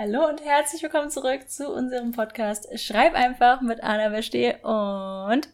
Hallo 0.00 0.28
und 0.28 0.44
herzlich 0.44 0.80
willkommen 0.80 1.10
zurück 1.10 1.50
zu 1.50 1.68
unserem 1.72 2.12
Podcast 2.12 2.68
Schreib 2.78 3.14
einfach 3.14 3.60
mit 3.62 3.82
Anna 3.82 4.10
Versteh 4.10 4.54
und 4.62 5.48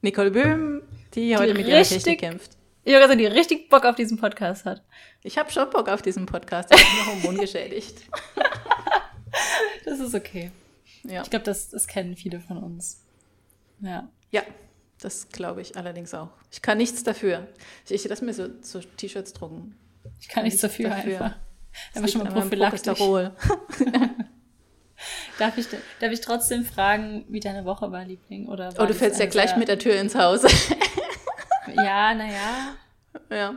Nicole 0.00 0.30
Böhm, 0.30 0.80
die 1.12 1.36
heute 1.36 1.52
die 1.52 1.58
mit 1.58 1.68
ihrer 1.68 1.82
Technik 1.82 2.20
kämpft. 2.20 2.56
Ich 2.84 2.96
also 2.96 3.14
die 3.14 3.26
richtig 3.26 3.68
Bock 3.68 3.84
auf 3.84 3.94
diesen 3.94 4.16
Podcast 4.16 4.64
hat. 4.64 4.82
Ich 5.22 5.36
habe 5.36 5.52
schon 5.52 5.68
Bock 5.68 5.90
auf 5.90 6.00
diesen 6.00 6.24
Podcast. 6.24 6.74
Ich 6.74 6.80
bin 6.80 6.98
noch 7.00 7.22
hormongeschädigt. 7.22 8.04
das 9.84 10.00
ist 10.00 10.14
okay. 10.14 10.50
Ja. 11.02 11.20
Ich 11.20 11.28
glaube, 11.28 11.44
das, 11.44 11.68
das 11.68 11.86
kennen 11.86 12.16
viele 12.16 12.40
von 12.40 12.56
uns. 12.56 13.04
Ja. 13.80 14.08
Ja, 14.30 14.40
das 15.02 15.28
glaube 15.28 15.60
ich 15.60 15.76
allerdings 15.76 16.14
auch. 16.14 16.30
Ich 16.50 16.62
kann 16.62 16.78
nichts 16.78 17.02
dafür. 17.02 17.46
Ich, 17.84 17.92
ich 17.92 18.08
lasse 18.08 18.24
mir 18.24 18.32
so, 18.32 18.48
so 18.62 18.80
T-Shirts 18.80 19.34
drucken. 19.34 19.76
Ich 20.18 20.30
kann 20.30 20.44
nichts 20.44 20.62
dafür, 20.62 20.88
dafür. 20.88 21.24
einfach. 21.24 21.51
Das 21.94 22.10
schon 22.10 22.24
mal 22.24 22.32
prophylaktisch. 22.32 22.82
darf, 25.38 25.58
ich, 25.58 25.66
darf 26.00 26.12
ich 26.12 26.20
trotzdem 26.20 26.64
fragen, 26.64 27.24
wie 27.28 27.40
deine 27.40 27.64
Woche 27.64 27.90
war, 27.92 28.04
Liebling? 28.04 28.48
Oder 28.48 28.76
war 28.76 28.84
oh, 28.84 28.86
du 28.86 28.94
fällst 28.94 29.18
ja 29.20 29.26
gleich 29.26 29.56
mit 29.56 29.68
der 29.68 29.78
Tür 29.78 29.98
ins 30.00 30.14
Haus. 30.14 30.42
ja, 31.74 32.14
naja. 32.14 32.76
Ja. 33.30 33.54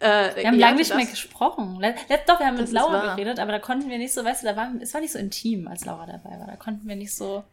Äh, 0.00 0.36
wir 0.36 0.46
haben 0.46 0.58
ja, 0.58 0.66
lange 0.66 0.76
nicht 0.78 0.94
mehr 0.94 1.06
gesprochen. 1.06 1.80
Letzt, 1.80 2.28
doch, 2.28 2.38
wir 2.38 2.46
haben 2.46 2.56
mit 2.56 2.70
Laura 2.70 3.14
geredet, 3.14 3.40
aber 3.40 3.52
da 3.52 3.58
konnten 3.58 3.90
wir 3.90 3.98
nicht 3.98 4.12
so, 4.12 4.24
weißt 4.24 4.42
du, 4.42 4.46
da 4.46 4.56
war, 4.56 4.70
es 4.80 4.94
war 4.94 5.00
nicht 5.00 5.12
so 5.12 5.18
intim, 5.18 5.66
als 5.66 5.84
Laura 5.84 6.06
dabei 6.06 6.38
war. 6.38 6.46
Da 6.46 6.56
konnten 6.56 6.88
wir 6.88 6.96
nicht 6.96 7.14
so. 7.14 7.44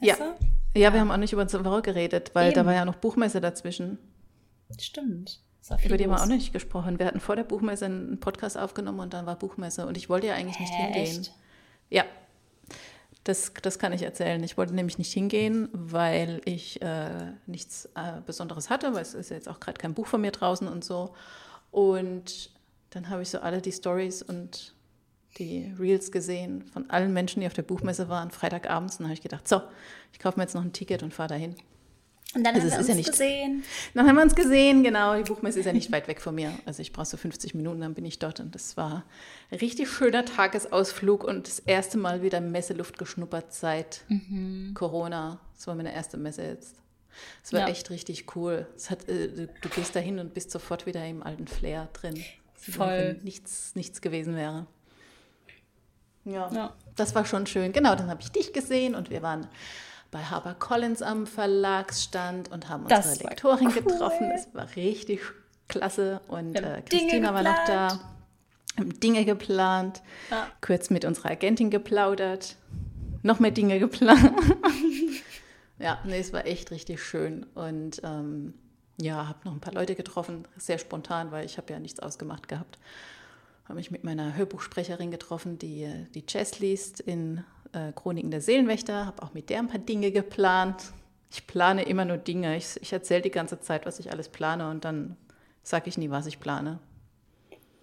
Ja. 0.00 0.16
Du? 0.16 0.34
Ja, 0.78 0.92
wir 0.92 1.00
haben 1.00 1.10
auch 1.10 1.16
nicht 1.16 1.32
über 1.32 1.42
unsere 1.42 1.64
Woche 1.64 1.82
geredet, 1.82 2.30
weil 2.34 2.48
Eben. 2.48 2.56
da 2.56 2.66
war 2.66 2.74
ja 2.74 2.84
noch 2.84 2.96
Buchmesse 2.96 3.40
dazwischen. 3.40 3.98
Stimmt. 4.78 5.41
Über 5.84 5.96
die 5.96 6.04
haben 6.04 6.10
wir 6.10 6.20
auch 6.20 6.26
nicht 6.26 6.52
gesprochen. 6.52 6.98
Wir 6.98 7.06
hatten 7.06 7.20
vor 7.20 7.36
der 7.36 7.44
Buchmesse 7.44 7.84
einen 7.84 8.18
Podcast 8.18 8.58
aufgenommen 8.58 9.00
und 9.00 9.14
dann 9.14 9.26
war 9.26 9.36
Buchmesse. 9.36 9.86
Und 9.86 9.96
ich 9.96 10.08
wollte 10.08 10.26
ja 10.26 10.34
eigentlich 10.34 10.58
nicht 10.58 10.74
hingehen. 10.74 11.20
Echt? 11.20 11.32
Ja. 11.88 12.04
Das, 13.24 13.52
das 13.62 13.78
kann 13.78 13.92
ich 13.92 14.02
erzählen. 14.02 14.42
Ich 14.42 14.56
wollte 14.56 14.74
nämlich 14.74 14.98
nicht 14.98 15.12
hingehen, 15.12 15.68
weil 15.72 16.40
ich 16.44 16.82
äh, 16.82 17.32
nichts 17.46 17.88
äh, 17.94 18.20
Besonderes 18.26 18.68
hatte, 18.70 18.94
weil 18.94 19.02
es 19.02 19.14
ist 19.14 19.30
jetzt 19.30 19.48
auch 19.48 19.60
gerade 19.60 19.78
kein 19.78 19.94
Buch 19.94 20.08
von 20.08 20.20
mir 20.20 20.32
draußen 20.32 20.66
und 20.66 20.82
so. 20.84 21.14
Und 21.70 22.50
dann 22.90 23.08
habe 23.08 23.22
ich 23.22 23.30
so 23.30 23.38
alle 23.38 23.62
die 23.62 23.70
Stories 23.70 24.22
und 24.22 24.74
die 25.38 25.72
Reels 25.78 26.10
gesehen 26.10 26.64
von 26.64 26.90
allen 26.90 27.12
Menschen, 27.12 27.40
die 27.40 27.46
auf 27.46 27.54
der 27.54 27.62
Buchmesse 27.62 28.08
waren, 28.08 28.32
Freitagabends. 28.32 28.96
Und 28.96 29.00
dann 29.00 29.08
habe 29.08 29.14
ich 29.14 29.22
gedacht, 29.22 29.46
so, 29.46 29.62
ich 30.12 30.18
kaufe 30.18 30.38
mir 30.38 30.42
jetzt 30.42 30.54
noch 30.54 30.62
ein 30.62 30.72
Ticket 30.72 31.04
und 31.04 31.14
fahre 31.14 31.28
dahin. 31.28 31.54
Und 32.34 32.44
dann 32.44 32.54
also 32.54 32.66
haben 32.66 32.72
wir 32.72 32.78
uns 32.78 32.88
ja 32.88 32.94
nicht, 32.94 33.10
gesehen. 33.10 33.62
Dann 33.94 34.08
haben 34.08 34.16
wir 34.16 34.22
uns 34.22 34.34
gesehen, 34.34 34.82
genau. 34.82 35.16
Die 35.16 35.22
Buchmesse 35.22 35.60
ist 35.60 35.66
ja 35.66 35.72
nicht 35.72 35.92
weit 35.92 36.08
weg 36.08 36.20
von 36.20 36.34
mir. 36.34 36.52
Also 36.64 36.80
ich 36.80 36.92
brauche 36.92 37.06
so 37.06 37.16
50 37.16 37.54
Minuten, 37.54 37.80
dann 37.80 37.94
bin 37.94 38.06
ich 38.06 38.18
dort. 38.18 38.40
Und 38.40 38.54
das 38.54 38.76
war 38.76 39.04
ein 39.50 39.58
richtig 39.58 39.90
schöner 39.90 40.24
Tagesausflug 40.24 41.24
und 41.24 41.46
das 41.46 41.58
erste 41.58 41.98
Mal 41.98 42.22
wieder 42.22 42.40
Messeluft 42.40 42.98
geschnuppert 42.98 43.52
seit 43.52 44.02
mhm. 44.08 44.72
Corona. 44.74 45.40
Das 45.56 45.66
war 45.66 45.74
meine 45.74 45.94
erste 45.94 46.16
Messe 46.16 46.42
jetzt. 46.42 46.76
Es 47.44 47.52
war 47.52 47.60
ja. 47.60 47.68
echt 47.68 47.90
richtig 47.90 48.34
cool. 48.34 48.66
Hat, 48.88 49.08
äh, 49.08 49.28
du, 49.28 49.46
du, 49.60 49.68
gehst 49.68 49.94
da 49.94 50.00
hin 50.00 50.18
und 50.18 50.32
bist 50.32 50.50
sofort 50.50 50.86
wieder 50.86 51.06
im 51.06 51.22
alten 51.22 51.46
Flair 51.46 51.88
drin. 51.92 52.22
Voll. 52.54 53.18
Nichts, 53.22 53.74
nichts 53.74 54.00
gewesen 54.00 54.36
wäre. 54.36 54.66
Ja, 56.24 56.50
ja, 56.52 56.76
das 56.94 57.14
war 57.14 57.24
schon 57.24 57.46
schön. 57.46 57.72
Genau, 57.72 57.96
dann 57.96 58.08
habe 58.08 58.22
ich 58.22 58.30
dich 58.30 58.52
gesehen 58.52 58.94
und 58.94 59.10
wir 59.10 59.22
waren 59.22 59.48
bei 60.12 60.22
HarperCollins 60.22 61.02
am 61.02 61.26
Verlagsstand 61.26 62.52
und 62.52 62.68
haben 62.68 62.84
unsere 62.84 63.28
Lektorin 63.28 63.68
cool. 63.68 63.82
getroffen. 63.82 64.30
Das 64.30 64.54
war 64.54 64.68
richtig 64.76 65.20
klasse. 65.68 66.20
Und 66.28 66.54
äh, 66.54 66.82
Christina 66.88 67.34
war 67.34 67.42
noch 67.42 67.64
da. 67.66 67.98
Haben 68.78 69.00
Dinge 69.00 69.24
geplant, 69.24 70.00
ja. 70.30 70.46
kurz 70.62 70.88
mit 70.88 71.04
unserer 71.04 71.32
Agentin 71.32 71.70
geplaudert, 71.70 72.56
noch 73.22 73.38
mehr 73.38 73.50
Dinge 73.50 73.78
geplant. 73.78 74.32
ja, 75.78 75.98
nee, 76.04 76.20
es 76.20 76.32
war 76.32 76.46
echt 76.46 76.70
richtig 76.70 77.02
schön. 77.02 77.44
Und 77.54 78.00
ähm, 78.02 78.54
ja, 78.98 79.28
habe 79.28 79.40
noch 79.44 79.52
ein 79.52 79.60
paar 79.60 79.74
Leute 79.74 79.94
getroffen, 79.94 80.46
sehr 80.56 80.78
spontan, 80.78 81.32
weil 81.32 81.44
ich 81.44 81.58
habe 81.58 81.70
ja 81.70 81.78
nichts 81.78 82.00
ausgemacht 82.00 82.48
gehabt. 82.48 82.78
Habe 83.64 83.74
mich 83.74 83.90
mit 83.90 84.04
meiner 84.04 84.36
Hörbuchsprecherin 84.36 85.10
getroffen, 85.10 85.58
die 85.58 85.84
äh, 85.84 86.06
die 86.14 86.24
Jazz 86.26 86.58
liest 86.58 87.00
in 87.00 87.44
äh, 87.72 87.92
Chroniken 87.92 88.30
der 88.30 88.40
Seelenwächter, 88.40 89.06
habe 89.06 89.22
auch 89.22 89.34
mit 89.34 89.50
der 89.50 89.58
ein 89.58 89.68
paar 89.68 89.78
Dinge 89.78 90.10
geplant. 90.10 90.92
Ich 91.30 91.46
plane 91.46 91.82
immer 91.84 92.04
nur 92.04 92.18
Dinge. 92.18 92.56
Ich, 92.56 92.76
ich 92.80 92.92
erzähle 92.92 93.22
die 93.22 93.30
ganze 93.30 93.60
Zeit, 93.60 93.86
was 93.86 93.98
ich 93.98 94.10
alles 94.12 94.28
plane 94.28 94.70
und 94.70 94.84
dann 94.84 95.16
sage 95.62 95.88
ich 95.88 95.96
nie, 95.96 96.10
was 96.10 96.26
ich 96.26 96.40
plane. 96.40 96.78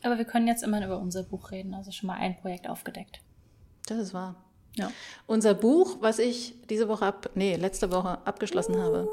Aber 0.04 0.18
wir 0.18 0.26
können 0.26 0.48
jetzt 0.48 0.64
immer 0.64 0.84
über 0.86 1.00
unser 1.00 1.24
Buch 1.24 1.52
reden, 1.52 1.74
also 1.74 1.92
schon 1.92 2.08
mal 2.08 2.18
ein 2.18 2.38
Projekt 2.38 2.70
aufgedeckt. 2.70 3.22
Das 3.88 3.98
ist 3.98 4.14
wahr. 4.14 4.36
Ja. 4.76 4.92
Unser 5.26 5.56
Buch, 5.56 5.98
was 6.00 6.20
ich 6.20 6.54
diese 6.70 6.88
Woche 6.88 7.06
ab, 7.06 7.32
nee, 7.34 7.56
letzte 7.56 7.92
Woche 7.92 8.20
abgeschlossen 8.26 8.76
uh, 8.76 8.82
habe. 8.82 9.10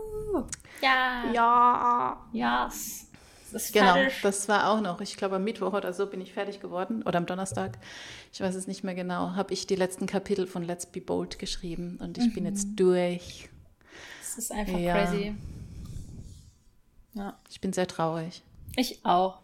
Ja. 0.82 1.32
Ja. 1.32 2.26
Yes 2.32 3.06
ist 3.52 3.72
genau, 3.72 3.94
fertig. 3.94 4.14
das 4.22 4.48
war 4.48 4.70
auch 4.70 4.80
noch. 4.80 5.00
Ich 5.00 5.16
glaube, 5.16 5.36
am 5.36 5.44
Mittwoch 5.44 5.72
oder 5.72 5.92
so 5.92 6.06
bin 6.06 6.20
ich 6.20 6.32
fertig 6.32 6.60
geworden 6.60 7.02
oder 7.02 7.18
am 7.18 7.26
Donnerstag. 7.26 7.78
Ich 8.32 8.40
weiß 8.40 8.54
es 8.54 8.66
nicht 8.66 8.84
mehr 8.84 8.94
genau. 8.94 9.34
Habe 9.34 9.52
ich 9.52 9.66
die 9.66 9.76
letzten 9.76 10.06
Kapitel 10.06 10.46
von 10.46 10.62
Let's 10.62 10.86
Be 10.86 11.00
Bold 11.00 11.38
geschrieben 11.38 11.98
und 12.00 12.18
ich 12.18 12.26
mhm. 12.26 12.32
bin 12.32 12.46
jetzt 12.46 12.68
mhm. 12.68 12.76
durch. 12.76 13.48
Das 14.20 14.38
ist 14.38 14.52
einfach 14.52 14.78
ja. 14.78 14.94
crazy. 14.94 15.34
Ja. 17.14 17.38
Ich 17.48 17.60
bin 17.60 17.72
sehr 17.72 17.86
traurig. 17.86 18.42
Ich 18.76 19.04
auch. 19.04 19.40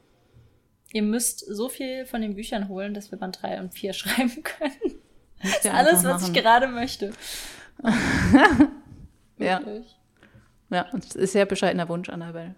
Ihr 0.93 1.03
müsst 1.03 1.41
so 1.41 1.69
viel 1.69 2.05
von 2.05 2.21
den 2.21 2.35
Büchern 2.35 2.69
holen, 2.69 2.93
dass 2.93 3.11
wir 3.11 3.19
Band 3.19 3.41
3 3.41 3.61
und 3.61 3.73
4 3.73 3.93
schreiben 3.95 4.43
können. 4.43 5.01
Das 5.43 5.65
ist 5.65 5.67
alles, 5.67 6.05
was 6.05 6.29
ich 6.29 6.35
gerade 6.35 6.69
möchte. 6.69 7.13
ja. 9.39 9.61
Ja, 10.71 10.89
und 10.93 11.05
es 11.05 11.15
ist 11.15 11.17
ein 11.17 11.27
sehr 11.27 11.47
bescheidener 11.47 11.89
Wunsch, 11.89 12.09
Annabelle. 12.09 12.55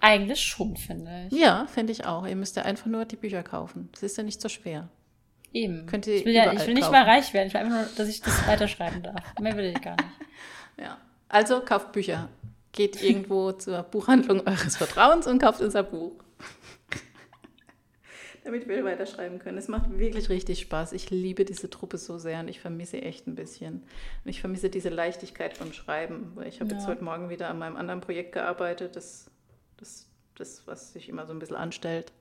Eigentlich 0.00 0.40
schon, 0.40 0.76
finde 0.76 1.28
ich. 1.30 1.38
Ja, 1.38 1.66
finde 1.66 1.92
ich 1.92 2.06
auch. 2.06 2.26
Ihr 2.26 2.36
müsst 2.36 2.56
ja 2.56 2.62
einfach 2.62 2.86
nur 2.86 3.04
die 3.04 3.16
Bücher 3.16 3.42
kaufen. 3.42 3.90
Das 3.92 4.02
ist 4.02 4.16
ja 4.16 4.22
nicht 4.22 4.40
so 4.40 4.48
schwer. 4.48 4.88
Eben. 5.52 5.86
Könnt 5.86 6.06
ihr 6.06 6.16
ich 6.16 6.24
will, 6.24 6.32
ja, 6.32 6.52
ich 6.52 6.66
will 6.66 6.74
nicht 6.74 6.84
kaufen. 6.84 6.92
mal 6.92 7.04
reich 7.04 7.34
werden. 7.34 7.48
Ich 7.48 7.54
will 7.54 7.60
einfach 7.60 7.74
nur, 7.74 7.86
dass 7.96 8.08
ich 8.08 8.22
das 8.22 8.46
weiterschreiben 8.46 9.02
darf. 9.02 9.22
Mehr 9.40 9.56
will 9.56 9.66
ich 9.66 9.80
gar 9.80 9.96
nicht. 9.96 10.04
Ja. 10.78 10.96
Also 11.28 11.60
kauft 11.60 11.92
Bücher. 11.92 12.30
Geht 12.72 13.02
irgendwo 13.02 13.52
zur 13.58 13.82
Buchhandlung 13.82 14.46
eures 14.46 14.78
Vertrauens 14.78 15.26
und 15.26 15.38
kauft 15.38 15.60
unser 15.60 15.82
Buch. 15.82 16.12
Damit 18.44 18.66
wir 18.66 18.82
weiterschreiben 18.82 19.40
können. 19.40 19.58
Es 19.58 19.68
macht 19.68 19.98
wirklich 19.98 20.30
richtig 20.30 20.60
Spaß. 20.60 20.94
Ich 20.94 21.10
liebe 21.10 21.44
diese 21.44 21.68
Truppe 21.68 21.98
so 21.98 22.16
sehr 22.16 22.40
und 22.40 22.48
ich 22.48 22.60
vermisse 22.60 23.02
echt 23.02 23.26
ein 23.26 23.34
bisschen. 23.34 23.82
Und 24.24 24.30
ich 24.30 24.40
vermisse 24.40 24.70
diese 24.70 24.88
Leichtigkeit 24.88 25.54
vom 25.54 25.74
Schreiben. 25.74 26.32
Weil 26.34 26.48
ich 26.48 26.60
habe 26.60 26.70
ja. 26.70 26.78
jetzt 26.78 26.86
heute 26.86 27.04
Morgen 27.04 27.28
wieder 27.28 27.50
an 27.50 27.58
meinem 27.58 27.76
anderen 27.76 28.00
Projekt 28.00 28.32
gearbeitet. 28.32 28.96
Das 28.96 29.29
das, 29.80 30.06
das 30.36 30.66
was 30.66 30.92
sich 30.92 31.08
immer 31.08 31.26
so 31.26 31.32
ein 31.32 31.38
bisschen 31.38 31.56
anstellt. 31.56 32.12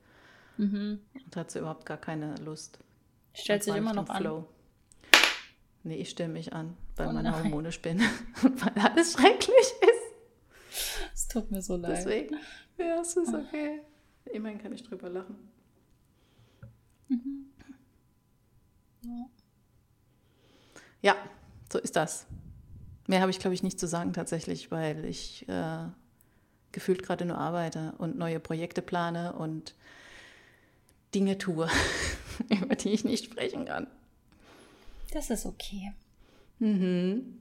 Mhm. 0.57 0.99
Und 1.13 1.35
hat 1.35 1.51
sie 1.51 1.59
überhaupt 1.59 1.85
gar 1.85 1.97
keine 1.97 2.35
Lust. 2.37 2.79
Stellt 3.33 3.63
sich 3.63 3.75
immer 3.75 3.93
noch 3.93 4.13
Flow. 4.17 4.37
an. 4.39 4.45
Nee, 5.83 5.95
ich 5.95 6.09
stelle 6.09 6.33
mich 6.33 6.51
an, 6.51 6.75
weil 6.97 7.07
oh 7.07 7.11
meine 7.13 7.35
Hormone 7.35 7.71
spinnen 7.71 8.07
und 8.43 8.65
weil 8.65 8.83
alles 8.83 9.13
schrecklich 9.13 9.55
ist. 9.57 11.09
Es 11.13 11.27
tut 11.27 11.49
mir 11.51 11.61
so 11.61 11.77
leid. 11.77 11.97
Deswegen, 11.97 12.35
ja, 12.77 12.99
es 12.99 13.15
ist 13.15 13.33
okay. 13.33 13.81
Immerhin 14.25 14.61
kann 14.61 14.73
ich 14.73 14.83
drüber 14.83 15.09
lachen. 15.09 15.37
Mhm. 17.07 17.45
Ja. 19.03 19.29
ja, 21.01 21.15
so 21.71 21.79
ist 21.79 21.95
das. 21.95 22.27
Mehr 23.07 23.21
habe 23.21 23.31
ich, 23.31 23.39
glaube 23.39 23.53
ich, 23.53 23.63
nicht 23.63 23.79
zu 23.79 23.87
sagen 23.87 24.13
tatsächlich, 24.13 24.71
weil 24.71 25.05
ich 25.05 25.47
äh, 25.47 25.87
gefühlt 26.71 27.03
gerade 27.03 27.25
nur 27.25 27.37
arbeite 27.37 27.93
und 27.97 28.17
neue 28.17 28.39
Projekte 28.39 28.81
plane 28.81 29.33
und 29.33 29.73
Dinge 31.15 31.37
tue, 31.37 31.69
über 32.49 32.75
die 32.75 32.89
ich 32.89 33.03
nicht 33.03 33.25
sprechen 33.25 33.65
kann. 33.65 33.87
Das 35.11 35.29
ist 35.29 35.45
okay. 35.45 35.93
Mhm. 36.59 37.39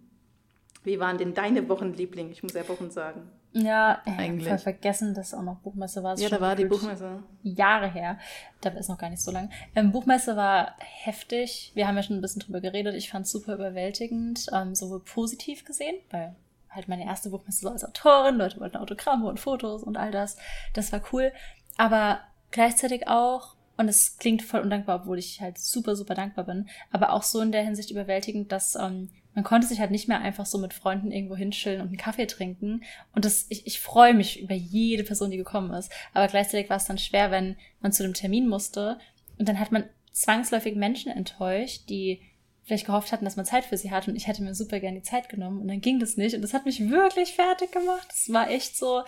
Wie 0.85 0.99
waren 0.99 1.19
denn 1.19 1.35
deine 1.35 1.69
Wochenliebling? 1.69 2.31
Ich 2.31 2.43
muss 2.43 2.55
ja 2.55 2.67
Wochen 2.69 2.91
sagen. 2.91 3.31
Ja, 3.52 4.02
eigentlich. 4.05 4.47
Ich 4.47 4.52
habe 4.52 4.61
vergessen, 4.61 5.14
dass 5.14 5.35
auch 5.35 5.43
noch 5.43 5.56
Buchmesse 5.56 6.02
war. 6.02 6.19
Ja, 6.19 6.29
da 6.29 6.41
war 6.41 6.55
die 6.55 6.67
Buchmesse. 6.67 7.23
Jahre 7.43 7.91
her. 7.91 8.19
Dabei 8.61 8.79
ist 8.79 8.88
noch 8.88 8.99
gar 8.99 9.11
nicht 9.11 9.23
so 9.23 9.31
lang. 9.31 9.50
Ähm, 9.75 9.91
Buchmesse 9.91 10.37
war 10.37 10.75
heftig. 10.79 11.73
Wir 11.75 11.88
haben 11.88 11.97
ja 11.97 12.02
schon 12.02 12.17
ein 12.17 12.20
bisschen 12.20 12.41
drüber 12.41 12.61
geredet. 12.61 12.94
Ich 12.94 13.11
fand 13.11 13.26
es 13.26 13.32
super 13.32 13.55
überwältigend, 13.55 14.47
ähm, 14.52 14.75
sowohl 14.75 15.00
positiv 15.00 15.64
gesehen, 15.64 15.97
weil 16.11 16.37
halt 16.70 16.88
meine 16.88 17.05
erste 17.05 17.31
Buchmesse 17.31 17.61
so 17.61 17.69
als 17.69 17.85
Autorin, 17.85 18.37
Leute 18.37 18.61
wollten 18.61 18.76
Autogramme 18.76 19.26
und 19.26 19.41
Fotos 19.41 19.82
und 19.82 19.97
all 19.97 20.11
das. 20.11 20.37
Das 20.75 20.93
war 20.93 21.03
cool. 21.12 21.32
Aber 21.76 22.20
gleichzeitig 22.50 23.09
auch, 23.09 23.56
und 23.76 23.88
es 23.88 24.19
klingt 24.19 24.43
voll 24.43 24.61
undankbar, 24.61 25.03
obwohl 25.03 25.19
ich 25.19 25.41
halt 25.41 25.59
super, 25.59 25.97
super 25.97 26.15
dankbar 26.15 26.44
bin, 26.44 26.69
aber 26.91 27.12
auch 27.12 27.23
so 27.23 27.41
in 27.41 27.53
der 27.53 27.62
Hinsicht 27.62 27.91
überwältigend, 27.91 28.53
dass 28.53 28.75
ähm, 28.75 29.11
man 29.38 29.44
konnte 29.44 29.69
sich 29.69 29.79
halt 29.79 29.93
nicht 29.93 30.09
mehr 30.09 30.20
einfach 30.20 30.47
so 30.47 30.59
mit 30.59 30.75
Freunden 30.75 31.12
irgendwo 31.12 31.37
hinschillen 31.37 31.81
und 31.81 31.87
einen 31.87 31.97
Kaffee 31.97 32.26
trinken. 32.26 32.82
Und 33.14 33.25
das, 33.25 33.47
ich, 33.50 33.69
ich 33.69 33.79
freue 33.79 34.12
mich 34.12 34.41
über 34.41 34.55
jede 34.55 35.05
Person, 35.05 35.31
die 35.31 35.37
gekommen 35.37 35.73
ist. 35.75 35.93
Aber 36.12 36.26
gleichzeitig 36.26 36.69
war 36.69 36.79
es 36.79 36.87
dann 36.87 36.99
schwer, 36.99 37.31
wenn 37.31 37.56
man 37.81 37.93
zu 37.93 38.03
dem 38.03 38.14
Termin 38.14 38.49
musste. 38.49 38.99
Und 39.38 39.49
dann 39.49 39.61
hat 39.61 39.71
man 39.71 39.85
zwangsläufig 40.11 40.75
Menschen 40.75 41.12
enttäuscht, 41.12 41.88
die 41.88 42.21
vielleicht 42.69 42.87
gehofft 42.87 43.12
hatten, 43.12 43.25
dass 43.25 43.37
man 43.37 43.47
Zeit 43.47 43.65
für 43.65 43.79
sie 43.79 43.91
hat 43.91 44.06
und 44.06 44.15
ich 44.15 44.26
hätte 44.26 44.43
mir 44.43 44.55
super 44.55 44.79
gerne 44.79 44.99
die 44.99 45.03
Zeit 45.03 45.31
genommen 45.31 45.61
und 45.61 45.69
dann 45.69 45.81
ging 45.81 45.99
das 45.99 46.19
nicht 46.19 46.37
und 46.37 46.43
das 46.43 46.53
hat 46.53 46.67
mich 46.67 46.91
wirklich 46.91 47.32
fertig 47.32 47.73
gemacht. 47.73 48.06
Das 48.11 48.32
war 48.32 48.50
echt 48.50 48.76
so, 48.76 49.03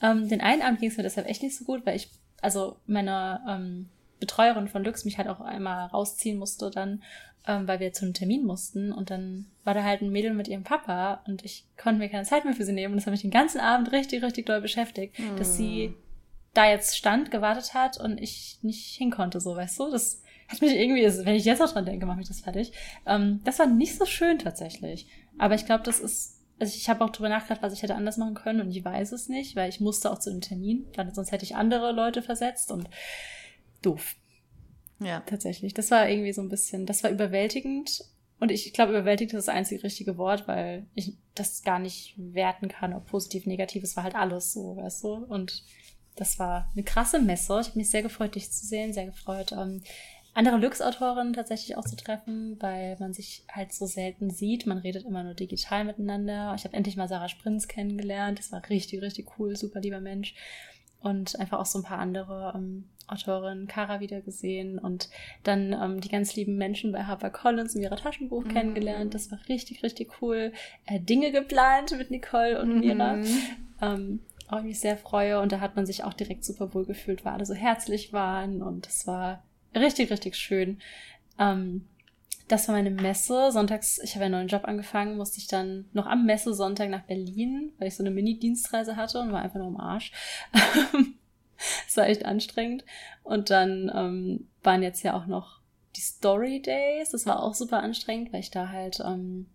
ähm, 0.00 0.28
den 0.28 0.40
einen 0.40 0.62
Abend 0.62 0.78
ging 0.78 0.90
es 0.90 0.96
mir 0.96 1.02
deshalb 1.02 1.26
echt 1.26 1.42
nicht 1.42 1.56
so 1.56 1.64
gut, 1.64 1.84
weil 1.84 1.96
ich, 1.96 2.08
also 2.40 2.76
meine 2.86 3.40
ähm, 3.48 3.88
Betreuerin 4.20 4.68
von 4.68 4.84
Lux 4.84 5.04
mich 5.04 5.18
halt 5.18 5.26
auch 5.26 5.40
einmal 5.40 5.88
rausziehen 5.88 6.38
musste 6.38 6.70
dann, 6.70 7.02
ähm, 7.48 7.66
weil 7.66 7.80
wir 7.80 7.92
zu 7.92 8.04
einem 8.04 8.14
Termin 8.14 8.44
mussten 8.44 8.92
und 8.92 9.10
dann 9.10 9.46
war 9.64 9.74
da 9.74 9.82
halt 9.82 10.02
ein 10.02 10.12
Mädel 10.12 10.32
mit 10.32 10.46
ihrem 10.46 10.62
Papa 10.62 11.22
und 11.26 11.44
ich 11.44 11.64
konnte 11.76 11.98
mir 11.98 12.08
keine 12.08 12.24
Zeit 12.24 12.44
mehr 12.44 12.54
für 12.54 12.64
sie 12.64 12.72
nehmen 12.72 12.92
und 12.92 12.98
das 12.98 13.06
hat 13.06 13.12
mich 13.12 13.22
den 13.22 13.32
ganzen 13.32 13.60
Abend 13.60 13.90
richtig, 13.90 14.22
richtig 14.22 14.46
doll 14.46 14.60
beschäftigt, 14.60 15.18
mm. 15.18 15.36
dass 15.36 15.56
sie 15.56 15.86
hm. 15.86 15.94
da 16.54 16.70
jetzt 16.70 16.96
stand, 16.96 17.32
gewartet 17.32 17.74
hat 17.74 17.98
und 17.98 18.20
ich 18.20 18.58
nicht 18.62 18.94
hin 18.94 19.10
konnte, 19.10 19.40
so, 19.40 19.56
weißt 19.56 19.80
du, 19.80 19.90
das 19.90 20.22
hat 20.50 20.60
mich 20.60 20.72
irgendwie, 20.72 21.04
wenn 21.24 21.36
ich 21.36 21.44
jetzt 21.44 21.62
auch 21.62 21.70
dran 21.70 21.86
denke, 21.86 22.06
macht 22.06 22.18
mich 22.18 22.28
das 22.28 22.40
fertig. 22.40 22.72
Ähm, 23.06 23.40
das 23.44 23.58
war 23.60 23.66
nicht 23.66 23.96
so 23.96 24.04
schön 24.04 24.38
tatsächlich. 24.38 25.06
Aber 25.38 25.54
ich 25.54 25.64
glaube, 25.64 25.84
das 25.84 26.00
ist, 26.00 26.40
also 26.58 26.74
ich 26.76 26.88
habe 26.88 27.04
auch 27.04 27.10
drüber 27.10 27.28
nachgedacht, 27.28 27.62
was 27.62 27.72
ich 27.72 27.82
hätte 27.82 27.94
anders 27.94 28.16
machen 28.16 28.34
können 28.34 28.60
und 28.60 28.70
ich 28.70 28.84
weiß 28.84 29.12
es 29.12 29.28
nicht, 29.28 29.54
weil 29.54 29.68
ich 29.68 29.80
musste 29.80 30.10
auch 30.10 30.18
zu 30.18 30.30
dem 30.30 30.40
Termin, 30.40 30.86
dann, 30.94 31.14
sonst 31.14 31.30
hätte 31.30 31.44
ich 31.44 31.54
andere 31.54 31.92
Leute 31.92 32.20
versetzt 32.20 32.72
und 32.72 32.90
doof. 33.80 34.16
Ja. 34.98 35.20
Tatsächlich. 35.20 35.72
Das 35.72 35.90
war 35.92 36.08
irgendwie 36.08 36.32
so 36.32 36.42
ein 36.42 36.48
bisschen, 36.48 36.84
das 36.84 37.04
war 37.04 37.10
überwältigend. 37.10 38.04
Und 38.40 38.50
ich 38.50 38.72
glaube, 38.72 38.92
überwältigend 38.92 39.34
ist 39.34 39.46
das 39.46 39.54
einzige 39.54 39.84
richtige 39.84 40.18
Wort, 40.18 40.48
weil 40.48 40.86
ich 40.94 41.16
das 41.34 41.62
gar 41.62 41.78
nicht 41.78 42.14
werten 42.16 42.68
kann, 42.68 42.92
ob 42.92 43.06
positiv, 43.06 43.46
negativ. 43.46 43.84
Es 43.84 43.96
war 43.96 44.04
halt 44.04 44.16
alles 44.16 44.52
so, 44.52 44.76
weißt 44.76 45.04
du? 45.04 45.12
Und 45.12 45.62
das 46.16 46.38
war 46.38 46.70
eine 46.72 46.82
krasse 46.82 47.20
Messe. 47.20 47.58
Ich 47.60 47.68
habe 47.68 47.78
mich 47.78 47.90
sehr 47.90 48.02
gefreut, 48.02 48.34
dich 48.34 48.50
zu 48.50 48.66
sehen, 48.66 48.92
sehr 48.92 49.06
gefreut, 49.06 49.52
ähm, 49.52 49.82
andere 50.34 50.58
Lux-Autoren 50.58 51.32
tatsächlich 51.32 51.76
auch 51.76 51.84
zu 51.84 51.96
treffen, 51.96 52.56
weil 52.60 52.96
man 53.00 53.12
sich 53.12 53.44
halt 53.50 53.72
so 53.72 53.86
selten 53.86 54.30
sieht. 54.30 54.66
Man 54.66 54.78
redet 54.78 55.04
immer 55.04 55.24
nur 55.24 55.34
digital 55.34 55.84
miteinander. 55.84 56.54
Ich 56.56 56.64
habe 56.64 56.76
endlich 56.76 56.96
mal 56.96 57.08
Sarah 57.08 57.28
Sprinz 57.28 57.68
kennengelernt. 57.68 58.38
Das 58.38 58.52
war 58.52 58.62
richtig, 58.68 59.02
richtig 59.02 59.38
cool, 59.38 59.56
super 59.56 59.80
lieber 59.80 60.00
Mensch. 60.00 60.34
Und 61.00 61.38
einfach 61.40 61.58
auch 61.58 61.66
so 61.66 61.78
ein 61.78 61.84
paar 61.84 61.98
andere 61.98 62.52
ähm, 62.54 62.84
Autorinnen, 63.08 63.66
Kara 63.66 64.00
wieder 64.00 64.20
gesehen 64.20 64.78
und 64.78 65.08
dann 65.42 65.72
ähm, 65.72 66.00
die 66.00 66.10
ganz 66.10 66.36
lieben 66.36 66.56
Menschen 66.56 66.92
bei 66.92 67.04
HarperCollins 67.04 67.74
in 67.74 67.82
ihrer 67.82 67.96
Taschenbuch 67.96 68.44
mhm. 68.44 68.48
kennengelernt. 68.48 69.14
Das 69.14 69.30
war 69.32 69.38
richtig, 69.48 69.82
richtig 69.82 70.20
cool. 70.20 70.52
Äh, 70.86 71.00
Dinge 71.00 71.32
geplant 71.32 71.96
mit 71.96 72.10
Nicole 72.10 72.60
und 72.60 72.80
Mira. 72.80 73.16
Mhm. 73.16 73.26
Ähm, 73.82 74.20
auch 74.48 74.58
ich 74.58 74.64
mich 74.64 74.80
sehr 74.80 74.96
freue. 74.96 75.40
Und 75.40 75.52
da 75.52 75.60
hat 75.60 75.74
man 75.74 75.86
sich 75.86 76.04
auch 76.04 76.12
direkt 76.12 76.44
super 76.44 76.74
wohl 76.74 76.84
gefühlt, 76.84 77.24
weil 77.24 77.32
alle 77.32 77.46
so 77.46 77.54
herzlich 77.54 78.12
waren. 78.12 78.62
Und 78.62 78.86
es 78.86 79.06
war 79.06 79.42
richtig, 79.74 80.10
richtig 80.10 80.36
schön. 80.36 80.80
Ähm, 81.38 81.86
das 82.48 82.66
war 82.66 82.74
meine 82.74 82.90
Messe. 82.90 83.52
Sonntags, 83.52 83.98
ich 84.02 84.14
habe 84.14 84.24
einen 84.24 84.34
neuen 84.34 84.48
Job 84.48 84.64
angefangen, 84.64 85.16
musste 85.16 85.38
ich 85.38 85.46
dann 85.46 85.88
noch 85.92 86.06
am 86.06 86.26
Messe-Sonntag 86.26 86.90
nach 86.90 87.02
Berlin, 87.02 87.72
weil 87.78 87.88
ich 87.88 87.96
so 87.96 88.02
eine 88.02 88.10
Mini-Dienstreise 88.10 88.96
hatte 88.96 89.20
und 89.20 89.32
war 89.32 89.42
einfach 89.42 89.58
nur 89.58 89.68
am 89.68 89.76
Arsch. 89.76 90.12
Es 91.86 91.96
war 91.96 92.06
echt 92.06 92.24
anstrengend. 92.24 92.84
Und 93.22 93.50
dann 93.50 93.92
ähm, 93.94 94.48
waren 94.62 94.82
jetzt 94.82 95.02
ja 95.02 95.14
auch 95.14 95.26
noch 95.26 95.60
die 95.96 96.00
Story 96.00 96.62
Days. 96.62 97.10
Das 97.10 97.26
war 97.26 97.42
auch 97.42 97.54
super 97.54 97.82
anstrengend, 97.82 98.32
weil 98.32 98.40
ich 98.40 98.50
da 98.50 98.70
halt 98.70 99.00
ähm, 99.00 99.46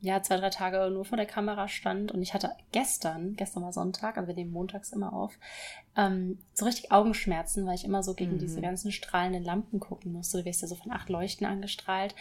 ja, 0.00 0.22
zwei, 0.22 0.36
drei 0.36 0.50
Tage 0.50 0.90
nur 0.92 1.04
vor 1.04 1.16
der 1.16 1.26
Kamera 1.26 1.66
stand 1.68 2.12
und 2.12 2.22
ich 2.22 2.32
hatte 2.32 2.52
gestern, 2.70 3.34
gestern 3.34 3.64
war 3.64 3.72
Sonntag, 3.72 4.16
also 4.16 4.28
wir 4.28 4.34
nehmen 4.34 4.52
montags 4.52 4.92
immer 4.92 5.12
auf, 5.12 5.36
ähm, 5.96 6.38
so 6.54 6.64
richtig 6.64 6.92
Augenschmerzen, 6.92 7.66
weil 7.66 7.74
ich 7.74 7.84
immer 7.84 8.02
so 8.02 8.14
gegen 8.14 8.34
mhm. 8.34 8.38
diese 8.38 8.60
ganzen 8.60 8.92
strahlenden 8.92 9.42
Lampen 9.42 9.80
gucken 9.80 10.12
musste. 10.12 10.38
Du 10.38 10.44
wirst 10.44 10.62
ja 10.62 10.68
so 10.68 10.76
von 10.76 10.92
acht 10.92 11.08
Leuchten 11.08 11.46
angestrahlt 11.46 12.14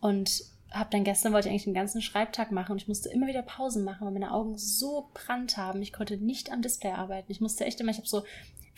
und 0.00 0.44
hab 0.70 0.90
dann 0.90 1.04
gestern 1.04 1.32
wollte 1.32 1.48
ich 1.48 1.52
eigentlich 1.52 1.64
den 1.64 1.74
ganzen 1.74 2.02
Schreibtag 2.02 2.50
machen 2.50 2.72
und 2.72 2.82
ich 2.82 2.88
musste 2.88 3.08
immer 3.08 3.26
wieder 3.26 3.42
Pausen 3.42 3.84
machen, 3.84 4.04
weil 4.04 4.12
meine 4.12 4.32
Augen 4.32 4.58
so 4.58 5.08
brannt 5.14 5.56
haben. 5.56 5.80
Ich 5.82 5.92
konnte 5.92 6.16
nicht 6.16 6.50
am 6.50 6.62
Display 6.62 6.90
arbeiten. 6.90 7.30
Ich 7.30 7.40
musste 7.40 7.64
echt 7.64 7.80
immer, 7.80 7.92
ich 7.92 7.98
habe 7.98 8.08
so 8.08 8.24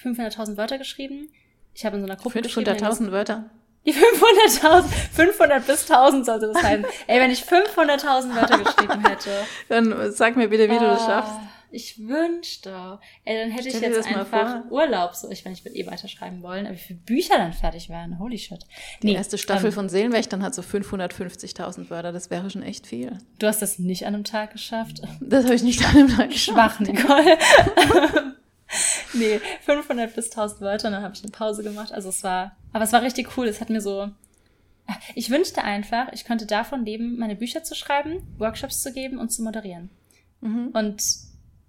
500.000 0.03 0.57
Wörter 0.57 0.79
geschrieben. 0.79 1.31
Ich 1.75 1.85
habe 1.87 1.97
in 1.97 2.03
so 2.03 2.07
einer 2.07 2.17
Gruppe 2.17 2.41
500.000 2.41 3.13
Wörter? 3.13 3.51
Die 3.87 3.93
500.000, 3.93 4.85
500 5.13 5.67
bis 5.67 5.89
1000 5.91 6.27
sollte 6.27 6.51
das 6.53 6.63
heißen. 6.63 6.85
Ey, 7.07 7.21
wenn 7.21 7.31
ich 7.31 7.43
500.000 7.43 8.35
Wörter 8.35 8.59
geschrieben 8.59 9.07
hätte. 9.07 9.31
Dann 9.69 10.13
sag 10.13 10.37
mir 10.37 10.49
bitte, 10.49 10.69
wie 10.69 10.77
oh, 10.77 10.81
du 10.81 10.87
das 10.87 11.03
ah, 11.03 11.07
schaffst. 11.07 11.35
Ich 11.71 11.99
wünschte. 12.09 12.99
Ey, 13.25 13.39
dann 13.39 13.51
hätte 13.51 13.71
Stell 13.71 13.91
ich 13.91 13.97
jetzt 13.97 14.09
einfach 14.09 14.71
Urlaub. 14.71 15.15
So, 15.15 15.31
ich 15.31 15.45
meine, 15.45 15.57
ich 15.57 15.65
würde 15.65 15.77
eh 15.77 15.87
weiterschreiben 15.87 16.43
wollen, 16.43 16.67
aber 16.67 16.75
wie 16.75 16.81
viele 16.81 17.01
Bücher 17.01 17.37
dann 17.39 17.53
fertig 17.53 17.89
wären. 17.89 18.19
Holy 18.19 18.39
shit. 18.39 18.61
Die 19.03 19.09
nee, 19.09 19.15
erste 19.15 19.37
Staffel 19.37 19.67
ähm, 19.67 19.73
von 19.73 19.89
Seelenwächtern 19.89 20.43
hat 20.43 20.55
so 20.55 20.63
550.000 20.63 21.91
Wörter. 21.91 22.13
Das 22.13 22.31
wäre 22.31 22.51
schon 22.51 22.63
echt 22.63 22.87
viel. 22.87 23.19
Du 23.39 23.47
hast 23.47 23.63
das 23.63 23.79
nicht 23.79 24.07
an 24.07 24.15
einem 24.15 24.25
Tag 24.25 24.53
geschafft? 24.53 25.03
Das 25.21 25.45
habe 25.45 25.55
ich 25.55 25.63
nicht 25.63 25.85
an 25.85 25.97
einem 25.97 26.09
Tag 26.09 26.31
geschafft. 26.31 26.57
Schwach, 26.57 26.81
Nicole. 26.81 27.39
nee, 29.13 29.41
500 29.63 30.15
bis 30.15 30.27
1000 30.27 30.61
Wörter, 30.61 30.91
dann 30.91 31.03
habe 31.03 31.15
ich 31.15 31.23
eine 31.23 31.33
Pause 31.33 31.63
gemacht. 31.63 31.93
Also 31.93 32.09
es 32.09 32.23
war, 32.25 32.57
aber 32.73 32.85
es 32.85 32.93
war 32.93 33.03
richtig 33.03 33.37
cool. 33.37 33.47
Es 33.47 33.61
hat 33.61 33.71
mir 33.71 33.81
so, 33.81 34.11
ich 35.15 35.31
wünschte 35.31 35.63
einfach, 35.65 36.13
ich 36.13 36.25
könnte 36.25 36.47
davon 36.47 36.85
leben, 36.85 37.19
meine 37.19 37.37
Bücher 37.37 37.63
zu 37.63 37.75
schreiben, 37.75 38.23
Workshops 38.39 38.83
zu 38.83 38.93
geben 38.93 39.19
und 39.19 39.31
zu 39.31 39.43
moderieren. 39.43 39.91
Mhm. 40.41 40.69
Und 40.73 41.03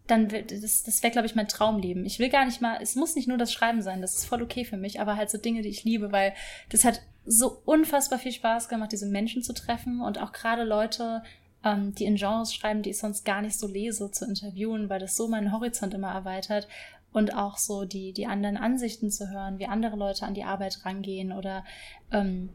dann, 0.07 0.29
das, 0.29 0.83
das 0.83 1.03
wäre, 1.03 1.11
glaube 1.11 1.27
ich, 1.27 1.35
mein 1.35 1.47
Traumleben. 1.47 2.05
Ich 2.05 2.19
will 2.19 2.29
gar 2.29 2.45
nicht 2.45 2.61
mal, 2.61 2.79
es 2.81 2.95
muss 2.95 3.15
nicht 3.15 3.27
nur 3.27 3.38
das 3.38 3.51
Schreiben 3.51 3.81
sein, 3.81 4.01
das 4.01 4.15
ist 4.15 4.25
voll 4.25 4.41
okay 4.41 4.63
für 4.63 4.77
mich, 4.77 5.01
aber 5.01 5.17
halt 5.17 5.29
so 5.29 5.38
Dinge, 5.38 5.61
die 5.61 5.69
ich 5.69 5.83
liebe, 5.83 6.11
weil 6.11 6.33
das 6.69 6.85
hat 6.85 7.01
so 7.25 7.61
unfassbar 7.65 8.19
viel 8.19 8.31
Spaß 8.31 8.69
gemacht, 8.69 8.94
diese 8.94 9.05
Menschen 9.05 9.44
zu 9.44 9.53
treffen 9.53 10.01
und 10.01 10.17
auch 10.17 10.31
gerade 10.31 10.63
Leute, 10.63 11.23
ähm, 11.68 11.94
die 11.94 12.06
in 12.06 12.16
Genres 12.16 12.54
schreiben, 12.54 12.81
die 12.81 12.92
ich 12.92 12.98
sonst 12.98 13.25
gar 13.25 13.42
nicht 13.42 13.60
so 13.60 13.68
lese, 13.68 14.12
zu 14.12 14.25
interviewen, 14.25 14.90
weil 14.90 15.00
das 15.00 15.16
so 15.16 15.28
meinen 15.28 15.52
Horizont 15.52 15.94
immer 15.94 16.12
erweitert 16.12 16.68
und 17.12 17.36
auch 17.36 17.58
so 17.58 17.86
die, 17.86 18.14
die 18.14 18.28
anderen 18.28 18.58
Ansichten 18.58 19.12
zu 19.12 19.30
hören, 19.30 19.60
wie 19.60 19.66
andere 19.66 19.96
Leute 19.96 20.25
an 20.25 20.34
die 20.34 20.44
Arbeit 20.44 20.86
rangehen 20.86 21.31
oder 21.31 21.66
ähm, 22.12 22.50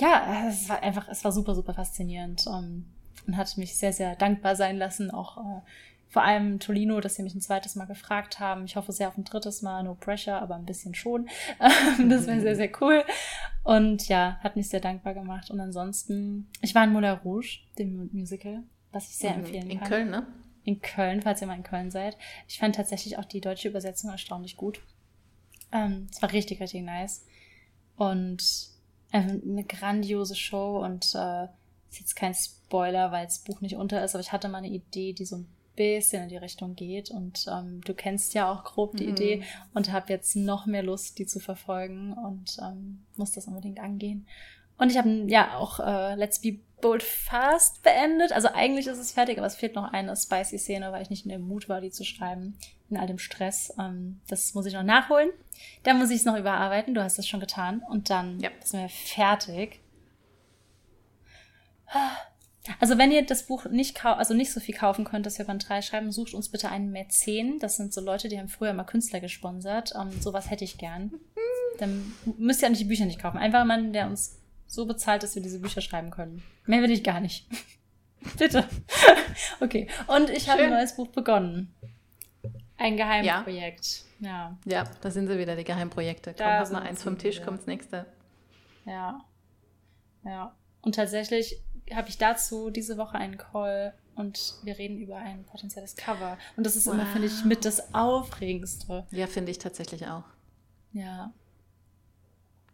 ja, 0.00 0.48
es 0.48 0.68
war 0.68 0.82
einfach, 0.82 1.08
es 1.08 1.24
war 1.24 1.32
super, 1.32 1.54
super 1.54 1.74
faszinierend 1.74 2.46
um, 2.46 2.86
und 3.26 3.36
hat 3.36 3.56
mich 3.56 3.76
sehr, 3.76 3.92
sehr 3.92 4.16
dankbar 4.16 4.54
sein 4.54 4.76
lassen, 4.76 5.10
auch 5.10 5.38
äh, 5.38 5.60
vor 6.08 6.22
allem 6.22 6.58
Tolino, 6.58 7.00
dass 7.00 7.16
sie 7.16 7.22
mich 7.22 7.34
ein 7.34 7.40
zweites 7.40 7.74
Mal 7.74 7.86
gefragt 7.86 8.40
haben. 8.40 8.64
Ich 8.64 8.76
hoffe 8.76 8.92
sehr 8.92 9.08
auf 9.08 9.18
ein 9.18 9.24
drittes 9.24 9.62
Mal, 9.62 9.82
no 9.82 9.94
pressure, 9.94 10.40
aber 10.40 10.54
ein 10.54 10.64
bisschen 10.64 10.94
schon. 10.94 11.28
das 12.08 12.26
wäre 12.26 12.40
sehr, 12.40 12.56
sehr 12.56 12.70
cool. 12.80 13.04
Und 13.62 14.08
ja, 14.08 14.38
hat 14.42 14.56
mich 14.56 14.68
sehr 14.68 14.80
dankbar 14.80 15.14
gemacht. 15.14 15.50
Und 15.50 15.60
ansonsten, 15.60 16.48
ich 16.62 16.74
war 16.74 16.84
in 16.84 16.92
Moulin 16.92 17.18
Rouge, 17.24 17.60
dem 17.78 18.08
Musical, 18.12 18.62
was 18.90 19.08
ich 19.08 19.16
sehr 19.16 19.32
mhm. 19.32 19.40
empfehlen 19.40 19.70
in 19.70 19.78
kann. 19.80 19.86
In 19.86 19.90
Köln, 19.90 20.10
ne? 20.10 20.26
In 20.64 20.80
Köln, 20.80 21.22
falls 21.22 21.40
ihr 21.42 21.46
mal 21.46 21.56
in 21.56 21.62
Köln 21.62 21.90
seid. 21.90 22.16
Ich 22.46 22.58
fand 22.58 22.74
tatsächlich 22.74 23.18
auch 23.18 23.24
die 23.24 23.40
deutsche 23.40 23.68
Übersetzung 23.68 24.10
erstaunlich 24.10 24.56
gut. 24.56 24.80
Ähm, 25.72 26.08
es 26.10 26.22
war 26.22 26.32
richtig, 26.32 26.60
richtig 26.60 26.82
nice. 26.82 27.26
Und 27.96 28.70
eine 29.10 29.64
grandiose 29.64 30.36
Show 30.36 30.82
und 30.84 31.14
äh, 31.14 31.44
ist 31.90 32.00
jetzt 32.00 32.16
kein 32.16 32.34
Spoiler, 32.34 33.12
weil 33.12 33.24
das 33.24 33.38
Buch 33.40 33.60
nicht 33.60 33.76
unter 33.76 34.04
ist, 34.04 34.14
aber 34.14 34.20
ich 34.20 34.32
hatte 34.32 34.48
mal 34.48 34.58
eine 34.58 34.68
Idee, 34.68 35.12
die 35.14 35.24
so 35.24 35.36
ein 35.36 35.48
bisschen 35.78 36.24
in 36.24 36.28
die 36.28 36.36
Richtung 36.36 36.74
geht. 36.74 37.10
Und 37.10 37.46
ähm, 37.50 37.80
du 37.82 37.94
kennst 37.94 38.34
ja 38.34 38.50
auch 38.52 38.64
grob 38.64 38.96
die 38.96 39.04
mhm. 39.04 39.10
Idee 39.10 39.42
und 39.72 39.92
habe 39.92 40.12
jetzt 40.12 40.36
noch 40.36 40.66
mehr 40.66 40.82
Lust, 40.82 41.18
die 41.18 41.26
zu 41.26 41.40
verfolgen 41.40 42.12
und 42.12 42.58
ähm, 42.60 43.06
muss 43.16 43.32
das 43.32 43.46
unbedingt 43.46 43.78
angehen. 43.78 44.26
Und 44.76 44.90
ich 44.90 44.98
habe 44.98 45.08
ja 45.26 45.56
auch 45.56 45.80
äh, 45.80 46.14
Let's 46.14 46.40
Be 46.40 46.58
Bold 46.80 47.02
Fast 47.02 47.82
beendet. 47.82 48.30
Also 48.32 48.48
eigentlich 48.54 48.86
ist 48.86 48.98
es 48.98 49.10
fertig, 49.10 49.38
aber 49.38 49.48
es 49.48 49.56
fehlt 49.56 49.74
noch 49.74 49.92
eine 49.92 50.14
spicy 50.14 50.58
Szene, 50.58 50.92
weil 50.92 51.02
ich 51.02 51.10
nicht 51.10 51.24
in 51.24 51.30
dem 51.32 51.42
Mut 51.42 51.68
war, 51.68 51.80
die 51.80 51.90
zu 51.90 52.04
schreiben. 52.04 52.56
In 52.88 52.96
all 52.96 53.08
dem 53.08 53.18
Stress. 53.18 53.74
Ähm, 53.78 54.20
das 54.28 54.54
muss 54.54 54.64
ich 54.66 54.74
noch 54.74 54.84
nachholen. 54.84 55.30
Dann 55.82 55.98
muss 55.98 56.10
ich 56.10 56.18
es 56.18 56.24
noch 56.24 56.38
überarbeiten. 56.38 56.94
Du 56.94 57.02
hast 57.02 57.18
es 57.18 57.26
schon 57.26 57.40
getan. 57.40 57.82
Und 57.90 58.10
dann 58.10 58.38
ja. 58.38 58.50
sind 58.62 58.80
wir 58.80 58.88
fertig. 58.88 59.80
Also 62.80 62.98
wenn 62.98 63.12
ihr 63.12 63.24
das 63.24 63.46
Buch 63.46 63.66
nicht 63.66 64.04
also 64.04 64.34
nicht 64.34 64.52
so 64.52 64.60
viel 64.60 64.74
kaufen 64.74 65.04
könnt, 65.04 65.26
dass 65.26 65.38
wir 65.38 65.46
Band 65.46 65.68
3 65.68 65.82
schreiben, 65.82 66.12
sucht 66.12 66.34
uns 66.34 66.48
bitte 66.50 66.70
einen 66.70 66.90
Mäzen. 66.90 67.58
Das 67.58 67.76
sind 67.76 67.92
so 67.92 68.00
Leute, 68.00 68.28
die 68.28 68.38
haben 68.38 68.48
früher 68.48 68.72
mal 68.72 68.84
Künstler 68.84 69.20
gesponsert. 69.20 69.94
Um, 69.94 70.10
ähm, 70.10 70.20
sowas 70.20 70.50
hätte 70.50 70.64
ich 70.64 70.78
gern. 70.78 71.12
Dann 71.78 72.12
müsst 72.38 72.62
ihr 72.62 72.66
auch 72.66 72.70
nicht 72.70 72.82
die 72.82 72.86
Bücher 72.86 73.06
nicht 73.06 73.20
kaufen. 73.20 73.38
Einfach 73.38 73.60
jemanden, 73.60 73.92
der 73.92 74.06
uns 74.06 74.38
so 74.66 74.86
bezahlt, 74.86 75.22
dass 75.22 75.34
wir 75.34 75.42
diese 75.42 75.60
Bücher 75.60 75.80
schreiben 75.80 76.10
können. 76.10 76.42
Mehr 76.66 76.82
will 76.82 76.90
ich 76.90 77.04
gar 77.04 77.20
nicht. 77.20 77.46
bitte. 78.38 78.68
okay. 79.60 79.88
Und 80.06 80.30
ich 80.30 80.48
habe 80.48 80.62
ein 80.62 80.70
neues 80.70 80.96
Buch 80.96 81.08
begonnen. 81.08 81.74
Ein 82.76 82.96
Geheimprojekt. 82.96 84.04
Ja. 84.20 84.56
ja. 84.64 84.84
Ja, 84.84 84.84
da 85.00 85.10
sind 85.10 85.28
sie 85.28 85.38
wieder, 85.38 85.56
die 85.56 85.64
Geheimprojekte. 85.64 86.30
Komm, 86.30 86.38
da 86.38 86.58
hab 86.60 86.70
mal 86.70 86.82
eins 86.82 87.02
vom 87.02 87.18
Tisch, 87.18 87.36
wieder. 87.36 87.46
kommt 87.46 87.60
das 87.60 87.66
nächste. 87.66 88.06
Ja. 88.84 89.24
Ja. 90.24 90.54
Und 90.82 90.94
tatsächlich 90.94 91.60
habe 91.94 92.08
ich 92.08 92.18
dazu 92.18 92.70
diese 92.70 92.96
Woche 92.96 93.16
einen 93.16 93.38
Call 93.38 93.94
und 94.14 94.54
wir 94.64 94.78
reden 94.78 94.98
über 94.98 95.16
ein 95.16 95.44
potenzielles 95.44 95.96
Cover. 95.96 96.38
Und 96.56 96.64
das 96.66 96.76
ist 96.76 96.86
wow. 96.86 96.94
immer, 96.94 97.06
finde 97.06 97.28
ich, 97.28 97.44
mit 97.44 97.64
das 97.64 97.94
Aufregendste. 97.94 99.06
Ja, 99.10 99.26
finde 99.26 99.50
ich 99.50 99.58
tatsächlich 99.58 100.06
auch. 100.06 100.24
Ja. 100.92 101.32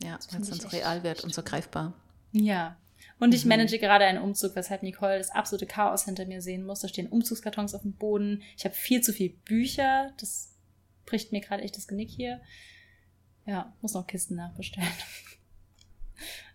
Ja, 0.03 0.19
weil 0.31 0.41
es 0.41 0.49
dann 0.49 0.61
so 0.61 0.69
real 0.69 1.03
wird 1.03 1.23
und 1.23 1.35
so 1.35 1.43
greifbar. 1.43 1.93
Ja. 2.33 2.77
Und 3.21 3.35
ich 3.35 3.45
mhm. 3.45 3.51
manage 3.51 3.79
gerade 3.79 4.05
einen 4.05 4.23
Umzug, 4.23 4.57
weshalb 4.57 4.83
Nicole 4.83 5.19
das 5.19 5.31
absolute 5.31 5.67
Chaos 5.67 6.05
hinter 6.05 6.27
mir 6.27 6.43
sehen 6.43 6.65
muss. 6.65 6.81
Da 6.81 6.89
stehen 6.89 7.09
Umzugskartons 7.09 7.75
auf 7.75 7.83
dem 7.83 7.93
Boden. 7.93 8.43
Ich 8.57 8.65
habe 8.65 8.75
viel 8.75 9.03
zu 9.03 9.13
viel 9.13 9.31
Bücher. 9.45 10.13
Das 10.19 10.55
bricht 11.07 11.33
mir 11.33 11.41
gerade 11.41 11.63
echt 11.63 11.77
das 11.77 11.87
Genick 11.87 12.11
hier. 12.11 12.41
Ja, 13.47 13.75
muss 13.83 13.95
noch 13.95 14.07
Kisten 14.07 14.37
nachbestellen. 14.37 14.89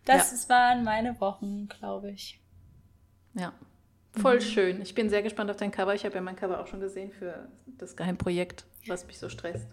Das 0.05 0.31
ja. 0.31 0.49
waren 0.49 0.83
meine 0.83 1.19
Wochen, 1.19 1.67
glaube 1.67 2.09
ich. 2.09 2.39
Ja, 3.33 3.53
voll 4.19 4.35
mhm. 4.35 4.41
schön. 4.41 4.81
Ich 4.81 4.95
bin 4.95 5.09
sehr 5.09 5.21
gespannt 5.21 5.49
auf 5.49 5.57
dein 5.57 5.71
Cover. 5.71 5.93
Ich 5.93 6.05
habe 6.05 6.15
ja 6.15 6.21
mein 6.21 6.35
Cover 6.35 6.59
auch 6.59 6.67
schon 6.67 6.79
gesehen 6.79 7.11
für 7.11 7.47
das 7.77 7.95
Geheimprojekt, 7.95 8.65
was 8.87 9.05
mich 9.07 9.19
so 9.19 9.29
stresst. 9.29 9.67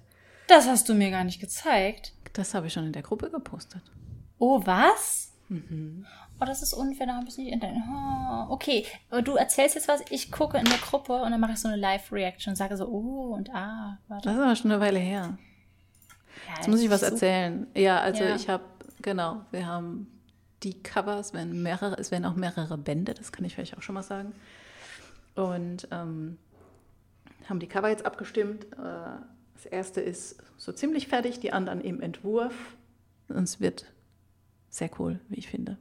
Das 0.49 0.67
hast 0.67 0.89
du 0.89 0.95
mir 0.95 1.11
gar 1.11 1.25
nicht 1.25 1.41
gezeigt. 1.41 2.13
Das 2.33 2.55
habe 2.55 2.69
ich 2.69 2.73
schon 2.73 2.87
in 2.87 2.93
der 2.93 3.03
Gruppe 3.03 3.31
gepostet. 3.31 3.83
Oh, 4.39 4.61
was? 4.65 5.33
Mhm. 5.49 6.07
Oh, 6.41 6.45
das 6.45 6.63
ist 6.63 6.75
unfair, 6.75 7.07
da 7.07 7.15
habe 7.15 7.29
ich 7.29 7.39
nicht 7.39 7.53
in 7.53 7.61
oh, 7.63 8.53
Okay, 8.53 8.85
du 9.25 9.37
erzählst 9.37 9.75
jetzt 9.75 9.89
was, 9.89 10.03
ich 10.11 10.31
gucke 10.31 10.59
in 10.59 10.65
der 10.65 10.79
Gruppe 10.79 11.23
und 11.23 11.31
dann 11.31 11.41
mache 11.41 11.53
ich 11.53 11.59
so 11.59 11.69
eine 11.69 11.79
Live-Reaction 11.79 12.53
und 12.53 12.57
sage 12.57 12.77
so, 12.77 12.87
oh 12.87 13.35
und 13.35 13.51
ah. 13.55 13.99
Warte. 14.09 14.29
Das 14.29 14.37
ist 14.37 14.43
aber 14.43 14.57
schon 14.57 14.73
eine 14.73 14.81
Weile 14.81 14.99
her. 14.99 15.39
Ja, 16.49 16.55
jetzt 16.57 16.69
muss 16.69 16.81
ich 16.81 16.91
was 16.91 17.01
so 17.01 17.07
erzählen. 17.07 17.67
Ja, 17.75 18.01
also 18.01 18.23
ja. 18.23 18.37
ich 18.37 18.49
habe, 18.49 18.65
genau, 19.01 19.43
wir 19.51 19.67
haben 19.67 20.16
die 20.63 20.83
Covers, 20.83 21.35
wenn 21.35 21.63
mehrere, 21.63 21.97
es 21.99 22.11
werden 22.11 22.25
auch 22.25 22.35
mehrere 22.35 22.79
Bände, 22.79 23.15
das 23.15 23.33
kann 23.33 23.45
ich 23.45 23.55
vielleicht 23.55 23.77
auch 23.77 23.83
schon 23.83 23.95
mal 23.95 24.03
sagen. 24.03 24.35
Und 25.35 25.89
ähm, 25.91 26.39
haben 27.49 27.61
die 27.61 27.69
Cover 27.69 27.89
jetzt 27.89 28.07
abgestimmt. 28.07 28.65
Äh, 28.73 29.19
das 29.55 29.67
erste 29.67 30.01
ist 30.01 30.37
so 30.57 30.73
ziemlich 30.73 31.09
fertig, 31.09 31.41
die 31.41 31.53
anderen 31.53 31.81
im 31.81 32.01
Entwurf. 32.01 32.55
Und 33.29 33.45
es 33.45 33.61
wird 33.61 33.87
sehr 34.69 34.91
cool, 34.99 35.21
wie 35.29 35.37
ich 35.37 35.49
finde. 35.49 35.79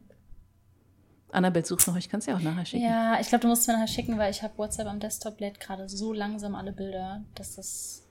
Annabelle 1.32 1.66
sucht 1.66 1.88
noch, 1.88 1.98
ich 1.98 2.10
kann 2.10 2.20
es 2.20 2.26
ja 2.28 2.36
auch 2.36 2.42
nachher 2.42 2.66
schicken. 2.66 2.86
Ja, 2.86 3.20
ich 3.20 3.28
glaube, 3.28 3.42
du 3.42 3.48
musst 3.48 3.64
es 3.64 3.68
mir 3.68 3.74
nachher 3.74 3.88
schicken, 3.88 4.18
weil 4.18 4.32
ich 4.32 4.42
habe 4.42 4.58
WhatsApp 4.58 4.88
am 4.88 5.00
Desktop 5.00 5.40
lädt 5.40 5.60
gerade 5.60 5.90
so 5.90 6.14
langsam 6.14 6.56
alle 6.56 6.72
Bilder, 6.72 7.24
dass 7.36 7.56
das 7.56 8.04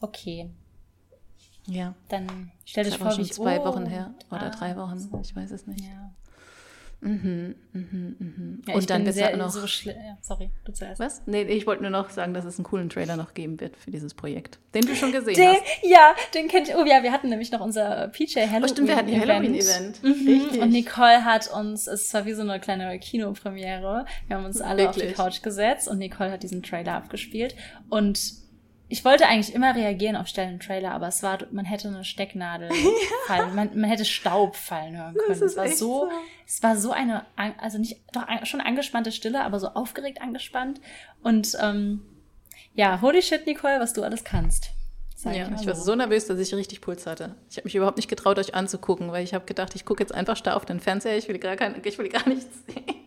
okay. 0.00 0.50
Ja. 1.66 1.94
Dann 2.08 2.50
stell 2.64 2.84
dir 2.84 2.92
vor, 2.92 3.16
wie 3.16 3.22
ich 3.22 3.32
zwei 3.32 3.60
oh, 3.60 3.64
Wochen 3.66 3.86
her 3.86 4.14
oder 4.30 4.46
ah, 4.46 4.50
drei 4.50 4.76
Wochen, 4.76 4.98
ich 5.22 5.36
weiß 5.36 5.50
es 5.50 5.66
nicht. 5.66 5.84
Ja. 5.84 6.10
Mhm, 7.02 7.56
mhm, 7.72 8.16
mhm. 8.18 8.62
Ja, 8.68 8.74
und 8.74 8.88
dann 8.88 9.04
wird 9.04 9.16
es 9.16 9.36
noch. 9.36 9.50
So 9.50 9.66
ja, 9.90 10.16
sorry, 10.20 10.50
du 10.64 10.72
zuerst. 10.72 11.00
Was? 11.00 11.22
Nee, 11.26 11.42
ich 11.42 11.66
wollte 11.66 11.82
nur 11.82 11.90
noch 11.90 12.10
sagen, 12.10 12.32
dass 12.32 12.44
es 12.44 12.58
einen 12.58 12.64
coolen 12.64 12.90
Trailer 12.90 13.16
noch 13.16 13.34
geben 13.34 13.58
wird 13.58 13.76
für 13.76 13.90
dieses 13.90 14.14
Projekt, 14.14 14.60
den 14.72 14.82
du 14.82 14.94
schon 14.94 15.10
gesehen 15.10 15.34
den, 15.34 15.48
hast. 15.48 15.62
Ja, 15.82 16.14
den 16.32 16.46
kennt 16.46 16.68
ich. 16.68 16.76
Oh 16.76 16.84
ja, 16.84 17.02
wir 17.02 17.10
hatten 17.10 17.28
nämlich 17.28 17.50
noch 17.50 17.60
unser 17.60 18.06
PJ 18.08 18.38
Halloween. 18.42 18.62
Oh, 18.62 18.68
stimmt, 18.68 18.88
wir 18.88 18.96
hatten 18.96 19.12
ein 19.12 19.20
Halloween-Event. 19.20 20.02
Mhm. 20.04 20.28
Richtig. 20.28 20.60
Und 20.62 20.70
Nicole 20.70 21.24
hat 21.24 21.50
uns, 21.52 21.88
es 21.88 22.14
war 22.14 22.24
wie 22.24 22.34
so 22.34 22.42
eine 22.42 22.60
kleine 22.60 22.96
Kinopremiere. 23.00 24.06
Wir 24.28 24.36
haben 24.36 24.44
uns 24.44 24.60
alle 24.60 24.84
Wirklich? 24.84 25.04
auf 25.04 25.10
die 25.10 25.16
Couch 25.16 25.42
gesetzt 25.42 25.88
und 25.88 25.98
Nicole 25.98 26.30
hat 26.30 26.44
diesen 26.44 26.62
Trailer 26.62 26.94
abgespielt. 26.94 27.56
Und 27.88 28.41
ich 28.92 29.06
wollte 29.06 29.26
eigentlich 29.26 29.54
immer 29.54 29.74
reagieren 29.74 30.16
auf 30.16 30.26
Stellen 30.26 30.52
im 30.52 30.60
Trailer, 30.60 30.92
aber 30.92 31.08
es 31.08 31.22
war, 31.22 31.38
man 31.50 31.64
hätte 31.64 31.88
eine 31.88 32.04
Stecknadel 32.04 32.68
fallen, 33.26 33.54
man, 33.54 33.70
man 33.72 33.88
hätte 33.88 34.04
Staub 34.04 34.54
fallen 34.54 34.98
hören 34.98 35.14
können. 35.14 35.42
Es 35.42 35.56
war 35.56 35.66
so, 35.68 35.74
so, 35.74 36.10
es 36.46 36.62
war 36.62 36.76
so 36.76 36.92
eine, 36.92 37.24
also 37.56 37.78
nicht, 37.78 38.02
doch 38.12 38.26
schon 38.44 38.60
angespannte 38.60 39.10
Stille, 39.10 39.42
aber 39.44 39.58
so 39.60 39.68
aufgeregt 39.68 40.20
angespannt. 40.20 40.78
Und 41.22 41.56
ähm, 41.58 42.02
ja, 42.74 43.00
holy 43.00 43.22
shit, 43.22 43.46
Nicole, 43.46 43.80
was 43.80 43.94
du 43.94 44.02
alles 44.02 44.24
kannst. 44.24 44.72
Sag 45.16 45.36
ja, 45.36 45.48
ich, 45.54 45.62
ich 45.62 45.66
war 45.66 45.74
so 45.74 45.94
nervös, 45.94 46.26
dass 46.26 46.38
ich 46.38 46.54
richtig 46.54 46.82
Puls 46.82 47.06
hatte. 47.06 47.34
Ich 47.48 47.56
habe 47.56 47.64
mich 47.64 47.74
überhaupt 47.74 47.96
nicht 47.96 48.10
getraut, 48.10 48.38
euch 48.38 48.54
anzugucken, 48.54 49.10
weil 49.10 49.24
ich 49.24 49.32
habe 49.32 49.46
gedacht, 49.46 49.74
ich 49.74 49.86
gucke 49.86 50.02
jetzt 50.02 50.14
einfach 50.14 50.36
starr 50.36 50.54
auf 50.54 50.66
den 50.66 50.80
Fernseher, 50.80 51.16
ich 51.16 51.28
will 51.28 51.38
gar, 51.38 51.56
kein, 51.56 51.80
ich 51.82 51.96
will 51.96 52.10
gar 52.10 52.28
nichts 52.28 52.58
sehen. 52.66 53.02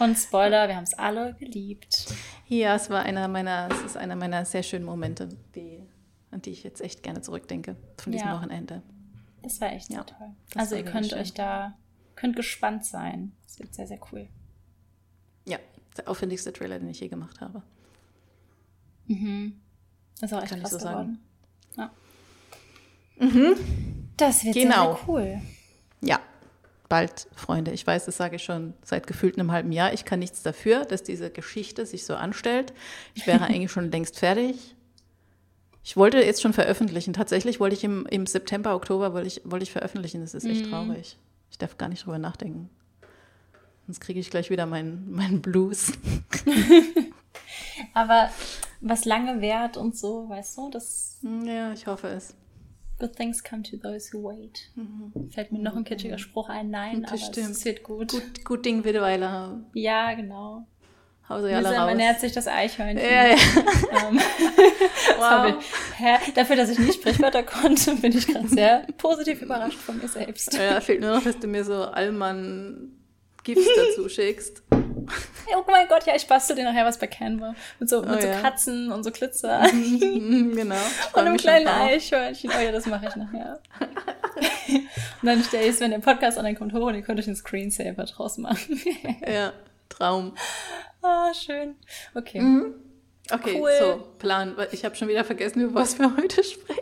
Und 0.00 0.16
Spoiler, 0.16 0.66
wir 0.66 0.74
haben 0.74 0.82
es 0.82 0.94
alle 0.94 1.34
geliebt. 1.38 2.06
Ja, 2.52 2.74
es 2.74 2.90
war 2.90 3.00
einer 3.00 3.28
meiner, 3.28 3.70
es 3.70 3.82
ist 3.82 3.96
einer 3.96 4.14
meiner 4.14 4.44
sehr 4.44 4.62
schönen 4.62 4.84
Momente, 4.84 5.30
die, 5.54 5.88
an 6.30 6.42
die 6.42 6.50
ich 6.50 6.62
jetzt 6.62 6.82
echt 6.82 7.02
gerne 7.02 7.22
zurückdenke 7.22 7.76
von 7.96 8.12
diesem 8.12 8.28
ja. 8.28 8.36
Wochenende. 8.36 8.82
Das 9.40 9.58
war 9.62 9.72
echt 9.72 9.88
ja, 9.88 10.04
toll. 10.04 10.32
Also 10.54 10.76
ihr 10.76 10.84
könnt 10.84 11.06
schön. 11.06 11.18
euch 11.18 11.32
da, 11.32 11.78
könnt 12.14 12.36
gespannt 12.36 12.84
sein. 12.84 13.32
Es 13.46 13.58
wird 13.58 13.74
sehr, 13.74 13.86
sehr 13.86 13.98
cool. 14.12 14.28
Ja, 15.46 15.58
der 15.96 16.06
aufwendigste 16.08 16.52
Trailer, 16.52 16.78
den 16.78 16.90
ich 16.90 17.00
je 17.00 17.08
gemacht 17.08 17.40
habe. 17.40 17.62
Mhm. 19.06 19.58
Das 20.20 20.30
ist 20.30 20.36
auch 20.36 20.42
echt 20.42 20.50
Kann 20.50 20.60
krass 20.60 20.72
so 20.72 20.78
geworden. 20.78 21.20
Ja. 21.78 21.90
Mhm. 23.18 23.54
Das 24.18 24.44
wird 24.44 24.56
genau. 24.56 24.94
sehr, 24.94 24.96
sehr 24.96 25.08
cool. 25.08 25.40
Bald, 26.92 27.26
Freunde. 27.34 27.70
Ich 27.70 27.86
weiß, 27.86 28.04
das 28.04 28.18
sage 28.18 28.36
ich 28.36 28.44
schon 28.44 28.74
seit 28.82 29.06
gefühlt 29.06 29.38
einem 29.38 29.50
halben 29.50 29.72
Jahr. 29.72 29.94
Ich 29.94 30.04
kann 30.04 30.18
nichts 30.18 30.42
dafür, 30.42 30.84
dass 30.84 31.02
diese 31.02 31.30
Geschichte 31.30 31.86
sich 31.86 32.04
so 32.04 32.16
anstellt. 32.16 32.74
Ich 33.14 33.26
wäre 33.26 33.40
eigentlich 33.44 33.72
schon 33.72 33.90
längst 33.90 34.18
fertig. 34.18 34.76
Ich 35.82 35.96
wollte 35.96 36.18
jetzt 36.18 36.42
schon 36.42 36.52
veröffentlichen. 36.52 37.14
Tatsächlich 37.14 37.60
wollte 37.60 37.76
ich 37.76 37.82
im, 37.82 38.04
im 38.10 38.26
September, 38.26 38.74
Oktober 38.74 39.14
wollte 39.14 39.26
ich, 39.26 39.40
wollte 39.44 39.62
ich 39.62 39.72
veröffentlichen. 39.72 40.20
Das 40.20 40.34
ist 40.34 40.44
echt 40.44 40.66
mm. 40.66 40.68
traurig. 40.68 41.16
Ich 41.50 41.56
darf 41.56 41.78
gar 41.78 41.88
nicht 41.88 42.04
drüber 42.04 42.18
nachdenken. 42.18 42.68
Sonst 43.86 44.00
kriege 44.00 44.20
ich 44.20 44.28
gleich 44.28 44.50
wieder 44.50 44.66
meinen 44.66 45.10
mein 45.10 45.40
Blues. 45.40 45.92
Aber 47.94 48.28
was 48.82 49.06
lange 49.06 49.40
währt 49.40 49.78
und 49.78 49.96
so, 49.96 50.28
weißt 50.28 50.58
du, 50.58 50.68
das. 50.68 51.20
Ja, 51.22 51.72
ich 51.72 51.86
hoffe 51.86 52.08
es. 52.08 52.34
Good 53.02 53.16
things 53.16 53.42
come 53.42 53.64
to 53.64 53.76
those 53.76 54.12
who 54.12 54.22
wait. 54.22 54.70
Mhm. 54.76 55.28
Fällt 55.28 55.50
mir 55.50 55.58
noch 55.58 55.74
ein 55.74 55.82
kitschiger 55.82 56.18
Spruch 56.18 56.48
ein. 56.48 56.70
Nein, 56.70 57.02
das 57.02 57.30
aber 57.36 57.50
es 57.50 57.64
wird 57.64 57.82
gut. 57.82 58.12
gut. 58.12 58.44
Gut 58.44 58.64
Ding 58.64 58.84
wird 58.84 59.00
Weile 59.00 59.28
haben. 59.28 59.66
Ja, 59.74 60.14
genau. 60.14 60.68
Hause 61.28 61.50
ja 61.50 61.56
alle 61.56 61.70
raus. 61.70 61.76
Man 61.78 61.96
nähert 61.96 62.20
sich 62.20 62.30
das 62.30 62.46
Eichhörnchen. 62.46 63.04
Ja, 63.04 63.26
ja. 63.26 63.36
Ähm, 64.08 64.20
wow. 65.18 65.64
ich, 66.26 66.32
dafür, 66.34 66.54
dass 66.54 66.70
ich 66.70 66.78
nicht 66.78 66.94
Sprichwörter 66.94 67.42
konnte, 67.42 67.96
bin 67.96 68.16
ich 68.16 68.28
gerade 68.28 68.46
sehr 68.46 68.86
positiv 68.98 69.42
überrascht 69.42 69.78
von 69.78 69.98
mir 69.98 70.06
selbst. 70.06 70.54
Ja, 70.54 70.80
fehlt 70.80 71.00
nur 71.00 71.16
noch, 71.16 71.24
dass 71.24 71.40
du 71.40 71.48
mir 71.48 71.64
so 71.64 71.82
Allmann 71.82 72.92
Gifts 73.42 73.66
dazu 73.76 74.08
schickst. 74.08 74.62
Oh 75.56 75.64
mein 75.70 75.88
Gott, 75.88 76.06
ja, 76.06 76.14
ich 76.14 76.26
bastel 76.26 76.56
dir 76.56 76.64
nachher 76.64 76.84
was 76.84 76.98
bei 76.98 77.06
Canva. 77.06 77.54
Mit 77.78 77.88
so, 77.88 78.00
mit 78.02 78.10
oh, 78.10 78.20
so 78.20 78.26
ja. 78.26 78.40
Katzen 78.40 78.92
und 78.92 79.04
so 79.04 79.10
Glitzer. 79.10 79.62
Genau. 79.72 80.76
und 81.14 81.18
einem 81.18 81.36
kleinen 81.36 81.68
Eichhörnchen. 81.68 82.50
Oh 82.56 82.60
ja, 82.60 82.72
das 82.72 82.86
mache 82.86 83.06
ich 83.06 83.16
nachher. 83.16 83.60
und 84.68 85.26
dann 85.26 85.42
stelle 85.42 85.64
ich 85.64 85.70
es, 85.70 85.80
wenn 85.80 85.90
der 85.90 85.98
Podcast 85.98 86.38
online 86.38 86.56
kommt, 86.56 86.72
hoch 86.72 86.86
und 86.86 86.94
ihr 86.94 87.02
könnt 87.02 87.18
euch 87.18 87.26
einen 87.26 87.36
Screensaver 87.36 88.04
draus 88.04 88.38
machen. 88.38 88.80
ja, 89.26 89.52
Traum. 89.88 90.34
Ah, 91.02 91.32
schön. 91.34 91.74
Okay. 92.14 92.40
Mhm. 92.40 92.74
Okay, 93.30 93.60
cool. 93.60 93.70
so, 93.78 94.08
Plan. 94.18 94.56
Ich 94.72 94.84
habe 94.84 94.94
schon 94.94 95.08
wieder 95.08 95.24
vergessen, 95.24 95.60
über 95.60 95.80
was 95.80 95.98
wir 95.98 96.16
heute 96.16 96.42
sprechen. 96.44 96.81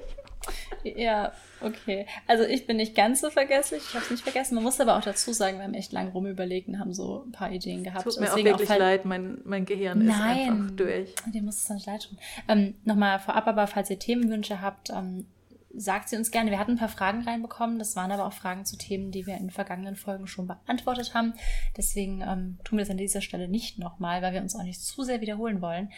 Ja, 0.84 1.32
okay. 1.60 2.06
Also 2.26 2.44
ich 2.44 2.66
bin 2.66 2.76
nicht 2.76 2.94
ganz 2.94 3.20
so 3.20 3.30
vergesslich. 3.30 3.82
Ich 3.88 3.94
habe 3.94 4.04
es 4.04 4.10
nicht 4.10 4.22
vergessen. 4.22 4.54
Man 4.54 4.64
muss 4.64 4.80
aber 4.80 4.96
auch 4.96 5.02
dazu 5.02 5.32
sagen, 5.32 5.58
wir 5.58 5.64
haben 5.64 5.74
echt 5.74 5.92
lange 5.92 6.10
rumüberlegt 6.10 6.68
und 6.68 6.78
haben 6.78 6.94
so 6.94 7.24
ein 7.26 7.32
paar 7.32 7.50
Ideen 7.50 7.84
gehabt. 7.84 8.04
Tut 8.04 8.20
mir 8.20 8.32
auch 8.32 8.36
wirklich 8.36 8.70
auch, 8.70 8.78
leid, 8.78 9.04
mein, 9.04 9.38
mein 9.44 9.64
Gehirn 9.64 10.04
Nein, 10.04 10.38
ist 10.38 10.50
einfach 10.50 10.76
durch. 10.76 11.14
Dir 11.32 11.42
muss 11.42 11.56
es 11.56 11.66
dann 11.66 11.76
nicht 11.76 11.86
leid 11.86 12.08
tun. 12.08 12.18
Ähm, 12.48 12.74
Nochmal 12.84 13.18
vorab, 13.18 13.46
aber 13.46 13.66
falls 13.66 13.90
ihr 13.90 13.98
Themenwünsche 13.98 14.60
habt, 14.60 14.90
ähm, 14.90 15.26
sagt 15.74 16.08
sie 16.08 16.16
uns 16.16 16.30
gerne. 16.30 16.50
Wir 16.50 16.58
hatten 16.58 16.72
ein 16.72 16.78
paar 16.78 16.88
Fragen 16.88 17.22
reinbekommen. 17.22 17.78
Das 17.78 17.94
waren 17.96 18.10
aber 18.10 18.26
auch 18.26 18.32
Fragen 18.32 18.64
zu 18.64 18.76
Themen, 18.76 19.10
die 19.10 19.26
wir 19.26 19.36
in 19.36 19.50
vergangenen 19.50 19.96
Folgen 19.96 20.26
schon 20.26 20.46
beantwortet 20.46 21.14
haben. 21.14 21.34
Deswegen 21.76 22.22
ähm, 22.22 22.58
tun 22.64 22.78
wir 22.78 22.84
das 22.84 22.90
an 22.90 22.96
dieser 22.96 23.20
Stelle 23.20 23.48
nicht 23.48 23.78
nochmal, 23.78 24.22
weil 24.22 24.32
wir 24.32 24.40
uns 24.40 24.56
auch 24.56 24.62
nicht 24.62 24.82
zu 24.82 25.02
sehr 25.02 25.20
wiederholen 25.20 25.60
wollen. 25.60 25.90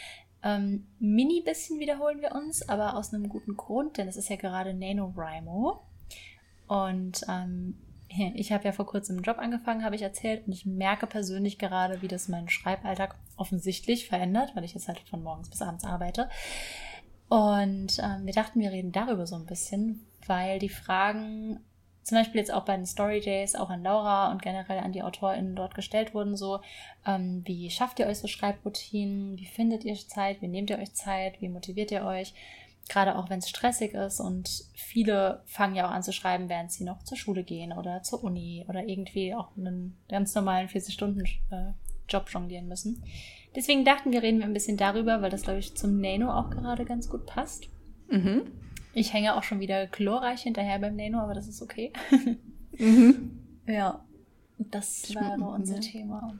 Ähm, 0.42 0.86
mini 0.98 1.40
bisschen 1.40 1.78
wiederholen 1.78 2.20
wir 2.20 2.32
uns, 2.32 2.68
aber 2.68 2.96
aus 2.96 3.14
einem 3.14 3.28
guten 3.28 3.56
Grund, 3.56 3.98
denn 3.98 4.08
es 4.08 4.16
ist 4.16 4.28
ja 4.28 4.36
gerade 4.36 4.74
NaNoWriMo. 4.74 5.80
Und 6.66 7.24
ähm, 7.28 7.78
ich 8.08 8.52
habe 8.52 8.64
ja 8.64 8.72
vor 8.72 8.86
kurzem 8.86 9.16
einen 9.16 9.24
Job 9.24 9.38
angefangen, 9.38 9.84
habe 9.84 9.96
ich 9.96 10.02
erzählt, 10.02 10.46
und 10.46 10.52
ich 10.52 10.66
merke 10.66 11.06
persönlich 11.06 11.58
gerade, 11.58 12.02
wie 12.02 12.08
das 12.08 12.28
meinen 12.28 12.48
Schreiballtag 12.48 13.16
offensichtlich 13.36 14.08
verändert, 14.08 14.54
weil 14.54 14.64
ich 14.64 14.74
jetzt 14.74 14.88
halt 14.88 15.00
von 15.08 15.22
morgens 15.22 15.50
bis 15.50 15.62
abends 15.62 15.84
arbeite. 15.84 16.28
Und 17.28 17.98
ähm, 17.98 18.26
wir 18.26 18.32
dachten, 18.32 18.60
wir 18.60 18.72
reden 18.72 18.92
darüber 18.92 19.26
so 19.26 19.36
ein 19.36 19.46
bisschen, 19.46 20.06
weil 20.26 20.58
die 20.58 20.68
Fragen 20.68 21.60
zum 22.02 22.18
Beispiel 22.18 22.40
jetzt 22.40 22.52
auch 22.52 22.64
bei 22.64 22.76
den 22.76 22.86
Story 22.86 23.20
Days 23.20 23.54
auch 23.54 23.70
an 23.70 23.82
Laura 23.82 24.30
und 24.32 24.42
generell 24.42 24.80
an 24.80 24.92
die 24.92 25.02
AutorInnen 25.02 25.54
dort 25.54 25.74
gestellt 25.74 26.14
wurden, 26.14 26.36
so 26.36 26.60
ähm, 27.06 27.42
wie 27.44 27.70
schafft 27.70 27.98
ihr 27.98 28.06
euch 28.06 28.18
so 28.18 28.28
Schreibroutinen, 28.28 29.38
wie 29.38 29.46
findet 29.46 29.84
ihr 29.84 29.94
Zeit, 29.94 30.42
wie 30.42 30.48
nehmt 30.48 30.70
ihr 30.70 30.78
euch 30.78 30.94
Zeit, 30.94 31.40
wie 31.40 31.48
motiviert 31.48 31.90
ihr 31.90 32.04
euch, 32.04 32.34
gerade 32.88 33.16
auch 33.16 33.30
wenn 33.30 33.38
es 33.38 33.48
stressig 33.48 33.94
ist 33.94 34.20
und 34.20 34.64
viele 34.74 35.42
fangen 35.46 35.76
ja 35.76 35.86
auch 35.86 35.92
an 35.92 36.02
zu 36.02 36.12
schreiben, 36.12 36.48
während 36.48 36.72
sie 36.72 36.84
noch 36.84 37.02
zur 37.04 37.16
Schule 37.16 37.44
gehen 37.44 37.72
oder 37.72 38.02
zur 38.02 38.24
Uni 38.24 38.64
oder 38.68 38.86
irgendwie 38.86 39.34
auch 39.34 39.56
einen 39.56 39.96
ganz 40.08 40.34
normalen 40.34 40.68
40-Stunden-Job 40.68 42.26
äh, 42.28 42.32
jonglieren 42.32 42.68
müssen. 42.68 43.02
Deswegen 43.54 43.84
dachten 43.84 44.12
wir, 44.12 44.22
reden 44.22 44.38
wir 44.38 44.46
ein 44.46 44.54
bisschen 44.54 44.76
darüber, 44.76 45.22
weil 45.22 45.30
das, 45.30 45.42
glaube 45.42 45.58
ich, 45.58 45.76
zum 45.76 46.00
Nano 46.00 46.32
auch 46.32 46.50
gerade 46.50 46.84
ganz 46.84 47.08
gut 47.08 47.26
passt. 47.26 47.68
Mhm. 48.08 48.42
Ich 48.94 49.12
hänge 49.12 49.34
auch 49.36 49.42
schon 49.42 49.60
wieder 49.60 49.86
chlorreich 49.86 50.42
hinterher 50.42 50.78
beim 50.78 50.96
Nano, 50.96 51.18
aber 51.18 51.34
das 51.34 51.48
ist 51.48 51.62
okay. 51.62 51.92
mhm. 52.78 53.38
Ja, 53.66 54.04
das 54.58 55.14
wäre 55.14 55.44
unser 55.44 55.76
ja. 55.76 55.80
Thema. 55.80 56.38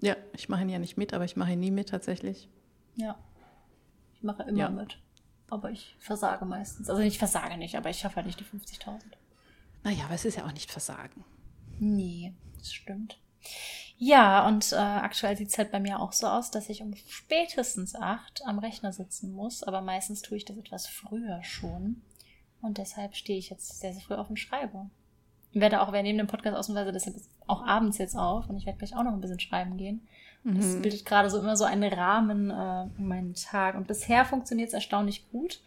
Ja, 0.00 0.16
ich 0.36 0.48
mache 0.48 0.62
ihn 0.62 0.68
ja 0.68 0.78
nicht 0.78 0.96
mit, 0.96 1.14
aber 1.14 1.24
ich 1.24 1.36
mache 1.36 1.52
ihn 1.52 1.60
nie 1.60 1.70
mit 1.70 1.90
tatsächlich. 1.90 2.48
Ja, 2.96 3.18
ich 4.14 4.22
mache 4.22 4.42
immer 4.44 4.58
ja. 4.58 4.68
mit. 4.68 4.98
Aber 5.48 5.70
ich 5.70 5.94
versage 5.98 6.44
meistens. 6.44 6.88
Also 6.88 7.02
nicht 7.02 7.18
versage 7.18 7.56
nicht, 7.56 7.76
aber 7.76 7.90
ich 7.90 7.98
schaffe 7.98 8.16
halt 8.16 8.26
nicht 8.26 8.40
die 8.40 8.44
50.000. 8.44 9.00
Naja, 9.84 10.04
aber 10.06 10.14
es 10.14 10.24
ist 10.24 10.36
ja 10.36 10.46
auch 10.46 10.52
nicht 10.52 10.70
Versagen. 10.70 11.24
Nee, 11.78 12.32
das 12.58 12.72
stimmt. 12.72 13.18
Ja, 14.04 14.48
und 14.48 14.72
äh, 14.72 14.76
aktuell 14.76 15.36
sieht 15.36 15.50
es 15.50 15.58
halt 15.58 15.70
bei 15.70 15.78
mir 15.78 16.00
auch 16.00 16.10
so 16.10 16.26
aus, 16.26 16.50
dass 16.50 16.68
ich 16.68 16.82
um 16.82 16.92
spätestens 17.06 17.94
acht 17.94 18.42
am 18.44 18.58
Rechner 18.58 18.92
sitzen 18.92 19.30
muss, 19.30 19.62
aber 19.62 19.80
meistens 19.80 20.22
tue 20.22 20.38
ich 20.38 20.44
das 20.44 20.56
etwas 20.56 20.88
früher 20.88 21.44
schon. 21.44 22.02
Und 22.60 22.78
deshalb 22.78 23.14
stehe 23.14 23.38
ich 23.38 23.48
jetzt 23.48 23.78
sehr, 23.78 23.92
sehr 23.92 24.02
früh 24.02 24.14
auf 24.14 24.26
dem 24.26 24.34
Schreiber. 24.34 24.90
Ich 25.52 25.60
werde 25.60 25.80
auch, 25.80 25.92
wir 25.92 26.02
nehmen 26.02 26.18
den 26.18 26.26
Podcast 26.26 26.56
ausnahmsweise 26.56 26.90
deshalb 26.90 27.14
auch 27.46 27.64
abends 27.64 27.96
jetzt 27.98 28.16
auf 28.16 28.48
und 28.48 28.56
ich 28.56 28.66
werde 28.66 28.78
gleich 28.78 28.96
auch 28.96 29.04
noch 29.04 29.12
ein 29.12 29.20
bisschen 29.20 29.38
schreiben 29.38 29.76
gehen. 29.76 30.08
Mhm. 30.42 30.56
Das 30.56 30.82
bildet 30.82 31.04
gerade 31.04 31.30
so 31.30 31.38
immer 31.38 31.56
so 31.56 31.62
einen 31.62 31.92
Rahmen 31.92 32.50
äh, 32.50 32.82
in 32.98 33.06
meinen 33.06 33.34
Tag. 33.34 33.76
Und 33.76 33.86
bisher 33.86 34.24
funktioniert 34.24 34.70
es 34.70 34.74
erstaunlich 34.74 35.30
gut. 35.30 35.60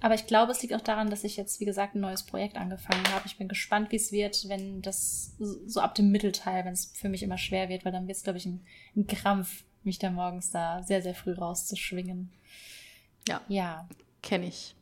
Aber 0.00 0.14
ich 0.14 0.26
glaube, 0.26 0.52
es 0.52 0.62
liegt 0.62 0.74
auch 0.74 0.80
daran, 0.80 1.10
dass 1.10 1.24
ich 1.24 1.36
jetzt, 1.36 1.60
wie 1.60 1.66
gesagt, 1.66 1.94
ein 1.94 2.00
neues 2.00 2.22
Projekt 2.22 2.56
angefangen 2.56 3.06
habe. 3.12 3.26
Ich 3.26 3.36
bin 3.36 3.48
gespannt, 3.48 3.92
wie 3.92 3.96
es 3.96 4.12
wird, 4.12 4.48
wenn 4.48 4.80
das 4.80 5.34
so 5.38 5.80
ab 5.80 5.94
dem 5.94 6.10
Mittelteil, 6.10 6.64
wenn 6.64 6.72
es 6.72 6.86
für 6.94 7.08
mich 7.08 7.22
immer 7.22 7.38
schwer 7.38 7.68
wird, 7.68 7.84
weil 7.84 7.92
dann 7.92 8.06
wird 8.08 8.16
es, 8.16 8.22
glaube 8.22 8.38
ich, 8.38 8.46
ein, 8.46 8.64
ein 8.96 9.06
Krampf, 9.06 9.64
mich 9.82 9.98
da 9.98 10.10
morgens 10.10 10.50
da 10.50 10.82
sehr, 10.82 11.02
sehr 11.02 11.14
früh 11.14 11.32
rauszuschwingen. 11.32 12.30
Ja. 13.28 13.40
Ja. 13.48 13.88
Kenne 14.22 14.46
ich. 14.46 14.74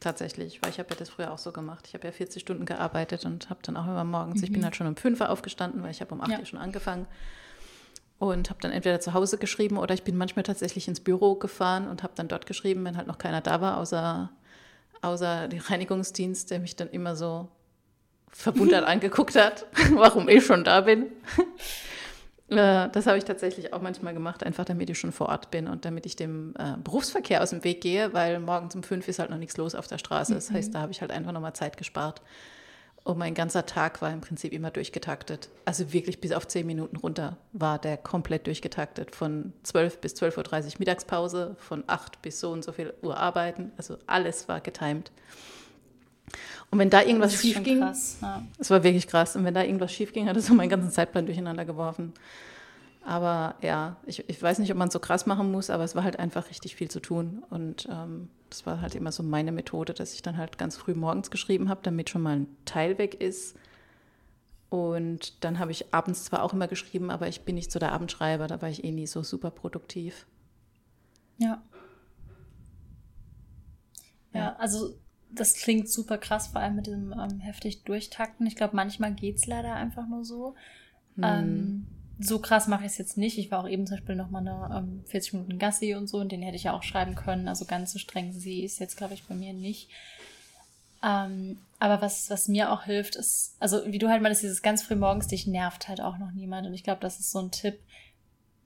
Tatsächlich, 0.00 0.62
weil 0.62 0.70
ich 0.70 0.78
habe 0.78 0.88
ja 0.88 0.96
das 0.96 1.10
früher 1.10 1.30
auch 1.30 1.38
so 1.38 1.52
gemacht. 1.52 1.86
Ich 1.86 1.92
habe 1.92 2.06
ja 2.06 2.12
40 2.12 2.40
Stunden 2.40 2.64
gearbeitet 2.64 3.26
und 3.26 3.50
habe 3.50 3.60
dann 3.62 3.76
auch 3.76 3.84
immer 3.84 4.04
morgens, 4.04 4.38
mhm. 4.38 4.44
ich 4.44 4.52
bin 4.52 4.60
mhm. 4.62 4.64
halt 4.64 4.76
schon 4.76 4.86
um 4.86 4.96
5 4.96 5.20
Uhr 5.20 5.28
aufgestanden, 5.28 5.82
weil 5.82 5.90
ich 5.90 6.00
habe 6.00 6.14
um 6.14 6.22
8 6.22 6.30
ja. 6.30 6.38
Uhr 6.38 6.46
schon 6.46 6.58
angefangen 6.58 7.06
und 8.20 8.50
habe 8.50 8.60
dann 8.60 8.70
entweder 8.70 9.00
zu 9.00 9.14
Hause 9.14 9.38
geschrieben 9.38 9.78
oder 9.78 9.94
ich 9.94 10.04
bin 10.04 10.14
manchmal 10.14 10.42
tatsächlich 10.42 10.86
ins 10.86 11.00
Büro 11.00 11.36
gefahren 11.36 11.88
und 11.88 12.02
habe 12.02 12.12
dann 12.14 12.28
dort 12.28 12.44
geschrieben, 12.44 12.84
wenn 12.84 12.98
halt 12.98 13.06
noch 13.06 13.16
keiner 13.16 13.40
da 13.40 13.62
war, 13.62 13.78
außer, 13.78 14.30
außer 15.00 15.48
der 15.48 15.60
Reinigungsdienst, 15.70 16.50
der 16.50 16.60
mich 16.60 16.76
dann 16.76 16.90
immer 16.90 17.16
so 17.16 17.48
verwundert 18.28 18.84
angeguckt 18.86 19.36
hat, 19.36 19.66
warum 19.94 20.28
ich 20.28 20.44
schon 20.44 20.64
da 20.64 20.82
bin. 20.82 21.06
Äh, 22.48 22.90
das 22.90 23.06
habe 23.06 23.16
ich 23.16 23.24
tatsächlich 23.24 23.72
auch 23.72 23.80
manchmal 23.80 24.12
gemacht, 24.12 24.44
einfach 24.44 24.66
damit 24.66 24.90
ich 24.90 24.98
schon 24.98 25.12
vor 25.12 25.30
Ort 25.30 25.50
bin 25.50 25.66
und 25.66 25.86
damit 25.86 26.04
ich 26.04 26.14
dem 26.14 26.54
äh, 26.58 26.76
Berufsverkehr 26.84 27.42
aus 27.42 27.50
dem 27.50 27.64
Weg 27.64 27.80
gehe, 27.80 28.12
weil 28.12 28.38
morgens 28.38 28.74
um 28.74 28.82
fünf 28.82 29.08
ist 29.08 29.18
halt 29.18 29.30
noch 29.30 29.38
nichts 29.38 29.56
los 29.56 29.74
auf 29.74 29.86
der 29.86 29.96
Straße. 29.96 30.34
Das 30.34 30.50
mhm. 30.50 30.56
heißt, 30.56 30.74
da 30.74 30.80
habe 30.80 30.92
ich 30.92 31.00
halt 31.00 31.10
einfach 31.10 31.32
nochmal 31.32 31.54
Zeit 31.54 31.78
gespart. 31.78 32.20
Und 33.02 33.18
mein 33.18 33.34
ganzer 33.34 33.64
Tag 33.64 34.02
war 34.02 34.12
im 34.12 34.20
Prinzip 34.20 34.52
immer 34.52 34.70
durchgetaktet. 34.70 35.48
Also 35.64 35.92
wirklich 35.92 36.20
bis 36.20 36.32
auf 36.32 36.46
zehn 36.46 36.66
Minuten 36.66 36.96
runter 36.96 37.38
war 37.52 37.78
der 37.78 37.96
komplett 37.96 38.46
durchgetaktet. 38.46 39.14
Von 39.14 39.52
12 39.62 39.98
bis 39.98 40.14
12.30 40.14 40.66
Uhr 40.66 40.72
Mittagspause, 40.78 41.56
von 41.58 41.82
8 41.86 42.20
bis 42.20 42.40
so 42.40 42.50
und 42.52 42.62
so 42.62 42.72
viel 42.72 42.92
Uhr 43.02 43.16
arbeiten. 43.16 43.72
Also 43.78 43.96
alles 44.06 44.48
war 44.48 44.60
getimt. 44.60 45.10
Und 46.70 46.78
wenn 46.78 46.90
da 46.90 47.02
irgendwas 47.02 47.34
schief 47.34 47.62
ging, 47.62 47.82
es 47.82 48.18
ja. 48.20 48.42
war 48.68 48.82
wirklich 48.84 49.06
krass. 49.06 49.34
Und 49.34 49.44
wenn 49.44 49.54
da 49.54 49.64
irgendwas 49.64 49.92
schief 49.92 50.12
ging, 50.12 50.28
hat 50.28 50.36
es 50.36 50.46
so 50.46 50.54
meinen 50.54 50.68
ganzen 50.68 50.90
Zeitplan 50.90 51.26
durcheinander 51.26 51.64
geworfen. 51.64 52.12
Aber 53.02 53.56
ja, 53.62 53.96
ich, 54.04 54.28
ich 54.28 54.42
weiß 54.42 54.58
nicht, 54.58 54.70
ob 54.70 54.76
man 54.76 54.88
es 54.88 54.92
so 54.92 55.00
krass 55.00 55.26
machen 55.26 55.50
muss, 55.50 55.70
aber 55.70 55.84
es 55.84 55.94
war 55.94 56.04
halt 56.04 56.18
einfach 56.18 56.50
richtig 56.50 56.76
viel 56.76 56.90
zu 56.90 57.00
tun. 57.00 57.42
Und 57.50 57.88
ähm, 57.90 58.28
das 58.50 58.66
war 58.66 58.80
halt 58.80 58.94
immer 58.94 59.12
so 59.12 59.22
meine 59.22 59.52
Methode, 59.52 59.94
dass 59.94 60.12
ich 60.12 60.22
dann 60.22 60.36
halt 60.36 60.58
ganz 60.58 60.76
früh 60.76 60.94
morgens 60.94 61.30
geschrieben 61.30 61.68
habe, 61.68 61.80
damit 61.82 62.10
schon 62.10 62.22
mal 62.22 62.36
ein 62.36 62.56
Teil 62.66 62.98
weg 62.98 63.14
ist. 63.14 63.56
Und 64.68 65.42
dann 65.44 65.58
habe 65.58 65.72
ich 65.72 65.92
abends 65.94 66.24
zwar 66.24 66.42
auch 66.42 66.52
immer 66.52 66.68
geschrieben, 66.68 67.10
aber 67.10 67.26
ich 67.26 67.42
bin 67.42 67.56
nicht 67.56 67.72
so 67.72 67.78
der 67.78 67.92
Abendschreiber, 67.92 68.46
da 68.46 68.62
war 68.62 68.68
ich 68.68 68.84
eh 68.84 68.92
nie 68.92 69.06
so 69.06 69.22
super 69.22 69.50
produktiv. 69.50 70.26
Ja. 71.38 71.62
Ja, 74.32 74.54
also 74.56 74.94
das 75.32 75.54
klingt 75.54 75.88
super 75.88 76.18
krass, 76.18 76.48
vor 76.48 76.60
allem 76.60 76.76
mit 76.76 76.86
dem 76.86 77.12
ähm, 77.12 77.40
heftig 77.40 77.82
Durchtakten. 77.82 78.46
Ich 78.46 78.54
glaube, 78.56 78.76
manchmal 78.76 79.14
geht 79.14 79.36
es 79.36 79.46
leider 79.46 79.74
einfach 79.74 80.06
nur 80.06 80.24
so. 80.24 80.54
Hm. 81.16 81.24
Ähm, 81.24 81.86
so 82.20 82.38
krass 82.38 82.68
mache 82.68 82.84
ich 82.84 82.92
es 82.92 82.98
jetzt 82.98 83.16
nicht. 83.16 83.38
Ich 83.38 83.50
war 83.50 83.60
auch 83.60 83.68
eben 83.68 83.86
zum 83.86 83.96
Beispiel 83.96 84.14
noch 84.14 84.30
mal 84.30 84.46
eine 84.46 84.78
ähm, 84.78 85.04
40 85.06 85.32
Minuten 85.32 85.58
Gassi 85.58 85.94
und 85.94 86.06
so 86.06 86.18
und 86.18 86.30
den 86.30 86.42
hätte 86.42 86.56
ich 86.56 86.64
ja 86.64 86.74
auch 86.74 86.82
schreiben 86.82 87.14
können. 87.14 87.48
Also 87.48 87.64
ganz 87.64 87.92
so 87.92 87.98
streng 87.98 88.32
sie 88.32 88.62
ist 88.62 88.78
jetzt, 88.78 88.96
glaube 88.96 89.14
ich, 89.14 89.24
bei 89.24 89.34
mir 89.34 89.52
nicht. 89.52 89.88
Ähm, 91.02 91.58
aber 91.78 92.02
was, 92.02 92.28
was 92.28 92.46
mir 92.46 92.70
auch 92.70 92.84
hilft, 92.84 93.16
ist, 93.16 93.56
also 93.58 93.86
wie 93.86 93.98
du 93.98 94.10
halt 94.10 94.22
meinst, 94.22 94.42
dieses 94.42 94.60
ganz 94.60 94.82
früh 94.82 94.96
morgens, 94.96 95.28
dich 95.28 95.46
nervt 95.46 95.88
halt 95.88 96.02
auch 96.02 96.18
noch 96.18 96.32
niemand. 96.32 96.66
Und 96.66 96.74
ich 96.74 96.84
glaube, 96.84 97.00
das 97.00 97.18
ist 97.18 97.30
so 97.30 97.38
ein 97.38 97.50
Tipp, 97.50 97.78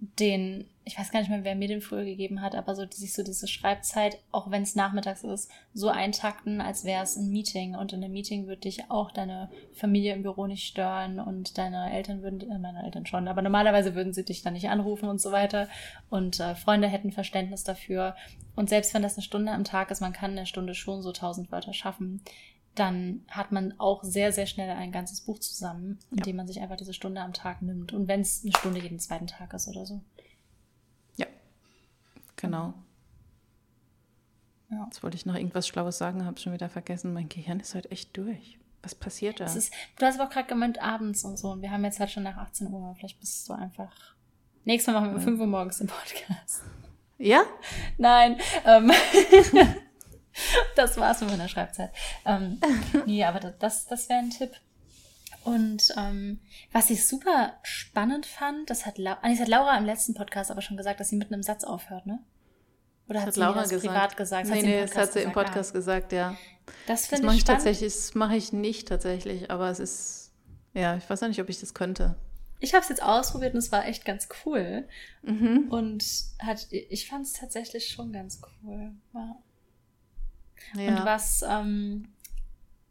den, 0.01 0.67
ich 0.85 0.99
weiß 0.99 1.11
gar 1.11 1.21
nicht 1.21 1.31
mehr, 1.31 1.45
wer 1.45 1.55
mir 1.55 1.69
den 1.69 1.81
früher 1.81 2.05
gegeben 2.05 2.43
hat, 2.43 2.55
aber 2.55 2.75
so 2.75 2.85
sich 2.91 3.13
so 3.13 3.23
diese 3.23 3.49
Schreibzeit, 3.49 4.19
auch 4.33 4.51
wenn 4.51 4.63
es 4.63 4.75
nachmittags 4.75 5.25
ist, 5.25 5.51
so 5.73 5.89
eintakten, 5.89 6.61
als 6.61 6.85
wäre 6.85 7.03
es 7.03 7.17
ein 7.17 7.31
Meeting. 7.31 7.75
Und 7.75 7.93
in 7.93 8.05
einem 8.05 8.13
Meeting 8.13 8.47
würde 8.47 8.63
dich 8.63 8.91
auch 8.91 9.11
deine 9.11 9.51
Familie 9.73 10.15
im 10.15 10.23
Büro 10.23 10.47
nicht 10.47 10.67
stören 10.67 11.21
und 11.21 11.57
deine 11.59 11.93
Eltern 11.93 12.23
würden, 12.23 12.41
äh, 12.51 12.59
meine 12.59 12.85
Eltern 12.85 13.07
schon, 13.07 13.29
aber 13.29 13.43
normalerweise 13.43 13.95
würden 13.95 14.13
sie 14.13 14.25
dich 14.25 14.43
dann 14.43 14.53
nicht 14.53 14.69
anrufen 14.69 15.09
und 15.09 15.21
so 15.21 15.33
weiter. 15.33 15.69
Und 16.11 16.41
äh, 16.41 16.55
Freunde 16.55 16.89
hätten 16.89 17.13
Verständnis 17.13 17.65
dafür. 17.65 18.15
Und 18.57 18.69
selbst 18.69 18.95
wenn 18.95 19.03
das 19.03 19.17
eine 19.17 19.23
Stunde 19.23 19.53
am 19.53 19.65
Tag 19.65 19.91
ist, 19.91 20.01
man 20.01 20.13
kann 20.13 20.31
in 20.33 20.37
der 20.37 20.47
Stunde 20.47 20.75
schon 20.75 21.03
so 21.03 21.13
tausend 21.13 21.51
Wörter 21.51 21.73
schaffen 21.73 22.21
dann 22.75 23.25
hat 23.29 23.53
man 23.53 23.79
auch 23.79 24.03
sehr, 24.03 24.33
sehr 24.33 24.47
schnell 24.47 24.69
ein 24.71 24.93
ganzes 24.93 25.21
Buch 25.21 25.39
zusammen, 25.39 25.99
indem 26.11 26.35
ja. 26.35 26.37
man 26.37 26.47
sich 26.47 26.61
einfach 26.61 26.77
diese 26.77 26.95
Stunde 26.95 27.21
am 27.21 27.33
Tag 27.33 27.63
nimmt. 27.63 27.93
Und 27.93 28.09
wenn 28.09 28.21
es 28.21 28.43
eine 28.43 28.53
Stunde 28.57 28.81
jeden 28.81 28.99
zweiten 28.99 29.27
Tag 29.27 29.53
ist 29.55 29.69
oder 29.69 29.87
so. 29.87 30.01
Ja, 31.17 31.27
genau. 32.37 32.75
Ja. 34.71 34.85
Jetzt 34.87 35.03
wollte 35.03 35.17
ich 35.17 35.27
noch 35.27 35.35
irgendwas 35.35 35.69
Schlaues 35.69 35.99
sagen, 35.99 36.25
habe 36.25 36.41
schon 36.41 36.53
wieder 36.53 36.69
vergessen. 36.69 37.13
Mein 37.13 37.29
Gehirn 37.29 37.61
ist 37.61 37.75
heute 37.75 37.91
echt 37.91 38.17
durch. 38.17 38.59
Was 38.83 38.95
passiert 38.95 39.41
da? 39.41 39.47
Ist, 39.47 39.73
du 39.99 40.05
hast 40.05 40.19
aber 40.19 40.29
auch 40.29 40.33
gerade 40.33 40.49
gemeint, 40.49 40.83
abends 40.83 41.25
und 41.25 41.39
so. 41.39 41.53
Und 41.53 41.63
wir 41.63 41.71
haben 41.71 41.85
jetzt 41.85 42.01
halt 42.01 42.11
schon 42.11 42.25
nach 42.25 42.37
18 42.37 42.69
Uhr. 42.69 42.95
Vielleicht 42.99 43.21
bist 43.21 43.49
du 43.49 43.55
einfach. 43.55 44.15
Nächstes 44.65 44.93
Mal 44.93 45.01
machen 45.01 45.13
wir 45.13 45.17
um 45.17 45.21
ja. 45.21 45.25
5 45.25 45.41
Uhr 45.41 45.47
morgens 45.47 45.79
den 45.79 45.87
Podcast. 45.87 46.63
Ja? 47.19 47.45
Nein. 47.99 48.39
Ähm 48.67 48.91
das 50.77 50.97
war's 50.97 51.21
mit 51.21 51.31
meiner 51.31 51.49
Schreibzeit. 51.49 51.91
Ähm, 52.25 52.61
nee, 53.07 53.25
aber 53.25 53.41
das, 53.41 53.87
das 53.87 54.09
wäre 54.09 54.21
ein 54.21 54.31
Tipp. 54.31 54.53
Und 55.45 55.93
ähm, 55.99 56.41
was 56.73 56.89
ich 56.91 57.07
super 57.07 57.55
spannend 57.63 58.25
fand, 58.25 58.71
das 58.71 58.87
hat, 58.87 58.97
La 58.97 59.19
das 59.23 59.41
hat 59.41 59.49
Laura 59.49 59.77
im 59.77 59.85
letzten 59.85 60.15
Podcast 60.15 60.51
aber 60.51 60.63
schon 60.63 60.77
gesagt, 60.77 61.01
dass 61.01 61.11
sie 61.11 61.17
mit 61.17 61.33
einem 61.33 61.43
Satz 61.43 61.65
aufhört, 61.65 62.07
ne? 62.07 62.21
Oder 63.09 63.21
hat, 63.21 63.27
hat 63.27 63.35
sie 63.35 63.41
Laura 63.41 63.61
das 63.61 63.69
gesagt? 63.69 63.95
privat 63.95 64.17
gesagt? 64.17 64.49
Nee, 64.49 64.63
nee, 64.63 64.81
das 64.81 64.97
hat 64.97 65.13
sie 65.13 65.21
im 65.21 65.33
Podcast 65.33 65.73
ah. 65.73 65.79
gesagt, 65.79 66.13
ja. 66.13 66.37
Das 66.87 67.07
finde 67.07 67.29
ich, 67.29 67.39
ich 67.39 67.45
tatsächlich, 67.45 67.93
das 67.93 68.15
mache 68.15 68.37
ich 68.37 68.55
nicht 68.55 68.89
tatsächlich, 68.89 69.51
aber 69.51 69.69
es 69.69 69.81
ist, 69.81 70.33
ja, 70.73 70.97
ich 70.97 71.09
weiß 71.09 71.23
auch 71.23 71.29
nicht, 71.29 71.41
ob 71.41 71.51
ich 71.51 71.61
das 71.61 71.75
könnte. 71.75 72.17
Ich 72.61 72.73
habe 72.73 72.83
es 72.83 72.89
jetzt 72.89 73.03
ausprobiert 73.03 73.53
und 73.53 73.59
es 73.59 73.71
war 73.71 73.87
echt 73.87 74.07
ganz 74.07 74.29
cool. 74.47 74.89
Mhm. 75.23 75.67
Und 75.69 76.05
hat, 76.39 76.67
ich 76.71 77.07
fand 77.07 77.27
es 77.27 77.35
tatsächlich 77.35 77.89
schon 77.89 78.13
ganz 78.13 78.41
cool. 78.63 78.93
Ja. 79.13 79.37
Ja. 80.75 80.89
Und 80.89 81.05
was, 81.05 81.43
ähm, 81.49 82.09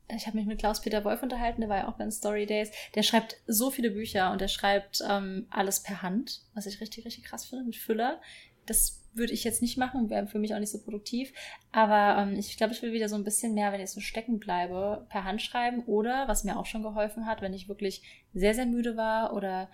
ich 0.10 0.28
habe 0.28 0.38
mich 0.38 0.46
mit 0.46 0.60
Klaus-Peter 0.60 1.04
Wolf 1.04 1.24
unterhalten, 1.24 1.62
der 1.62 1.70
war 1.70 1.78
ja 1.78 1.88
auch 1.88 1.98
bei 1.98 2.04
den 2.04 2.12
Story 2.12 2.46
Days. 2.46 2.72
Der 2.96 3.04
schreibt 3.04 3.38
so 3.48 3.72
viele 3.72 3.92
Bücher 3.92 4.32
und 4.32 4.42
der 4.42 4.48
schreibt 4.48 5.02
ähm, 5.10 5.48
alles 5.50 5.82
per 5.82 6.02
Hand, 6.02 6.42
was 6.54 6.66
ich 6.66 6.82
richtig, 6.82 7.06
richtig 7.06 7.24
krass 7.24 7.46
finde, 7.46 7.66
mit 7.66 7.76
Füller. 7.76 8.22
Das 8.66 9.02
würde 9.14 9.34
ich 9.34 9.44
jetzt 9.44 9.62
nicht 9.62 9.78
machen, 9.78 10.10
wäre 10.10 10.28
für 10.28 10.40
mich 10.40 10.56
auch 10.56 10.60
nicht 10.60 10.72
so 10.72 10.82
produktiv. 10.82 11.34
Aber 11.72 12.22
ähm, 12.22 12.38
ich 12.38 12.58
glaube, 12.58 12.74
ich 12.74 12.82
will 12.82 12.94
wieder 12.94 13.10
so 13.10 13.16
ein 13.16 13.24
bisschen 13.24 13.54
mehr, 13.54 13.72
wenn 13.72 13.82
ich 13.82 13.92
so 13.92 14.02
stecken 14.02 14.40
bleibe, 14.40 15.06
per 15.10 15.24
Hand 15.24 15.42
schreiben 15.42 15.84
oder, 15.86 16.28
was 16.28 16.44
mir 16.44 16.58
auch 16.58 16.66
schon 16.66 16.84
geholfen 16.84 17.26
hat, 17.26 17.42
wenn 17.42 17.54
ich 17.54 17.70
wirklich 17.70 18.04
sehr, 18.34 18.54
sehr 18.54 18.66
müde 18.66 18.98
war 18.98 19.34
oder 19.34 19.70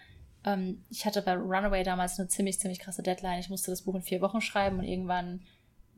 ähm, 0.45 0.84
ich 0.89 1.06
hatte 1.06 1.21
bei 1.21 1.36
Runaway 1.36 1.84
damals 1.84 2.19
eine 2.19 2.28
ziemlich, 2.28 2.60
ziemlich 2.60 2.80
krasse 2.80 3.04
Deadline. 3.04 3.39
Ich 3.39 3.49
musste 3.49 3.71
das 3.71 3.84
Buch 3.84 3.95
in 3.95 4.02
vier 4.02 4.21
Wochen 4.21 4.41
schreiben 4.41 4.80
und 4.80 4.86
irgendwann 4.86 5.41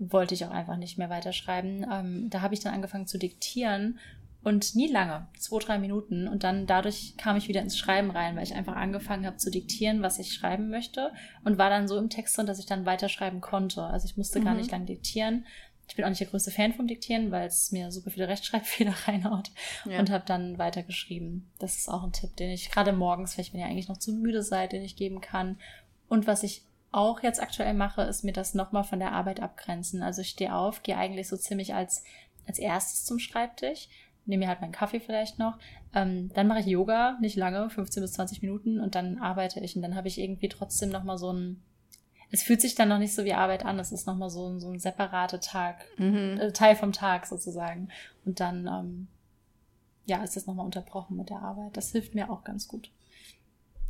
wollte 0.10 0.34
ich 0.34 0.46
auch 0.46 0.52
einfach 0.52 0.78
nicht 0.78 0.98
mehr 0.98 1.10
weiterschreiben. 1.10 1.86
Ähm, 1.92 2.30
da 2.30 2.42
habe 2.42 2.54
ich 2.54 2.60
dann 2.60 2.74
angefangen 2.74 3.08
zu 3.08 3.20
diktieren 3.20 4.00
und 4.44 4.76
nie 4.76 4.88
lange, 4.88 5.28
zwei, 5.38 5.60
drei 5.60 5.78
Minuten. 5.78 6.28
Und 6.28 6.44
dann 6.44 6.66
dadurch 6.66 7.16
kam 7.18 7.38
ich 7.38 7.48
wieder 7.48 7.62
ins 7.62 7.78
Schreiben 7.78 8.10
rein, 8.10 8.36
weil 8.36 8.44
ich 8.44 8.56
einfach 8.56 8.76
angefangen 8.76 9.26
habe 9.26 9.38
zu 9.38 9.52
diktieren, 9.52 10.02
was 10.02 10.18
ich 10.18 10.34
schreiben 10.34 10.70
möchte 10.70 11.12
und 11.44 11.60
war 11.60 11.70
dann 11.70 11.88
so 11.88 11.98
im 11.98 12.10
Text 12.10 12.38
drin, 12.38 12.48
dass 12.48 12.60
ich 12.60 12.66
dann 12.66 12.86
weiterschreiben 12.86 13.42
konnte. 13.42 13.84
Also 13.84 14.06
ich 14.06 14.18
musste 14.18 14.40
mhm. 14.40 14.46
gar 14.46 14.56
nicht 14.56 14.72
lang 14.72 14.88
diktieren. 14.88 15.46
Ich 15.88 15.96
bin 15.96 16.06
auch 16.06 16.10
nicht 16.10 16.22
der 16.22 16.28
größte 16.28 16.52
Fan 16.52 16.74
vom 16.74 16.88
Diktieren, 16.88 17.32
weil 17.32 17.48
es 17.48 17.74
mir 17.74 17.92
super 17.92 18.12
viele 18.12 18.30
Rechtschreibfehler 18.30 18.96
reinhaut 19.08 19.52
ja. 19.86 20.00
und 20.00 20.10
habe 20.10 20.24
dann 20.26 20.58
weitergeschrieben. 20.58 21.52
Das 21.60 21.78
ist 21.78 21.90
auch 21.90 22.04
ein 22.04 22.14
Tipp, 22.14 22.36
den 22.38 22.50
ich 22.50 22.72
gerade 22.72 22.94
morgens, 22.94 23.34
vielleicht 23.34 23.54
wenn 23.54 23.60
ihr 23.60 23.66
eigentlich 23.66 23.90
noch 23.90 23.98
zu 23.98 24.14
müde 24.14 24.42
seid, 24.42 24.72
den 24.72 24.84
ich 24.84 24.96
geben 24.96 25.22
kann. 25.22 25.60
Und 26.08 26.28
was 26.28 26.44
ich 26.44 26.64
auch 26.92 27.24
jetzt 27.24 27.42
aktuell 27.42 27.74
mache, 27.74 28.02
ist 28.04 28.24
mir 28.24 28.34
das 28.34 28.54
nochmal 28.54 28.84
von 28.84 29.00
der 29.00 29.14
Arbeit 29.14 29.40
abgrenzen. 29.40 30.04
Also 30.04 30.22
ich 30.22 30.30
stehe 30.30 30.54
auf, 30.54 30.84
gehe 30.84 30.98
eigentlich 30.98 31.28
so 31.28 31.38
ziemlich 31.38 31.74
als 31.74 32.04
als 32.48 32.60
erstes 32.60 33.06
zum 33.06 33.20
Schreibtisch, 33.20 33.88
nehme 34.26 34.46
mir 34.46 34.50
halt 34.50 34.62
meinen 34.62 34.72
Kaffee 34.72 35.00
vielleicht 35.00 35.40
noch. 35.40 35.58
Ähm, 35.94 36.30
dann 36.34 36.48
mache 36.48 36.60
ich 36.60 36.66
Yoga, 36.66 37.18
nicht 37.22 37.36
lange, 37.36 37.70
15 37.70 38.02
bis 38.02 38.14
20 38.14 38.42
Minuten 38.42 38.80
und 38.80 38.96
dann 38.96 39.18
arbeite 39.18 39.60
ich. 39.60 39.76
Und 39.76 39.82
dann 39.82 39.96
habe 39.96 40.08
ich 40.08 40.20
irgendwie 40.20 40.50
trotzdem 40.50 40.90
nochmal 40.90 41.18
so 41.18 41.32
ein. 41.32 41.62
Es 42.34 42.44
fühlt 42.44 42.62
sich 42.62 42.76
dann 42.76 42.88
noch 42.88 43.00
nicht 43.00 43.14
so 43.14 43.26
wie 43.26 43.34
Arbeit 43.34 43.66
an. 43.66 43.78
Es 43.78 43.92
ist 43.92 44.08
nochmal 44.08 44.30
so, 44.30 44.48
ein, 44.48 44.60
so 44.62 44.70
ein 44.70 44.80
separater 44.80 45.42
Tag, 45.42 45.86
mhm. 45.98 46.38
äh, 46.40 46.52
Teil 46.54 46.76
vom 46.78 46.94
Tag 46.94 47.26
sozusagen. 47.26 47.90
Und 48.24 48.40
dann, 48.40 48.68
ähm, 48.68 49.08
ja, 50.06 50.24
ist 50.24 50.38
das 50.38 50.46
nochmal 50.46 50.66
unterbrochen 50.66 51.18
mit 51.18 51.30
der 51.30 51.42
Arbeit. 51.42 51.76
Das 51.76 51.92
hilft 51.92 52.16
mir 52.16 52.32
auch 52.32 52.46
ganz 52.46 52.70
gut. 52.70 52.90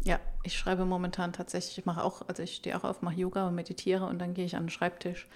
Ja, 0.04 0.20
ich 0.44 0.58
schreibe 0.58 0.86
momentan 0.86 1.34
tatsächlich, 1.34 1.78
ich 1.78 1.86
mache 1.86 2.04
auch, 2.04 2.28
also 2.28 2.42
ich 2.42 2.56
stehe 2.56 2.76
auch 2.78 2.84
auf, 2.84 3.02
mache 3.02 3.16
Yoga 3.16 3.48
und 3.48 3.56
meditiere 3.56 4.06
und 4.06 4.20
dann 4.20 4.34
gehe 4.34 4.46
ich 4.46 4.56
an 4.56 4.64
den 4.64 4.70
Schreibtisch 4.70 5.28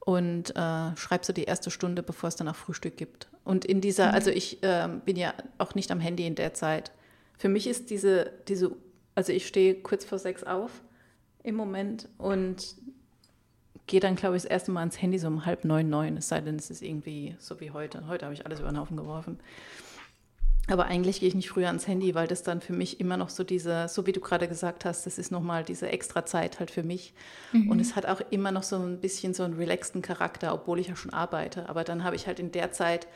und 0.00 0.50
äh, 0.50 0.96
schreibe 0.96 1.24
so 1.24 1.32
die 1.32 1.44
erste 1.44 1.70
Stunde, 1.70 2.02
bevor 2.02 2.28
es 2.28 2.36
dann 2.36 2.48
auch 2.48 2.54
Frühstück 2.54 2.96
gibt. 2.96 3.28
Und 3.42 3.64
in 3.64 3.80
dieser, 3.80 4.08
mhm. 4.08 4.14
also 4.14 4.30
ich 4.30 4.62
äh, 4.62 4.88
bin 5.04 5.16
ja 5.16 5.34
auch 5.58 5.74
nicht 5.74 5.90
am 5.90 6.00
Handy 6.00 6.26
in 6.26 6.34
der 6.34 6.54
Zeit. 6.54 6.92
Für 7.38 7.48
mich 7.48 7.66
ist 7.66 7.90
diese, 7.90 8.30
diese, 8.46 8.72
also 9.14 9.32
ich 9.32 9.46
stehe 9.46 9.74
kurz 9.74 10.04
vor 10.04 10.18
sechs 10.18 10.44
auf 10.44 10.70
im 11.42 11.56
Moment 11.56 12.08
und 12.18 12.76
gehe 13.86 14.00
dann, 14.00 14.14
glaube 14.14 14.36
ich, 14.36 14.42
das 14.42 14.50
erste 14.50 14.70
Mal 14.70 14.80
ans 14.80 15.00
Handy 15.00 15.18
so 15.18 15.26
um 15.26 15.44
halb 15.44 15.64
neun, 15.64 15.90
neun, 15.90 16.16
es 16.16 16.28
sei 16.28 16.40
denn, 16.40 16.56
es 16.56 16.70
ist 16.70 16.82
irgendwie 16.82 17.36
so 17.38 17.60
wie 17.60 17.70
heute. 17.70 18.06
Heute 18.06 18.26
habe 18.26 18.34
ich 18.34 18.46
alles 18.46 18.60
über 18.60 18.68
den 18.68 18.78
Haufen 18.78 18.96
geworfen. 18.96 19.40
Aber 20.68 20.86
eigentlich 20.86 21.20
gehe 21.20 21.28
ich 21.28 21.34
nicht 21.34 21.50
früher 21.50 21.66
ans 21.66 21.86
Handy, 21.86 22.14
weil 22.14 22.26
das 22.26 22.42
dann 22.42 22.62
für 22.62 22.72
mich 22.72 22.98
immer 22.98 23.18
noch 23.18 23.28
so 23.28 23.44
diese, 23.44 23.86
so 23.88 24.06
wie 24.06 24.12
du 24.12 24.20
gerade 24.20 24.48
gesagt 24.48 24.86
hast, 24.86 25.04
das 25.04 25.18
ist 25.18 25.30
nochmal 25.30 25.62
diese 25.62 25.90
extra 25.90 26.24
Zeit 26.24 26.58
halt 26.58 26.70
für 26.70 26.82
mich. 26.82 27.12
Mhm. 27.52 27.70
Und 27.70 27.80
es 27.80 27.96
hat 27.96 28.06
auch 28.06 28.22
immer 28.30 28.50
noch 28.50 28.62
so 28.62 28.76
ein 28.76 29.00
bisschen 29.00 29.34
so 29.34 29.42
einen 29.42 29.54
relaxten 29.54 30.00
Charakter, 30.00 30.54
obwohl 30.54 30.78
ich 30.78 30.88
ja 30.88 30.96
schon 30.96 31.12
arbeite. 31.12 31.68
Aber 31.68 31.84
dann 31.84 32.02
habe 32.02 32.16
ich 32.16 32.26
halt 32.26 32.40
in 32.40 32.50
der 32.50 32.72
Zeit, 32.72 33.06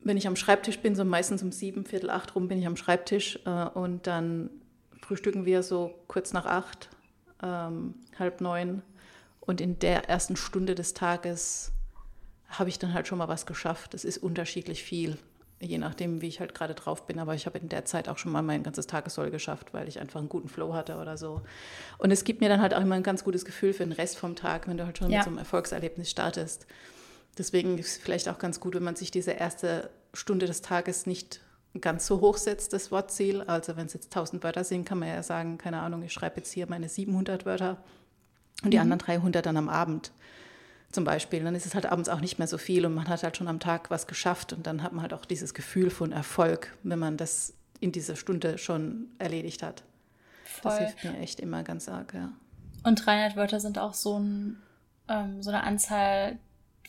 wenn 0.00 0.16
ich 0.16 0.26
am 0.26 0.34
Schreibtisch 0.34 0.80
bin, 0.80 0.96
so 0.96 1.04
meistens 1.04 1.42
um 1.42 1.52
sieben, 1.52 1.84
Viertel 1.84 2.10
acht 2.10 2.34
rum 2.34 2.48
bin 2.48 2.58
ich 2.58 2.66
am 2.66 2.76
Schreibtisch 2.76 3.38
äh, 3.46 3.66
und 3.66 4.08
dann 4.08 4.50
frühstücken 5.02 5.44
wir 5.44 5.62
so 5.62 5.94
kurz 6.08 6.32
nach 6.32 6.46
acht, 6.46 6.88
ähm, 7.44 7.94
halb 8.18 8.40
neun. 8.40 8.82
Und 9.40 9.60
in 9.60 9.78
der 9.78 10.08
ersten 10.08 10.36
Stunde 10.36 10.74
des 10.74 10.94
Tages 10.94 11.72
habe 12.48 12.68
ich 12.70 12.80
dann 12.80 12.92
halt 12.92 13.06
schon 13.06 13.18
mal 13.18 13.28
was 13.28 13.46
geschafft. 13.46 13.94
Es 13.94 14.04
ist 14.04 14.18
unterschiedlich 14.18 14.82
viel 14.82 15.16
je 15.60 15.78
nachdem, 15.78 16.22
wie 16.22 16.28
ich 16.28 16.40
halt 16.40 16.54
gerade 16.54 16.74
drauf 16.74 17.06
bin. 17.06 17.18
Aber 17.18 17.34
ich 17.34 17.46
habe 17.46 17.58
in 17.58 17.68
der 17.68 17.84
Zeit 17.84 18.08
auch 18.08 18.18
schon 18.18 18.32
mal 18.32 18.42
mein 18.42 18.62
ganzes 18.62 18.86
Tagessoll 18.86 19.30
geschafft, 19.30 19.72
weil 19.74 19.88
ich 19.88 20.00
einfach 20.00 20.18
einen 20.18 20.28
guten 20.28 20.48
Flow 20.48 20.72
hatte 20.74 20.96
oder 20.96 21.16
so. 21.16 21.42
Und 21.98 22.10
es 22.10 22.24
gibt 22.24 22.40
mir 22.40 22.48
dann 22.48 22.60
halt 22.60 22.74
auch 22.74 22.80
immer 22.80 22.94
ein 22.94 23.02
ganz 23.02 23.24
gutes 23.24 23.44
Gefühl 23.44 23.72
für 23.72 23.84
den 23.84 23.92
Rest 23.92 24.18
vom 24.18 24.36
Tag, 24.36 24.66
wenn 24.66 24.78
du 24.78 24.86
halt 24.86 24.98
schon 24.98 25.10
ja. 25.10 25.18
mit 25.18 25.24
so 25.24 25.30
einem 25.30 25.38
Erfolgserlebnis 25.38 26.10
startest. 26.10 26.66
Deswegen 27.36 27.78
ist 27.78 27.86
es 27.86 27.98
vielleicht 27.98 28.28
auch 28.28 28.38
ganz 28.38 28.58
gut, 28.58 28.74
wenn 28.74 28.82
man 28.82 28.96
sich 28.96 29.10
diese 29.10 29.32
erste 29.32 29.90
Stunde 30.14 30.46
des 30.46 30.62
Tages 30.62 31.06
nicht 31.06 31.40
ganz 31.80 32.06
so 32.06 32.20
hoch 32.20 32.36
setzt, 32.36 32.72
das 32.72 32.90
Wortziel. 32.90 33.42
Also 33.42 33.76
wenn 33.76 33.86
es 33.86 33.92
jetzt 33.92 34.06
1000 34.06 34.42
Wörter 34.42 34.64
sind, 34.64 34.84
kann 34.84 34.98
man 34.98 35.08
ja 35.08 35.22
sagen, 35.22 35.58
keine 35.58 35.80
Ahnung, 35.80 36.02
ich 36.02 36.12
schreibe 36.12 36.38
jetzt 36.38 36.52
hier 36.52 36.66
meine 36.68 36.88
700 36.88 37.46
Wörter 37.46 37.82
und 38.64 38.72
die 38.72 38.78
mhm. 38.78 38.82
anderen 38.82 38.98
300 38.98 39.46
dann 39.46 39.56
am 39.56 39.68
Abend 39.68 40.10
zum 40.92 41.04
Beispiel. 41.04 41.42
Dann 41.42 41.54
ist 41.54 41.66
es 41.66 41.74
halt 41.74 41.86
abends 41.86 42.08
auch 42.08 42.20
nicht 42.20 42.38
mehr 42.38 42.48
so 42.48 42.58
viel 42.58 42.84
und 42.86 42.94
man 42.94 43.08
hat 43.08 43.22
halt 43.22 43.36
schon 43.36 43.48
am 43.48 43.60
Tag 43.60 43.90
was 43.90 44.06
geschafft 44.06 44.52
und 44.52 44.66
dann 44.66 44.82
hat 44.82 44.92
man 44.92 45.02
halt 45.02 45.14
auch 45.14 45.24
dieses 45.24 45.54
Gefühl 45.54 45.90
von 45.90 46.12
Erfolg, 46.12 46.76
wenn 46.82 46.98
man 46.98 47.16
das 47.16 47.54
in 47.80 47.92
dieser 47.92 48.16
Stunde 48.16 48.58
schon 48.58 49.08
erledigt 49.18 49.62
hat. 49.62 49.82
Voll. 50.44 50.72
Das 50.72 50.78
hilft 50.78 51.04
mir 51.04 51.18
echt 51.18 51.40
immer 51.40 51.62
ganz 51.62 51.88
arg, 51.88 52.14
ja. 52.14 52.32
Und 52.82 53.04
300 53.04 53.36
Wörter 53.36 53.60
sind 53.60 53.78
auch 53.78 53.94
so, 53.94 54.18
ein, 54.18 54.62
ähm, 55.08 55.42
so 55.42 55.50
eine 55.50 55.62
Anzahl, 55.62 56.38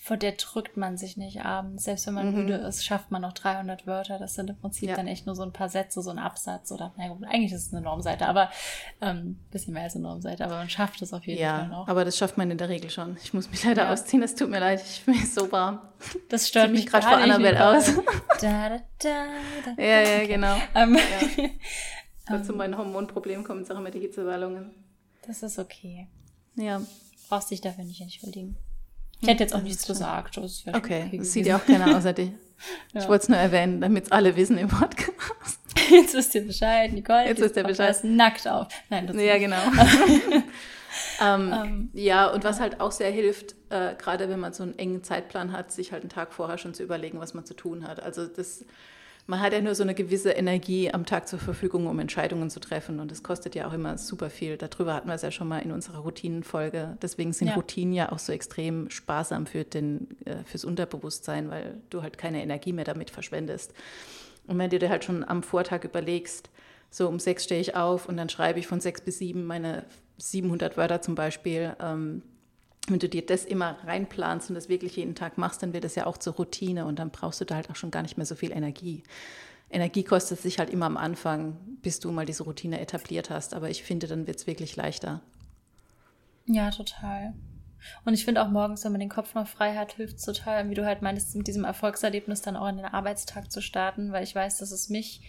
vor 0.03 0.17
der 0.17 0.31
drückt 0.31 0.77
man 0.77 0.97
sich 0.97 1.15
nicht 1.15 1.45
abends. 1.45 1.83
Selbst 1.83 2.07
wenn 2.07 2.15
man 2.15 2.31
mhm. 2.31 2.37
müde 2.37 2.55
ist, 2.55 2.83
schafft 2.83 3.11
man 3.11 3.21
noch 3.21 3.33
300 3.33 3.85
Wörter. 3.85 4.17
Das 4.17 4.33
sind 4.33 4.49
im 4.49 4.57
Prinzip 4.57 4.89
ja. 4.89 4.95
dann 4.95 5.05
echt 5.05 5.27
nur 5.27 5.35
so 5.35 5.43
ein 5.43 5.53
paar 5.53 5.69
Sätze, 5.69 6.01
so 6.01 6.09
ein 6.09 6.17
Absatz 6.17 6.71
oder, 6.71 6.91
na 6.97 7.09
gut, 7.09 7.23
eigentlich 7.25 7.51
ist 7.51 7.67
es 7.67 7.73
eine 7.73 7.83
Normseite, 7.83 8.25
aber 8.27 8.49
ähm, 8.99 9.39
bisschen 9.51 9.75
mehr 9.75 9.83
als 9.83 9.95
eine 9.95 10.05
Normseite, 10.05 10.43
aber 10.43 10.55
man 10.55 10.71
schafft 10.71 11.03
es 11.03 11.13
auf 11.13 11.27
jeden 11.27 11.39
ja, 11.39 11.59
Fall 11.59 11.67
noch. 11.67 11.87
aber 11.87 12.03
das 12.03 12.17
schafft 12.17 12.35
man 12.35 12.49
in 12.49 12.57
der 12.57 12.67
Regel 12.67 12.89
schon. 12.89 13.15
Ich 13.23 13.35
muss 13.35 13.51
mich 13.51 13.63
leider 13.63 13.83
ja. 13.83 13.93
ausziehen, 13.93 14.23
es 14.23 14.33
tut 14.33 14.49
mir 14.49 14.59
leid, 14.59 14.81
ich 14.83 15.05
bin 15.05 15.23
so 15.23 15.51
warm. 15.51 15.79
Das 16.29 16.47
stört 16.47 16.71
mich 16.71 16.87
gerade 16.87 17.05
vor 17.05 17.17
Annabelle 17.17 17.63
aus. 17.63 17.91
Da, 18.41 18.69
da, 18.69 19.27
da, 19.63 19.83
ja, 19.83 20.01
ja, 20.01 20.25
genau. 20.25 20.55
Ähm, 20.73 20.97
ja. 22.27 22.35
um, 22.35 22.43
zu 22.43 22.53
meinen 22.53 22.75
Hormonproblemen 22.75 23.45
kommen 23.45 23.59
jetzt 23.59 23.71
auch 23.71 23.77
immer 23.77 23.91
die 23.91 23.99
Hitzewallungen. 23.99 24.71
Das 25.27 25.43
ist 25.43 25.59
okay. 25.59 26.07
Ja. 26.55 26.81
Brauchst 27.29 27.51
dich 27.51 27.61
dafür 27.61 27.83
nicht 27.83 28.01
entschuldigen. 28.01 28.57
Ich 29.21 29.27
hätte 29.27 29.43
jetzt 29.43 29.53
auch 29.53 29.61
nichts 29.61 29.85
gesagt. 29.85 30.37
Das 30.37 30.63
okay, 30.67 31.05
okay 31.05 31.17
das 31.17 31.31
sieht 31.31 31.45
ja 31.45 31.57
auch 31.57 31.65
keiner 31.65 31.95
außer 31.95 32.13
dich. 32.13 32.31
ja. 32.93 33.01
Ich 33.01 33.07
wollte 33.07 33.23
es 33.23 33.29
nur 33.29 33.37
erwähnen, 33.37 33.81
damit 33.81 34.05
es 34.05 34.11
alle 34.11 34.35
wissen 34.35 34.57
im 34.57 34.67
Podcast. 34.67 35.59
Jetzt 35.89 36.13
wisst 36.13 36.35
ihr 36.35 36.45
Bescheid, 36.45 36.91
Nicole. 36.91 37.27
Jetzt 37.27 37.41
wisst 37.41 37.55
ihr 37.55 37.63
Bescheid. 37.63 38.03
nackt 38.03 38.47
auf. 38.47 38.67
Nein, 38.89 39.07
das 39.07 39.15
Ja, 39.17 39.37
genau. 39.37 39.57
ähm, 40.33 40.43
um, 41.21 41.53
ähm. 41.53 41.89
ja, 41.93 42.27
und 42.27 42.43
was 42.43 42.59
halt 42.59 42.79
auch 42.79 42.91
sehr 42.91 43.11
hilft, 43.11 43.55
äh, 43.69 43.95
gerade 43.95 44.29
wenn 44.29 44.39
man 44.39 44.53
so 44.53 44.63
einen 44.63 44.77
engen 44.77 45.03
Zeitplan 45.03 45.51
hat, 45.51 45.71
sich 45.71 45.91
halt 45.91 46.03
einen 46.03 46.09
Tag 46.09 46.33
vorher 46.33 46.57
schon 46.57 46.73
zu 46.73 46.83
überlegen, 46.83 47.19
was 47.19 47.33
man 47.33 47.45
zu 47.45 47.53
tun 47.53 47.87
hat. 47.87 48.01
Also 48.01 48.25
das 48.27 48.65
man 49.27 49.39
hat 49.39 49.53
ja 49.53 49.61
nur 49.61 49.75
so 49.75 49.83
eine 49.83 49.93
gewisse 49.93 50.31
Energie 50.31 50.91
am 50.91 51.05
Tag 51.05 51.27
zur 51.27 51.39
Verfügung, 51.39 51.87
um 51.87 51.99
Entscheidungen 51.99 52.49
zu 52.49 52.59
treffen. 52.59 52.99
Und 52.99 53.11
das 53.11 53.23
kostet 53.23 53.55
ja 53.55 53.67
auch 53.67 53.73
immer 53.73 53.97
super 53.97 54.29
viel. 54.29 54.57
Darüber 54.57 54.93
hatten 54.93 55.07
wir 55.07 55.15
es 55.15 55.21
ja 55.21 55.31
schon 55.31 55.47
mal 55.47 55.59
in 55.59 55.71
unserer 55.71 55.99
Routinenfolge. 55.99 56.97
Deswegen 57.01 57.31
sind 57.33 57.49
ja. 57.49 57.55
Routinen 57.55 57.93
ja 57.93 58.11
auch 58.11 58.19
so 58.19 58.33
extrem 58.33 58.89
sparsam 58.89 59.45
für 59.45 59.63
den, 59.63 60.07
äh, 60.25 60.43
fürs 60.45 60.65
Unterbewusstsein, 60.65 61.49
weil 61.49 61.77
du 61.89 62.01
halt 62.01 62.17
keine 62.17 62.41
Energie 62.41 62.73
mehr 62.73 62.85
damit 62.85 63.09
verschwendest. 63.09 63.73
Und 64.47 64.57
wenn 64.57 64.69
du 64.69 64.79
dir 64.79 64.89
halt 64.89 65.03
schon 65.03 65.23
am 65.23 65.43
Vortag 65.43 65.83
überlegst, 65.83 66.49
so 66.89 67.07
um 67.07 67.19
sechs 67.19 67.45
stehe 67.45 67.61
ich 67.61 67.75
auf 67.75 68.09
und 68.09 68.17
dann 68.17 68.27
schreibe 68.27 68.59
ich 68.59 68.67
von 68.67 68.81
sechs 68.81 69.01
bis 69.01 69.19
sieben 69.19 69.45
meine 69.45 69.85
700 70.17 70.77
Wörter 70.77 71.01
zum 71.01 71.15
Beispiel, 71.15 71.75
ähm, 71.79 72.21
wenn 72.87 72.99
du 72.99 73.07
dir 73.07 73.25
das 73.25 73.45
immer 73.45 73.77
reinplanst 73.83 74.49
und 74.49 74.55
das 74.55 74.69
wirklich 74.69 74.95
jeden 74.95 75.15
Tag 75.15 75.37
machst, 75.37 75.61
dann 75.61 75.73
wird 75.73 75.83
das 75.83 75.95
ja 75.95 76.05
auch 76.07 76.17
zur 76.17 76.33
Routine 76.33 76.85
und 76.85 76.97
dann 76.99 77.11
brauchst 77.11 77.39
du 77.41 77.45
da 77.45 77.55
halt 77.55 77.69
auch 77.69 77.75
schon 77.75 77.91
gar 77.91 78.01
nicht 78.01 78.17
mehr 78.17 78.25
so 78.25 78.35
viel 78.35 78.51
Energie. 78.51 79.03
Energie 79.69 80.03
kostet 80.03 80.39
sich 80.39 80.59
halt 80.59 80.69
immer 80.69 80.85
am 80.85 80.97
Anfang, 80.97 81.57
bis 81.81 81.99
du 81.99 82.11
mal 82.11 82.25
diese 82.25 82.43
Routine 82.43 82.79
etabliert 82.79 83.29
hast. 83.29 83.53
Aber 83.53 83.69
ich 83.69 83.83
finde, 83.83 84.07
dann 84.07 84.27
wird 84.27 84.37
es 84.37 84.47
wirklich 84.47 84.75
leichter. 84.75 85.21
Ja, 86.45 86.71
total. 86.71 87.33
Und 88.05 88.13
ich 88.13 88.25
finde 88.25 88.43
auch 88.43 88.49
morgens, 88.49 88.83
wenn 88.83 88.91
man 88.91 88.99
den 88.99 89.09
Kopf 89.09 89.33
noch 89.33 89.47
frei 89.47 89.75
hat, 89.75 89.93
hilft 89.93 90.17
es 90.17 90.25
total, 90.25 90.69
wie 90.69 90.75
du 90.75 90.85
halt 90.85 91.01
meintest, 91.01 91.35
mit 91.35 91.47
diesem 91.47 91.63
Erfolgserlebnis 91.63 92.41
dann 92.41 92.57
auch 92.57 92.67
in 92.67 92.77
den 92.77 92.85
Arbeitstag 92.85 93.51
zu 93.51 93.61
starten, 93.61 94.11
weil 94.11 94.23
ich 94.23 94.35
weiß, 94.35 94.57
dass 94.57 94.71
es 94.71 94.89
mich, 94.89 95.21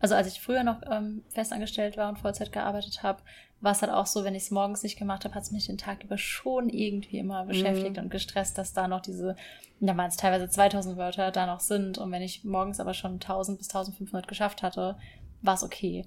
also 0.00 0.14
als 0.14 0.26
ich 0.26 0.40
früher 0.40 0.64
noch 0.64 0.80
ähm, 0.90 1.22
festangestellt 1.28 1.96
war 1.96 2.08
und 2.08 2.18
Vollzeit 2.18 2.52
gearbeitet 2.52 3.02
habe, 3.02 3.22
war 3.60 3.72
es 3.72 3.82
halt 3.82 3.92
auch 3.92 4.06
so, 4.06 4.24
wenn 4.24 4.34
ich 4.34 4.44
es 4.44 4.50
morgens 4.50 4.82
nicht 4.82 4.98
gemacht 4.98 5.24
habe, 5.24 5.34
hat 5.34 5.42
es 5.42 5.50
mich 5.50 5.66
den 5.66 5.78
Tag 5.78 6.02
über 6.02 6.16
schon 6.16 6.68
irgendwie 6.68 7.18
immer 7.18 7.44
beschäftigt 7.44 7.96
mhm. 7.96 8.04
und 8.04 8.10
gestresst, 8.10 8.56
dass 8.56 8.72
da 8.72 8.88
noch 8.88 9.00
diese, 9.00 9.36
da 9.80 9.96
waren 9.96 10.08
es 10.08 10.16
teilweise 10.16 10.48
2000 10.48 10.96
Wörter 10.96 11.30
da 11.30 11.46
noch 11.46 11.60
sind. 11.60 11.98
Und 11.98 12.10
wenn 12.10 12.22
ich 12.22 12.44
morgens 12.44 12.80
aber 12.80 12.94
schon 12.94 13.14
1000 13.14 13.58
bis 13.58 13.68
1500 13.68 14.26
geschafft 14.26 14.62
hatte, 14.62 14.96
war 15.42 15.54
es 15.54 15.62
okay. 15.62 16.06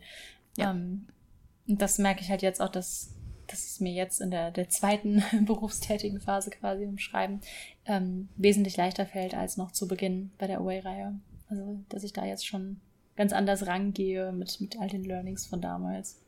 Ja. 0.58 0.72
Ähm, 0.72 1.08
und 1.68 1.82
das 1.82 2.00
merke 2.00 2.22
ich 2.22 2.30
halt 2.30 2.42
jetzt 2.42 2.60
auch, 2.60 2.70
dass, 2.70 3.14
dass 3.48 3.64
es 3.64 3.80
mir 3.80 3.94
jetzt 3.94 4.20
in 4.20 4.32
der, 4.32 4.52
der 4.52 4.70
zweiten 4.70 5.24
berufstätigen 5.46 6.20
Phase 6.20 6.50
quasi 6.50 6.84
im 6.84 6.98
Schreiben 6.98 7.42
ähm, 7.86 8.30
wesentlich 8.36 8.78
leichter 8.78 9.06
fällt 9.06 9.36
als 9.36 9.58
noch 9.58 9.72
zu 9.72 9.88
Beginn 9.88 10.32
bei 10.40 10.48
der 10.48 10.60
Away-Reihe. 10.60 11.20
Also, 11.50 11.80
dass 11.90 12.04
ich 12.04 12.14
da 12.14 12.26
jetzt 12.26 12.48
schon 12.48 12.82
ganz 13.16 13.34
anders 13.34 13.68
rangehe 13.68 14.32
mit, 14.32 14.60
mit 14.62 14.80
all 14.80 14.88
den 14.88 15.04
Learnings 15.04 15.46
von 15.46 15.62
damals. 15.62 16.20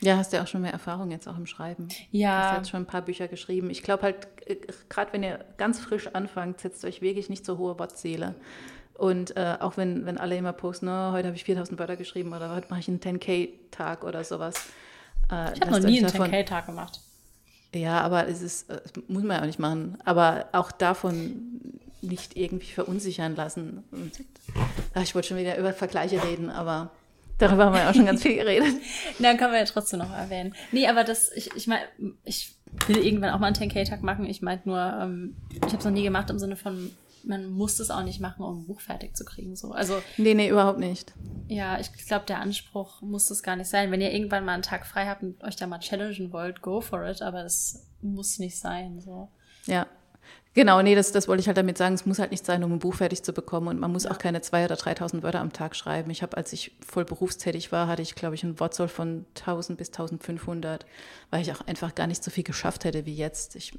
Ja, 0.00 0.16
hast 0.16 0.32
ja 0.32 0.42
auch 0.42 0.46
schon 0.46 0.62
mehr 0.62 0.72
Erfahrung 0.72 1.10
jetzt 1.10 1.28
auch 1.28 1.36
im 1.36 1.46
Schreiben. 1.46 1.88
Ja. 2.10 2.40
Du 2.40 2.46
hast 2.48 2.56
jetzt 2.58 2.70
schon 2.70 2.82
ein 2.82 2.86
paar 2.86 3.02
Bücher 3.02 3.28
geschrieben. 3.28 3.70
Ich 3.70 3.82
glaube 3.82 4.02
halt, 4.02 4.26
äh, 4.46 4.56
gerade 4.88 5.12
wenn 5.12 5.22
ihr 5.22 5.44
ganz 5.58 5.78
frisch 5.78 6.08
anfangt, 6.08 6.60
setzt 6.60 6.84
euch 6.84 7.00
wirklich 7.02 7.28
nicht 7.28 7.46
so 7.46 7.58
hohe 7.58 7.78
Wortziele. 7.78 8.34
Und 8.94 9.36
äh, 9.36 9.56
auch 9.60 9.76
wenn, 9.76 10.04
wenn 10.04 10.18
alle 10.18 10.36
immer 10.36 10.52
posten, 10.52 10.88
oh, 10.88 11.12
heute 11.12 11.28
habe 11.28 11.36
ich 11.36 11.44
4000 11.44 11.78
Wörter 11.78 11.96
geschrieben 11.96 12.32
oder 12.32 12.54
heute 12.54 12.68
mache 12.68 12.80
ich 12.80 12.88
einen 12.88 13.00
10K-Tag 13.00 14.04
oder 14.04 14.24
sowas. 14.24 14.54
Äh, 15.30 15.54
ich 15.54 15.60
habe 15.60 15.70
noch 15.70 15.80
nie 15.80 15.98
einen 15.98 16.08
10K-Tag 16.08 16.66
gemacht. 16.66 17.00
Ja, 17.74 18.00
aber 18.00 18.28
es 18.28 18.42
ist, 18.42 18.70
das 18.70 18.92
äh, 18.92 19.02
muss 19.08 19.22
man 19.22 19.36
ja 19.36 19.42
auch 19.42 19.46
nicht 19.46 19.58
machen. 19.58 19.98
Aber 20.04 20.46
auch 20.52 20.72
davon 20.72 21.80
nicht 22.02 22.36
irgendwie 22.36 22.72
verunsichern 22.72 23.36
lassen. 23.36 23.84
Und, 23.90 24.12
ach, 24.94 25.02
ich 25.02 25.14
wollte 25.14 25.28
schon 25.28 25.38
wieder 25.38 25.56
über 25.58 25.72
Vergleiche 25.72 26.22
reden, 26.22 26.50
aber 26.50 26.90
Darüber 27.38 27.66
haben 27.66 27.72
wir 27.74 27.80
ja 27.80 27.90
auch 27.90 27.94
schon 27.94 28.06
ganz 28.06 28.22
viel 28.22 28.36
geredet. 28.36 28.74
Na, 29.18 29.34
können 29.34 29.52
wir 29.52 29.58
ja 29.58 29.64
trotzdem 29.64 29.98
noch 29.98 30.12
erwähnen. 30.12 30.54
Nee, 30.70 30.86
aber 30.86 31.02
das, 31.02 31.32
ich, 31.32 31.50
ich 31.56 31.66
meine, 31.66 31.82
ich 32.24 32.54
will 32.86 32.98
irgendwann 32.98 33.30
auch 33.30 33.40
mal 33.40 33.48
einen 33.48 33.56
10K-Tag 33.56 34.02
machen. 34.02 34.26
Ich 34.26 34.42
meinte 34.42 34.68
nur, 34.68 34.78
ähm, 34.78 35.36
ich 35.50 35.62
habe 35.62 35.78
es 35.78 35.84
noch 35.84 35.90
nie 35.90 36.04
gemacht 36.04 36.30
im 36.30 36.38
Sinne 36.38 36.54
von, 36.54 36.92
man 37.24 37.50
muss 37.50 37.80
es 37.80 37.90
auch 37.90 38.04
nicht 38.04 38.20
machen, 38.20 38.44
um 38.44 38.60
ein 38.60 38.66
Buch 38.66 38.80
fertig 38.80 39.16
zu 39.16 39.24
kriegen. 39.24 39.56
So. 39.56 39.72
Also, 39.72 40.00
nee, 40.18 40.34
nee, 40.34 40.48
überhaupt 40.48 40.78
nicht. 40.78 41.14
Ja, 41.48 41.80
ich 41.80 41.92
glaube, 42.06 42.26
der 42.26 42.38
Anspruch 42.38 43.02
muss 43.02 43.26
das 43.26 43.42
gar 43.42 43.56
nicht 43.56 43.68
sein. 43.68 43.90
Wenn 43.90 44.00
ihr 44.00 44.12
irgendwann 44.12 44.44
mal 44.44 44.54
einen 44.54 44.62
Tag 44.62 44.86
frei 44.86 45.06
habt 45.06 45.24
und 45.24 45.42
euch 45.42 45.56
da 45.56 45.66
mal 45.66 45.80
challengen 45.80 46.32
wollt, 46.32 46.62
go 46.62 46.80
for 46.80 47.04
it, 47.08 47.22
aber 47.22 47.44
es 47.44 47.88
muss 48.00 48.38
nicht 48.38 48.58
sein. 48.58 49.00
So. 49.00 49.28
Ja, 49.66 49.86
Genau, 50.54 50.82
nee, 50.82 50.94
das, 50.94 51.12
das 51.12 51.28
wollte 51.28 51.40
ich 51.40 51.46
halt 51.46 51.56
damit 51.56 51.78
sagen. 51.78 51.94
Es 51.94 52.04
muss 52.04 52.18
halt 52.18 52.30
nicht 52.30 52.44
sein, 52.44 52.62
um 52.62 52.72
ein 52.72 52.78
Buch 52.78 52.94
fertig 52.94 53.22
zu 53.22 53.32
bekommen. 53.32 53.68
Und 53.68 53.80
man 53.80 53.90
muss 53.90 54.04
ja. 54.04 54.10
auch 54.10 54.18
keine 54.18 54.40
2.000 54.40 54.64
oder 54.66 54.74
3.000 54.74 55.22
Wörter 55.22 55.40
am 55.40 55.52
Tag 55.52 55.74
schreiben. 55.74 56.10
Ich 56.10 56.22
habe, 56.22 56.36
als 56.36 56.52
ich 56.52 56.72
voll 56.86 57.06
berufstätig 57.06 57.72
war, 57.72 57.86
hatte 57.86 58.02
ich, 58.02 58.14
glaube 58.14 58.34
ich, 58.34 58.44
ein 58.44 58.60
Wortsoll 58.60 58.88
von 58.88 59.24
1.000 59.34 59.76
bis 59.76 59.90
1.500, 59.92 60.80
weil 61.30 61.40
ich 61.40 61.52
auch 61.52 61.66
einfach 61.66 61.94
gar 61.94 62.06
nicht 62.06 62.22
so 62.22 62.30
viel 62.30 62.44
geschafft 62.44 62.84
hätte 62.84 63.06
wie 63.06 63.14
jetzt. 63.14 63.56
Ich, 63.56 63.78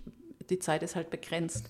die 0.49 0.57
Zeit 0.57 0.81
ist 0.81 0.95
halt 0.95 1.11
begrenzt. 1.11 1.69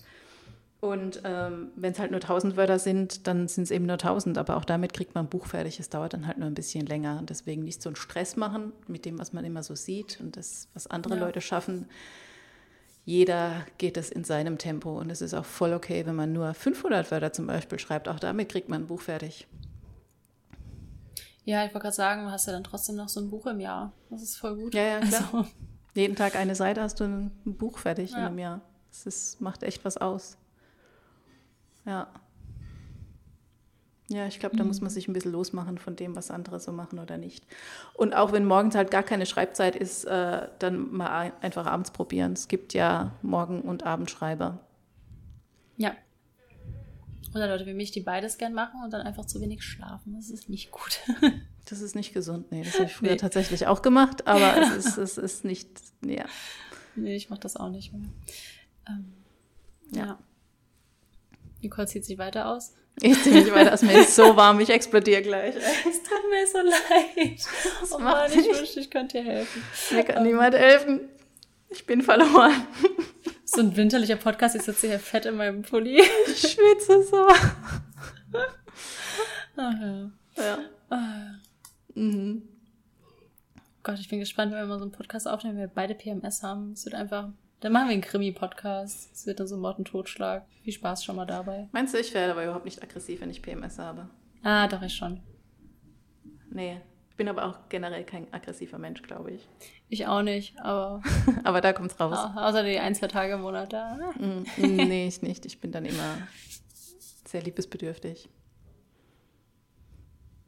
Und 0.80 1.20
ähm, 1.24 1.68
wenn 1.76 1.92
es 1.92 1.98
halt 1.98 2.10
nur 2.10 2.20
1000 2.20 2.56
Wörter 2.56 2.78
sind, 2.78 3.26
dann 3.26 3.46
sind 3.48 3.64
es 3.64 3.70
eben 3.70 3.84
nur 3.84 3.94
1000. 3.94 4.38
Aber 4.38 4.56
auch 4.56 4.64
damit 4.64 4.94
kriegt 4.94 5.14
man 5.14 5.26
ein 5.26 5.30
Buch 5.30 5.46
fertig. 5.46 5.80
Es 5.80 5.90
dauert 5.90 6.14
dann 6.14 6.26
halt 6.26 6.38
nur 6.38 6.46
ein 6.46 6.54
bisschen 6.54 6.86
länger. 6.86 7.18
Und 7.18 7.28
deswegen 7.28 7.62
nicht 7.64 7.82
so 7.82 7.90
einen 7.90 7.96
Stress 7.96 8.36
machen 8.36 8.72
mit 8.86 9.04
dem, 9.04 9.18
was 9.18 9.34
man 9.34 9.44
immer 9.44 9.62
so 9.62 9.74
sieht 9.74 10.18
und 10.20 10.38
das, 10.38 10.68
was 10.72 10.86
andere 10.86 11.16
ja. 11.16 11.20
Leute 11.20 11.42
schaffen 11.42 11.88
jeder 13.04 13.66
geht 13.76 13.96
es 13.96 14.10
in 14.10 14.24
seinem 14.24 14.56
Tempo 14.56 14.98
und 14.98 15.10
es 15.10 15.20
ist 15.20 15.34
auch 15.34 15.44
voll 15.44 15.74
okay, 15.74 16.06
wenn 16.06 16.14
man 16.14 16.32
nur 16.32 16.54
500 16.54 17.10
Wörter 17.10 17.32
zum 17.32 17.46
Beispiel 17.46 17.78
schreibt. 17.78 18.08
Auch 18.08 18.18
damit 18.18 18.48
kriegt 18.48 18.68
man 18.68 18.82
ein 18.82 18.86
Buch 18.86 19.02
fertig. 19.02 19.46
Ja, 21.44 21.64
ich 21.66 21.74
wollte 21.74 21.82
gerade 21.84 21.96
sagen, 21.96 22.24
du 22.24 22.30
hast 22.30 22.46
ja 22.46 22.54
dann 22.54 22.64
trotzdem 22.64 22.96
noch 22.96 23.10
so 23.10 23.20
ein 23.20 23.28
Buch 23.28 23.46
im 23.46 23.60
Jahr. 23.60 23.92
Das 24.08 24.22
ist 24.22 24.36
voll 24.36 24.56
gut. 24.56 24.74
Ja, 24.74 24.82
ja, 24.82 25.00
klar. 25.00 25.28
Also. 25.32 25.46
Jeden 25.94 26.16
Tag 26.16 26.34
eine 26.36 26.54
Seite 26.54 26.80
hast 26.80 26.98
du 27.00 27.04
ein 27.04 27.30
Buch 27.44 27.78
fertig 27.78 28.12
ja. 28.12 28.18
in 28.18 28.24
einem 28.24 28.38
Jahr. 28.38 28.60
Das 28.90 29.06
ist, 29.06 29.40
macht 29.40 29.62
echt 29.62 29.84
was 29.84 29.98
aus. 29.98 30.38
Ja. 31.84 32.08
Ja, 34.14 34.28
ich 34.28 34.38
glaube, 34.38 34.56
da 34.56 34.62
mhm. 34.62 34.68
muss 34.68 34.80
man 34.80 34.90
sich 34.90 35.08
ein 35.08 35.12
bisschen 35.12 35.32
losmachen 35.32 35.76
von 35.76 35.96
dem, 35.96 36.14
was 36.14 36.30
andere 36.30 36.60
so 36.60 36.70
machen 36.70 37.00
oder 37.00 37.18
nicht. 37.18 37.44
Und 37.94 38.14
auch 38.14 38.30
wenn 38.30 38.44
morgens 38.44 38.76
halt 38.76 38.92
gar 38.92 39.02
keine 39.02 39.26
Schreibzeit 39.26 39.74
ist, 39.74 40.04
äh, 40.04 40.46
dann 40.60 40.92
mal 40.92 41.32
einfach 41.40 41.66
abends 41.66 41.90
probieren. 41.90 42.32
Es 42.32 42.46
gibt 42.46 42.74
ja 42.74 43.12
Morgen- 43.22 43.62
und 43.62 43.82
Abendschreiber. 43.82 44.60
Ja. 45.76 45.96
Oder 47.34 47.48
Leute 47.48 47.66
wie 47.66 47.74
mich, 47.74 47.90
die 47.90 48.02
beides 48.02 48.38
gern 48.38 48.54
machen 48.54 48.84
und 48.84 48.92
dann 48.92 49.00
einfach 49.04 49.24
zu 49.24 49.40
wenig 49.40 49.64
schlafen. 49.64 50.14
Das 50.14 50.30
ist 50.30 50.48
nicht 50.48 50.70
gut. 50.70 51.00
das 51.64 51.80
ist 51.80 51.96
nicht 51.96 52.14
gesund. 52.14 52.52
Nee, 52.52 52.62
das 52.62 52.74
habe 52.74 52.84
ich 52.84 52.94
früher 52.94 53.10
nee. 53.10 53.16
tatsächlich 53.16 53.66
auch 53.66 53.82
gemacht, 53.82 54.28
aber 54.28 54.62
es 54.62 54.86
ist, 54.86 54.96
es 54.96 55.18
ist 55.18 55.44
nicht, 55.44 55.68
ja. 56.06 56.26
Nee, 56.94 57.16
ich 57.16 57.30
mache 57.30 57.40
das 57.40 57.56
auch 57.56 57.70
nicht 57.70 57.92
mehr. 57.92 58.08
Ähm, 58.88 59.12
ja. 59.90 60.06
ja. 60.06 60.18
Nicole 61.62 61.88
zieht 61.88 62.04
sich 62.04 62.16
weiter 62.18 62.46
aus. 62.48 62.74
Ich 63.00 63.22
ziehe 63.22 63.42
mich 63.42 63.52
weiter 63.52 63.74
aus. 63.74 63.82
Mir 63.82 64.00
ist 64.00 64.14
so 64.14 64.36
warm, 64.36 64.60
ich 64.60 64.70
explodiere 64.70 65.22
gleich. 65.22 65.56
Es 65.56 66.02
tut 66.02 66.30
mir 66.30 66.46
so 66.46 66.58
leid. 66.58 67.38
Das 67.80 67.92
oh 67.92 67.98
Mann, 67.98 68.30
ich 68.30 68.46
wünschte, 68.46 68.80
ich 68.80 68.90
könnte 68.90 69.18
dir 69.18 69.24
helfen. 69.24 69.62
Mir 69.90 70.04
kann 70.04 70.18
um, 70.18 70.22
niemand 70.24 70.54
helfen. 70.54 71.08
Ich 71.70 71.84
bin 71.86 72.02
verloren. 72.02 72.66
So 73.44 73.60
ein 73.60 73.76
winterlicher 73.76 74.16
Podcast, 74.16 74.56
ich 74.56 74.62
sitze 74.62 74.86
hier 74.86 74.98
fett 74.98 75.26
in 75.26 75.36
meinem 75.36 75.62
Pulli. 75.62 76.02
Ich 76.26 76.40
schwitze 76.40 77.02
so. 77.04 77.26
Ach 79.56 79.74
ja. 79.80 80.10
Ja. 80.36 80.58
Ah. 80.90 81.34
Mhm. 81.94 82.42
Gott, 83.82 83.98
ich 83.98 84.08
bin 84.08 84.18
gespannt, 84.20 84.52
wenn 84.52 84.60
wir 84.60 84.66
mal 84.66 84.78
so 84.78 84.84
einen 84.84 84.92
Podcast 84.92 85.28
aufnehmen, 85.28 85.56
wenn 85.56 85.64
wir 85.64 85.74
beide 85.74 85.94
PMS 85.94 86.42
haben. 86.42 86.72
Es 86.72 86.84
wird 86.84 86.94
einfach 86.94 87.28
dann 87.64 87.72
machen 87.72 87.88
wir 87.88 87.92
einen 87.94 88.02
Krimi-Podcast. 88.02 89.10
Es 89.14 89.26
wird 89.26 89.40
dann 89.40 89.46
so 89.46 89.56
Mord 89.56 89.78
und 89.78 89.86
Totschlag. 89.86 90.44
Viel 90.64 90.74
Spaß 90.74 91.02
schon 91.02 91.16
mal 91.16 91.24
dabei. 91.24 91.66
Meinst 91.72 91.94
du, 91.94 91.98
ich 91.98 92.12
werde 92.12 92.32
aber 92.32 92.44
überhaupt 92.44 92.66
nicht 92.66 92.82
aggressiv, 92.82 93.22
wenn 93.22 93.30
ich 93.30 93.40
PMS 93.40 93.78
habe? 93.78 94.10
Ah, 94.42 94.68
doch, 94.68 94.82
ich 94.82 94.94
schon. 94.94 95.22
Nee. 96.50 96.82
Ich 97.08 97.16
bin 97.16 97.26
aber 97.26 97.46
auch 97.46 97.70
generell 97.70 98.04
kein 98.04 98.30
aggressiver 98.34 98.76
Mensch, 98.76 99.00
glaube 99.00 99.30
ich. 99.30 99.48
Ich 99.88 100.06
auch 100.06 100.20
nicht, 100.20 100.60
aber. 100.60 101.00
aber 101.44 101.62
da 101.62 101.72
kommt's 101.72 101.98
raus. 101.98 102.18
außer 102.36 102.64
die 102.64 102.78
ein, 102.78 102.94
zwei 102.94 103.08
Tage 103.08 103.32
im 103.32 103.40
Monat 103.40 103.72
da. 103.72 103.96
Mm, 104.18 104.44
nee, 104.58 105.06
ich 105.06 105.22
nicht. 105.22 105.46
Ich 105.46 105.58
bin 105.58 105.72
dann 105.72 105.86
immer 105.86 106.18
sehr 107.26 107.40
liebesbedürftig. 107.40 108.28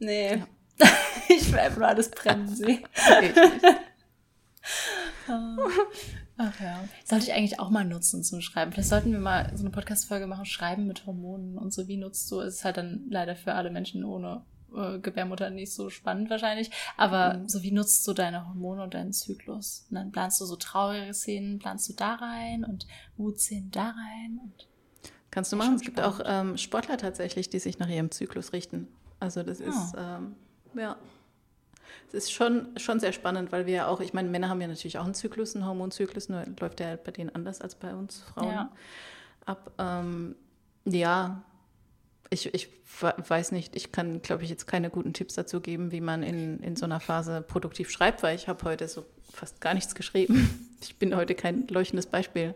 Nee. 0.00 0.37
Ja. 0.37 0.46
ich 1.31 1.50
will 1.50 1.61
einfach 1.61 1.79
nur 1.79 1.88
alles 1.88 2.11
brennen 2.11 2.46
sehen. 2.46 2.85
ich 3.22 3.35
nicht. 3.35 3.64
Ach 6.38 6.61
ja. 6.61 6.85
Sollte 7.05 7.27
ich 7.27 7.33
eigentlich 7.33 7.61
auch 7.61 7.70
mal 7.70 7.85
nutzen 7.85 8.22
zum 8.22 8.40
Schreiben. 8.40 8.72
Vielleicht 8.72 8.88
sollten 8.88 9.12
wir 9.12 9.18
mal 9.18 9.51
so 9.55 9.62
eine 9.62 9.70
Podcast-Folge 9.70 10.27
machen, 10.27 10.44
Schreiben 10.44 10.87
mit 10.87 11.07
Hormonen 11.07 11.57
und 11.57 11.72
so. 11.72 11.88
Wie 11.88 11.96
nutzt 11.96 12.31
du? 12.31 12.40
Es 12.40 12.57
ist 12.57 12.64
halt 12.64 12.77
dann 12.77 13.07
leider 13.09 13.37
für 13.37 13.55
alle 13.55 13.70
Menschen 13.70 14.05
ohne 14.05 14.42
äh, 14.77 14.99
Gebärmutter 14.99 15.51
nicht 15.51 15.72
so 15.72 15.88
spannend 15.88 16.29
wahrscheinlich. 16.29 16.70
Aber 16.96 17.38
mhm. 17.38 17.49
so 17.49 17.62
wie 17.62 17.72
nutzt 17.72 18.07
du 18.07 18.12
deine 18.12 18.46
Hormone 18.49 18.83
und 18.83 18.94
deinen 18.94 19.12
Zyklus? 19.12 19.87
Und 19.90 19.96
dann 19.96 20.12
planst 20.12 20.40
du 20.40 20.44
so 20.44 20.57
traurige 20.57 21.14
Szenen, 21.14 21.59
planst 21.59 21.88
du 21.88 21.94
da 21.94 22.14
rein 22.14 22.64
und 22.64 22.87
Wutszenen 23.16 23.70
da 23.70 23.90
rein 23.90 24.40
und 24.42 24.68
Kannst 25.37 25.53
du 25.53 25.57
machen. 25.57 25.75
Es 25.75 25.83
gibt 25.83 26.01
auch 26.01 26.20
ähm, 26.25 26.57
Sportler 26.57 26.96
tatsächlich, 26.96 27.51
die 27.51 27.59
sich 27.59 27.79
nach 27.79 27.90
ihrem 27.90 28.11
Zyklus 28.11 28.55
richten. 28.55 28.88
Also 29.20 29.42
das 29.42 29.61
oh. 29.61 29.64
ist, 29.64 29.94
ähm, 29.99 30.35
ja, 30.75 30.96
es 32.09 32.14
ist 32.14 32.32
schon, 32.32 32.68
schon 32.78 33.00
sehr 33.00 33.12
spannend, 33.12 33.52
weil 33.52 33.66
wir 33.66 33.74
ja 33.74 33.87
auch, 33.88 34.00
ich 34.00 34.12
meine, 34.12 34.28
Männer 34.28 34.48
haben 34.48 34.61
ja 34.61 34.68
natürlich 34.68 34.98
auch 34.98 35.04
einen 35.04 35.14
Zyklus, 35.14 35.54
einen 35.54 35.66
Hormonzyklus, 35.66 36.28
nur 36.28 36.44
läuft 36.61 36.78
der 36.78 36.96
bei 36.96 37.11
denen 37.11 37.35
anders 37.35 37.61
als 37.61 37.74
bei 37.74 37.94
uns 37.94 38.22
Frauen 38.35 38.52
ja. 38.52 38.72
ab. 39.44 39.72
Ähm, 39.78 40.37
ja, 40.85 41.42
ich, 42.30 42.52
ich 42.54 42.68
weiß 43.00 43.52
nicht, 43.52 43.76
ich 43.76 43.92
kann, 43.92 44.22
glaube 44.22 44.44
ich, 44.44 44.50
jetzt 44.50 44.66
keine 44.66 44.90
guten 44.90 45.12
Tipps 45.12 45.35
dazu 45.35 45.61
geben, 45.61 45.92
wie 45.92 46.00
man 46.00 46.22
in, 46.22 46.61
in 46.61 46.76
so 46.76 46.85
einer 46.85 47.00
Phase 47.00 47.42
produktiv 47.42 47.90
schreibt, 47.90 48.22
weil 48.22 48.37
ich 48.37 48.48
habe 48.48 48.64
heute 48.64 48.88
so 48.88 49.04
fast 49.32 49.61
gar 49.61 49.74
nichts 49.74 49.94
geschrieben. 49.94 50.62
Ich 50.82 50.98
bin 50.98 51.16
heute 51.16 51.35
kein 51.35 51.66
leuchtendes 51.68 52.04
Beispiel. 52.04 52.54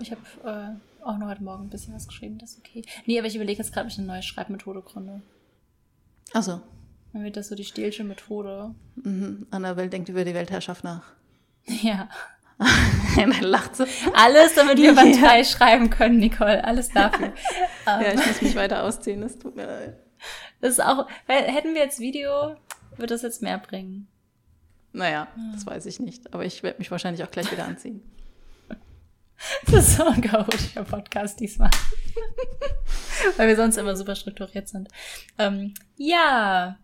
Ich 0.00 0.12
habe 0.12 0.20
äh, 0.44 1.04
auch 1.04 1.18
noch 1.18 1.26
heute 1.26 1.42
Morgen 1.42 1.64
ein 1.64 1.68
bisschen 1.68 1.92
was 1.94 2.06
geschrieben, 2.06 2.38
das 2.38 2.52
ist 2.52 2.58
okay. 2.60 2.84
Nee, 3.06 3.18
aber 3.18 3.26
ich 3.26 3.34
überlege 3.34 3.60
jetzt 3.60 3.72
gerade, 3.72 3.86
ob 3.86 3.92
ich 3.92 3.98
eine 3.98 4.06
neue 4.06 4.22
Schreibmethode 4.22 4.82
gründe. 4.82 5.20
Achso. 6.32 6.60
Dann 7.12 7.24
wird 7.24 7.36
das 7.36 7.48
so 7.48 7.54
die 7.54 7.64
Stelsche 7.64 8.04
Methode. 8.04 8.74
Mhm. 8.96 9.46
Annabelle 9.50 9.88
denkt 9.88 10.08
über 10.08 10.24
die 10.24 10.34
Weltherrschaft 10.34 10.84
nach. 10.84 11.12
Ja. 11.82 12.08
Dann 13.16 13.30
lacht 13.40 13.76
sie. 13.76 13.84
Alles, 14.14 14.54
damit 14.54 14.78
wir 14.78 14.94
Band 14.96 15.20
3 15.20 15.44
schreiben 15.44 15.90
können, 15.90 16.18
Nicole. 16.18 16.64
Alles 16.64 16.88
dafür. 16.88 17.32
ja, 17.86 18.12
ich 18.14 18.26
muss 18.26 18.42
mich 18.42 18.56
weiter 18.56 18.82
ausziehen, 18.82 19.20
das 19.20 19.38
tut 19.38 19.54
mir 19.54 19.66
leid. 19.66 19.96
Das 20.60 20.70
ist 20.70 20.80
auch, 20.80 21.06
hätten 21.26 21.74
wir 21.74 21.82
jetzt 21.82 22.00
Video, 22.00 22.56
wird 22.96 23.10
das 23.12 23.22
jetzt 23.22 23.42
mehr 23.42 23.58
bringen. 23.58 24.08
Naja, 24.92 25.28
ja. 25.36 25.52
das 25.52 25.66
weiß 25.66 25.86
ich 25.86 26.00
nicht. 26.00 26.34
Aber 26.34 26.44
ich 26.44 26.62
werde 26.62 26.78
mich 26.78 26.90
wahrscheinlich 26.90 27.22
auch 27.22 27.30
gleich 27.30 27.52
wieder 27.52 27.64
anziehen. 27.64 28.02
Das 29.66 29.88
ist 29.88 29.96
so 29.96 30.04
ein 30.04 30.20
chaotischer 30.20 30.84
Podcast 30.84 31.40
diesmal. 31.40 31.70
Weil 33.36 33.48
wir 33.48 33.56
sonst 33.56 33.76
immer 33.76 33.96
super 33.96 34.14
strukturiert 34.14 34.68
sind. 34.68 34.88
Ähm, 35.38 35.74
ja, 35.96 36.78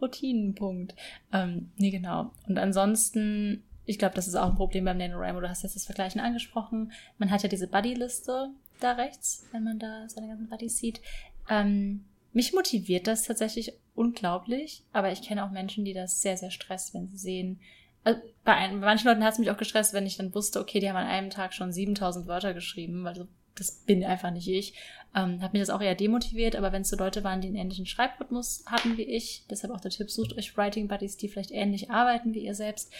Routinenpunkt. 0.00 0.94
Ähm, 1.32 1.70
nee, 1.76 1.90
genau. 1.90 2.32
Und 2.46 2.58
ansonsten, 2.58 3.64
ich 3.84 3.98
glaube, 3.98 4.14
das 4.14 4.28
ist 4.28 4.34
auch 4.34 4.48
ein 4.48 4.56
Problem 4.56 4.84
beim 4.84 4.98
NaNoWriMo. 4.98 5.40
Du 5.40 5.48
hast 5.48 5.62
jetzt 5.62 5.76
das 5.76 5.86
Vergleichen 5.86 6.20
angesprochen. 6.20 6.92
Man 7.18 7.30
hat 7.30 7.42
ja 7.42 7.48
diese 7.48 7.68
Buddy-Liste 7.68 8.50
da 8.80 8.92
rechts, 8.92 9.46
wenn 9.52 9.64
man 9.64 9.78
da 9.78 10.08
seine 10.08 10.28
ganzen 10.28 10.48
Buddies 10.48 10.78
sieht. 10.78 11.00
Ähm, 11.48 12.04
mich 12.32 12.52
motiviert 12.52 13.06
das 13.06 13.24
tatsächlich 13.24 13.72
unglaublich, 13.94 14.84
aber 14.92 15.10
ich 15.12 15.22
kenne 15.22 15.44
auch 15.44 15.50
Menschen, 15.50 15.84
die 15.84 15.92
das 15.92 16.22
sehr, 16.22 16.36
sehr 16.36 16.50
stresst, 16.50 16.94
wenn 16.94 17.08
sie 17.08 17.18
sehen, 17.18 17.60
also 18.04 18.20
bei, 18.44 18.54
ein, 18.54 18.80
bei 18.80 18.86
manchen 18.86 19.08
Leuten 19.08 19.24
hat 19.24 19.34
es 19.34 19.38
mich 19.38 19.50
auch 19.50 19.56
gestresst, 19.56 19.92
wenn 19.92 20.06
ich 20.06 20.16
dann 20.16 20.34
wusste, 20.34 20.60
okay, 20.60 20.80
die 20.80 20.88
haben 20.88 20.96
an 20.96 21.06
einem 21.06 21.30
Tag 21.30 21.52
schon 21.54 21.72
7000 21.72 22.26
Wörter 22.26 22.54
geschrieben, 22.54 23.04
weil 23.04 23.14
so, 23.14 23.28
das 23.54 23.84
bin 23.84 24.04
einfach 24.04 24.30
nicht 24.30 24.48
ich. 24.48 24.74
Ähm, 25.14 25.42
hat 25.42 25.52
mich 25.52 25.60
das 25.60 25.70
auch 25.70 25.82
eher 25.82 25.96
demotiviert, 25.96 26.54
aber 26.54 26.72
wenn 26.72 26.82
es 26.82 26.88
so 26.88 26.96
Leute 26.96 27.24
waren, 27.24 27.40
die 27.40 27.48
einen 27.48 27.56
ähnlichen 27.56 27.84
Schreibrhythmus 27.84 28.64
hatten 28.66 28.96
wie 28.96 29.02
ich, 29.02 29.44
deshalb 29.50 29.72
auch 29.72 29.80
der 29.80 29.90
Tipp, 29.90 30.10
sucht 30.10 30.36
euch 30.38 30.56
Writing 30.56 30.86
Buddies, 30.86 31.16
die 31.16 31.28
vielleicht 31.28 31.50
ähnlich 31.50 31.90
arbeiten 31.90 32.32
wie 32.32 32.44
ihr 32.44 32.54
selbst, 32.54 32.92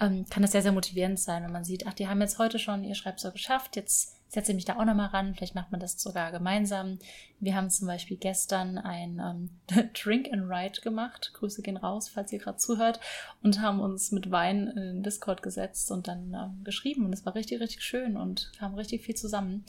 ähm, 0.00 0.24
kann 0.30 0.42
das 0.42 0.52
sehr, 0.52 0.62
sehr 0.62 0.72
motivierend 0.72 1.20
sein, 1.20 1.44
wenn 1.44 1.52
man 1.52 1.64
sieht, 1.64 1.86
ach, 1.86 1.92
die 1.92 2.08
haben 2.08 2.22
jetzt 2.22 2.38
heute 2.38 2.58
schon 2.58 2.84
ihr 2.84 2.94
Schreibsor 2.94 3.32
geschafft, 3.32 3.76
jetzt 3.76 4.17
setze 4.28 4.54
mich 4.54 4.64
da 4.64 4.76
auch 4.76 4.84
nochmal 4.84 5.08
ran. 5.08 5.34
Vielleicht 5.34 5.54
macht 5.54 5.72
man 5.72 5.80
das 5.80 6.00
sogar 6.00 6.30
gemeinsam. 6.32 6.98
Wir 7.40 7.54
haben 7.54 7.70
zum 7.70 7.86
Beispiel 7.86 8.16
gestern 8.16 8.78
ein 8.78 9.20
ähm, 9.20 9.90
Drink 10.02 10.32
and 10.32 10.50
Ride 10.50 10.80
gemacht. 10.82 11.32
Grüße 11.34 11.62
gehen 11.62 11.76
raus, 11.76 12.08
falls 12.08 12.32
ihr 12.32 12.38
gerade 12.38 12.58
zuhört. 12.58 13.00
Und 13.42 13.60
haben 13.60 13.80
uns 13.80 14.12
mit 14.12 14.30
Wein 14.30 14.68
in 14.68 15.02
Discord 15.02 15.42
gesetzt 15.42 15.90
und 15.90 16.08
dann 16.08 16.34
ähm, 16.34 16.64
geschrieben. 16.64 17.06
Und 17.06 17.12
es 17.12 17.24
war 17.24 17.34
richtig, 17.34 17.60
richtig 17.60 17.82
schön 17.82 18.16
und 18.16 18.52
kam 18.58 18.74
richtig 18.74 19.02
viel 19.02 19.14
zusammen. 19.14 19.64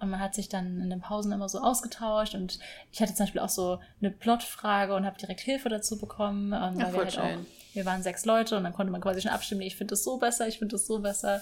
Und 0.00 0.10
man 0.10 0.20
hat 0.20 0.34
sich 0.34 0.48
dann 0.48 0.80
in 0.80 0.90
den 0.90 1.00
Pausen 1.00 1.32
immer 1.32 1.48
so 1.48 1.60
ausgetauscht 1.60 2.34
und 2.34 2.58
ich 2.90 3.02
hatte 3.02 3.14
zum 3.14 3.24
Beispiel 3.24 3.40
auch 3.40 3.50
so 3.50 3.80
eine 4.00 4.10
Plotfrage 4.10 4.94
und 4.94 5.04
habe 5.04 5.18
direkt 5.18 5.40
Hilfe 5.40 5.68
dazu 5.68 5.98
bekommen. 5.98 6.52
Ähm, 6.52 6.80
ja, 6.80 6.86
weil 6.86 6.92
wir 6.92 6.98
halt 7.00 7.12
schön. 7.12 7.22
auch 7.22 7.46
wir 7.72 7.86
waren 7.86 8.02
sechs 8.02 8.24
Leute 8.24 8.56
und 8.56 8.64
dann 8.64 8.72
konnte 8.72 8.90
man 8.90 9.00
quasi 9.00 9.20
schon 9.20 9.30
abstimmen, 9.30 9.60
ich 9.60 9.76
finde 9.76 9.92
das 9.92 10.04
so 10.04 10.18
besser, 10.18 10.48
ich 10.48 10.58
finde 10.58 10.74
das 10.74 10.86
so 10.86 11.00
besser. 11.00 11.40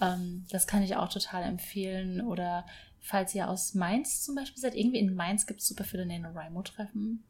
Ähm, 0.00 0.46
das 0.50 0.66
kann 0.66 0.82
ich 0.82 0.96
auch 0.96 1.08
total 1.08 1.42
empfehlen. 1.42 2.20
Oder 2.20 2.64
falls 3.00 3.34
ihr 3.34 3.48
aus 3.48 3.74
Mainz 3.74 4.22
zum 4.22 4.34
Beispiel 4.34 4.60
seid, 4.60 4.74
irgendwie 4.74 4.98
in 4.98 5.14
Mainz 5.14 5.46
gibt 5.46 5.60
es 5.60 5.68
super 5.68 5.84
viele 5.84 6.06
NaNoWriMo-Treffen. 6.06 7.24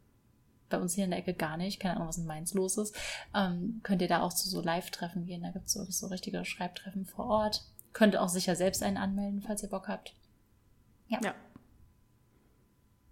Bei 0.68 0.78
uns 0.78 0.94
hier 0.94 1.04
in 1.04 1.10
der 1.10 1.20
Ecke 1.20 1.34
gar 1.34 1.56
nicht, 1.56 1.80
keine 1.80 1.96
Ahnung, 1.96 2.08
was 2.08 2.18
in 2.18 2.26
Mainz 2.26 2.54
los 2.54 2.76
ist. 2.76 2.94
Ähm, 3.34 3.80
könnt 3.82 4.02
ihr 4.02 4.08
da 4.08 4.22
auch 4.22 4.32
zu 4.32 4.48
so 4.48 4.60
Live-Treffen 4.60 5.26
gehen, 5.26 5.42
da 5.42 5.50
gibt 5.50 5.66
es 5.66 5.72
so, 5.72 5.84
so 5.84 6.06
richtige 6.08 6.44
Schreibtreffen 6.44 7.06
vor 7.06 7.26
Ort 7.26 7.62
könnt 7.96 8.14
auch 8.18 8.28
sicher 8.28 8.54
selbst 8.56 8.82
einen 8.82 8.98
anmelden, 8.98 9.40
falls 9.40 9.62
ihr 9.62 9.70
Bock 9.70 9.88
habt. 9.88 10.14
Ja. 11.08 11.20
ja. 11.22 11.34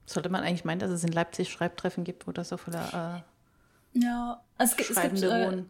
Sollte 0.06 0.28
man 0.28 0.42
eigentlich 0.42 0.64
meinen, 0.64 0.80
dass 0.80 0.90
es 0.90 1.04
in 1.04 1.12
Leipzig 1.12 1.50
Schreibtreffen 1.50 2.04
gibt, 2.04 2.26
wo 2.26 2.32
das 2.32 2.50
so 2.50 2.56
voller 2.56 3.22
äh, 3.24 3.98
ja, 3.98 4.42
es, 4.58 4.72
Schreibende 4.72 5.26
es 5.26 5.50
gibt, 5.50 5.60
äh. 5.60 5.64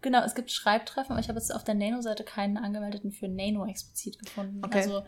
Genau, 0.00 0.22
es 0.22 0.34
gibt 0.34 0.50
Schreibtreffen, 0.52 1.12
aber 1.12 1.20
ich 1.20 1.28
habe 1.28 1.38
jetzt 1.38 1.52
auf 1.52 1.64
der 1.64 1.74
Nano-Seite 1.74 2.22
keinen 2.22 2.56
angemeldeten 2.56 3.10
für 3.10 3.28
Nano 3.28 3.66
explizit 3.66 4.18
gefunden. 4.20 4.64
Okay. 4.64 4.78
Also 4.78 5.02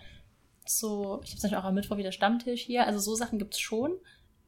so, 0.67 1.21
ich 1.23 1.31
habe 1.31 1.41
zum 1.41 1.43
Beispiel 1.43 1.59
auch 1.59 1.65
am 1.65 1.75
Mittwoch 1.75 1.97
wieder 1.97 2.13
Stammtisch 2.13 2.63
hier. 2.63 2.87
Also 2.87 2.99
so 2.99 3.15
Sachen 3.15 3.39
gibt 3.39 3.55
es 3.55 3.61
schon, 3.61 3.93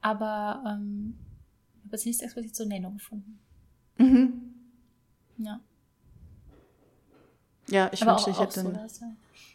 aber 0.01 0.65
ähm, 0.67 1.17
ich 1.79 1.85
habe 1.85 1.97
jetzt 1.97 2.07
nichts 2.07 2.23
explizit 2.23 2.57
zu 2.57 2.67
Nano 2.67 2.91
gefunden. 2.91 3.39
Mhm. 3.99 4.55
Ja. 5.39 5.61
Ja, 7.69 7.91
ich 7.93 8.03
aber 8.03 8.13
wünschte, 8.13 8.31
ich 8.31 8.41
hätte, 8.41 8.61
so. 8.89 9.05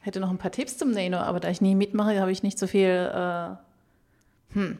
Hätte 0.07 0.19
noch 0.19 0.31
ein 0.31 0.39
paar 0.39 0.51
Tipps 0.51 0.77
zum 0.77 0.91
Nano, 0.91 1.17
aber 1.17 1.39
da 1.39 1.49
ich 1.49 1.61
nie 1.61 1.75
mitmache, 1.75 2.19
habe 2.19 2.31
ich 2.31 2.41
nicht 2.41 2.57
so 2.57 2.65
viel. 2.65 2.89
Äh, 2.89 3.55
hm. 4.53 4.79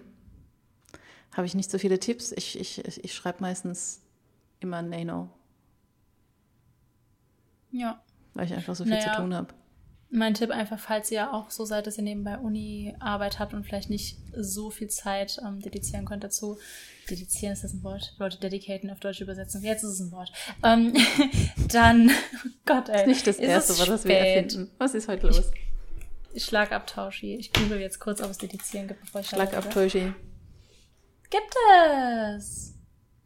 Habe 1.33 1.45
ich 1.45 1.53
nicht 1.53 1.69
so 1.69 1.77
viele 1.77 1.99
Tipps. 1.99 2.31
Ich, 2.31 2.59
ich, 2.59 3.03
ich 3.03 3.13
schreibe 3.13 3.41
meistens 3.41 4.01
immer 4.59 4.81
Nano. 4.81 5.29
Ja. 7.71 8.01
Weil 8.33 8.45
ich 8.45 8.53
einfach 8.53 8.75
so 8.75 8.85
viel 8.85 8.93
naja, 8.93 9.13
zu 9.13 9.21
tun 9.21 9.35
habe. 9.35 9.53
Mein 10.09 10.33
Tipp 10.33 10.51
einfach, 10.51 10.79
falls 10.79 11.11
ihr 11.11 11.33
auch 11.33 11.49
so 11.51 11.65
seid, 11.65 11.85
dass 11.85 11.97
ihr 11.97 12.03
nebenbei 12.03 12.37
Uni-Arbeit 12.37 13.39
habt 13.39 13.53
und 13.53 13.65
vielleicht 13.65 13.89
nicht 13.89 14.17
so 14.33 14.69
viel 14.69 14.87
Zeit 14.87 15.37
ähm, 15.45 15.59
dedizieren 15.59 16.05
könnt 16.05 16.23
dazu. 16.23 16.57
Dedizieren 17.09 17.53
ist 17.53 17.65
das 17.65 17.73
ein 17.73 17.83
Wort? 17.83 18.15
Leute, 18.17 18.39
dedicaten 18.39 18.89
auf 18.89 19.01
deutsche 19.01 19.25
Übersetzung. 19.25 19.63
Jetzt 19.63 19.83
ist 19.83 19.91
es 19.91 19.99
ein 19.99 20.11
Wort. 20.13 20.31
Ähm, 20.63 20.93
dann, 21.71 22.09
oh 22.09 22.49
Gott, 22.65 22.87
ey. 22.87 23.01
Ist 23.01 23.07
nicht 23.07 23.27
das 23.27 23.37
Erste, 23.37 23.77
was 23.79 24.05
wir 24.05 24.17
erfinden. 24.17 24.71
Was 24.77 24.93
ist 24.93 25.09
heute 25.09 25.27
los? 25.27 25.51
Ich, 26.33 26.45
Schlagabtauschi. 26.45 27.35
Ich 27.35 27.51
google 27.51 27.79
jetzt 27.79 27.99
kurz, 27.99 28.21
ob 28.21 28.31
es 28.31 28.37
Dedizieren 28.37 28.87
gibt, 28.87 29.01
bevor 29.01 29.21
ich 29.21 29.27
Schlagabtauschi. 29.27 30.13
Gibt 31.29 31.55
es! 32.37 32.76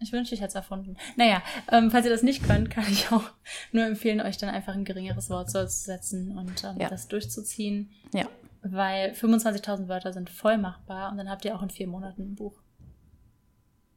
Ich 0.01 0.11
wünschte, 0.11 0.33
ich 0.33 0.41
hätte 0.41 0.49
es 0.49 0.55
erfunden. 0.55 0.97
Naja, 1.15 1.43
ähm, 1.71 1.91
falls 1.91 2.05
ihr 2.05 2.11
das 2.11 2.23
nicht 2.23 2.43
könnt, 2.43 2.71
kann 2.71 2.85
ich 2.91 3.11
auch 3.11 3.23
nur 3.71 3.85
empfehlen, 3.85 4.19
euch 4.19 4.37
dann 4.37 4.49
einfach 4.49 4.73
ein 4.73 4.85
geringeres 4.85 5.29
Wort 5.29 5.51
zu 5.51 5.67
setzen 5.67 6.37
und 6.37 6.63
ähm, 6.63 6.77
ja. 6.79 6.89
das 6.89 7.07
durchzuziehen. 7.07 7.91
Ja. 8.13 8.27
Weil 8.63 9.11
25.000 9.11 9.87
Wörter 9.87 10.11
sind 10.13 10.29
voll 10.29 10.57
machbar 10.57 11.11
und 11.11 11.17
dann 11.17 11.29
habt 11.29 11.45
ihr 11.45 11.55
auch 11.55 11.61
in 11.61 11.69
vier 11.69 11.87
Monaten 11.87 12.31
ein 12.31 12.35
Buch. 12.35 12.61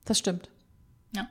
Das 0.04 0.18
stimmt. 0.18 0.50
Ja. 1.14 1.28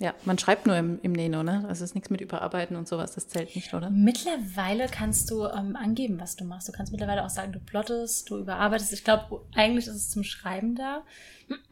Ja, 0.00 0.12
man 0.24 0.38
schreibt 0.38 0.66
nur 0.66 0.76
im, 0.76 0.98
im 1.02 1.12
Neno, 1.12 1.42
ne? 1.42 1.64
Also 1.68 1.84
es 1.84 1.90
ist 1.90 1.94
nichts 1.94 2.10
mit 2.10 2.20
Überarbeiten 2.20 2.76
und 2.76 2.88
sowas, 2.88 3.14
das 3.14 3.28
zählt 3.28 3.54
nicht, 3.54 3.72
oder? 3.74 3.90
Mittlerweile 3.90 4.88
kannst 4.88 5.30
du 5.30 5.44
ähm, 5.44 5.76
angeben, 5.76 6.20
was 6.20 6.34
du 6.34 6.44
machst. 6.44 6.68
Du 6.68 6.72
kannst 6.72 6.90
mittlerweile 6.90 7.24
auch 7.24 7.30
sagen, 7.30 7.52
du 7.52 7.60
plottest, 7.60 8.28
du 8.28 8.38
überarbeitest. 8.38 8.92
Ich 8.92 9.04
glaube, 9.04 9.42
eigentlich 9.54 9.86
ist 9.86 9.94
es 9.94 10.10
zum 10.10 10.24
Schreiben 10.24 10.74
da. 10.74 11.04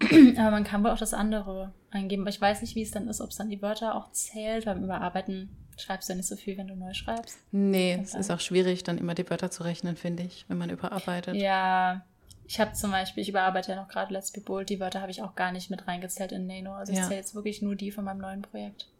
Aber 0.38 0.50
man 0.52 0.64
kann 0.64 0.84
wohl 0.84 0.90
auch 0.90 0.98
das 0.98 1.14
andere 1.14 1.72
eingeben. 1.90 2.22
Aber 2.22 2.30
ich 2.30 2.40
weiß 2.40 2.60
nicht, 2.60 2.76
wie 2.76 2.82
es 2.82 2.92
dann 2.92 3.08
ist, 3.08 3.20
ob 3.20 3.30
es 3.30 3.36
dann 3.36 3.50
die 3.50 3.60
Wörter 3.60 3.96
auch 3.96 4.12
zählt. 4.12 4.66
Beim 4.66 4.84
Überarbeiten 4.84 5.50
schreibst 5.76 6.08
du 6.08 6.12
ja 6.12 6.16
nicht 6.16 6.28
so 6.28 6.36
viel, 6.36 6.56
wenn 6.56 6.68
du 6.68 6.76
neu 6.76 6.92
schreibst. 6.94 7.38
Nee, 7.50 7.98
es 8.02 8.14
ist 8.14 8.30
auch 8.30 8.40
schwierig, 8.40 8.84
dann 8.84 8.98
immer 8.98 9.14
die 9.14 9.28
Wörter 9.28 9.50
zu 9.50 9.64
rechnen, 9.64 9.96
finde 9.96 10.22
ich, 10.22 10.44
wenn 10.48 10.58
man 10.58 10.70
überarbeitet. 10.70 11.34
Ja, 11.34 12.04
ich 12.52 12.60
habe 12.60 12.74
zum 12.74 12.90
Beispiel, 12.90 13.22
ich 13.22 13.30
überarbeite 13.30 13.72
ja 13.72 13.80
noch 13.80 13.88
gerade 13.88 14.12
Let's 14.12 14.30
Be 14.30 14.42
Bold, 14.42 14.68
die 14.68 14.78
Wörter 14.78 15.00
habe 15.00 15.10
ich 15.10 15.22
auch 15.22 15.34
gar 15.34 15.52
nicht 15.52 15.70
mit 15.70 15.88
reingezählt 15.88 16.32
in 16.32 16.46
Nano. 16.46 16.74
Also 16.74 16.92
ich 16.92 16.98
ja. 16.98 17.04
zähle 17.04 17.16
jetzt 17.16 17.34
wirklich 17.34 17.62
nur 17.62 17.76
die 17.76 17.90
von 17.90 18.04
meinem 18.04 18.18
neuen 18.18 18.42
Projekt. 18.42 18.90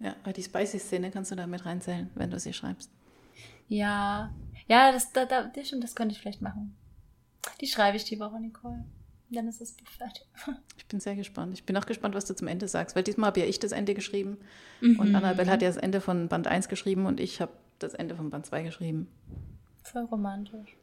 Ja, 0.00 0.16
aber 0.24 0.32
die 0.32 0.42
Spicy-Szene 0.42 1.12
kannst 1.12 1.30
du 1.30 1.36
da 1.36 1.46
mit 1.46 1.64
reinzählen, 1.64 2.10
wenn 2.16 2.32
du 2.32 2.40
sie 2.40 2.52
schreibst. 2.52 2.90
Ja, 3.68 4.34
ja, 4.66 4.90
das, 4.90 5.12
da, 5.12 5.24
da, 5.24 5.44
das, 5.44 5.72
das 5.80 5.94
könnte 5.94 6.16
ich 6.16 6.20
vielleicht 6.20 6.42
machen. 6.42 6.76
Die 7.60 7.68
schreibe 7.68 7.96
ich 7.96 8.02
die 8.02 8.18
Woche, 8.18 8.40
Nicole. 8.40 8.84
Dann 9.30 9.46
ist 9.46 9.60
das 9.60 9.72
Buch 9.72 9.86
fertig. 9.86 10.26
Ich 10.76 10.88
bin 10.88 10.98
sehr 10.98 11.14
gespannt. 11.14 11.54
Ich 11.54 11.64
bin 11.64 11.76
auch 11.76 11.86
gespannt, 11.86 12.16
was 12.16 12.26
du 12.26 12.34
zum 12.34 12.48
Ende 12.48 12.66
sagst, 12.66 12.96
weil 12.96 13.02
diesmal 13.04 13.28
habe 13.28 13.40
ja 13.40 13.46
ich 13.46 13.60
das 13.60 13.72
Ende 13.72 13.94
geschrieben 13.94 14.38
mhm. 14.80 14.98
und 14.98 15.14
Annabelle 15.14 15.50
hat 15.50 15.62
ja 15.62 15.68
das 15.68 15.76
Ende 15.76 16.00
von 16.00 16.28
Band 16.28 16.48
1 16.48 16.68
geschrieben 16.68 17.06
und 17.06 17.20
ich 17.20 17.40
habe 17.40 17.52
das 17.78 17.94
Ende 17.94 18.16
von 18.16 18.30
Band 18.30 18.46
2 18.46 18.62
geschrieben. 18.64 19.08
Voll 19.82 20.04
romantisch. 20.04 20.76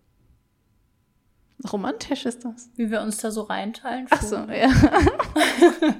Romantisch 1.71 2.25
ist 2.25 2.43
das. 2.45 2.69
Wie 2.75 2.89
wir 2.91 3.01
uns 3.01 3.17
da 3.17 3.31
so 3.31 3.41
reinteilen. 3.43 4.07
Ach 4.09 4.21
so, 4.21 4.35
ja. 4.35 4.69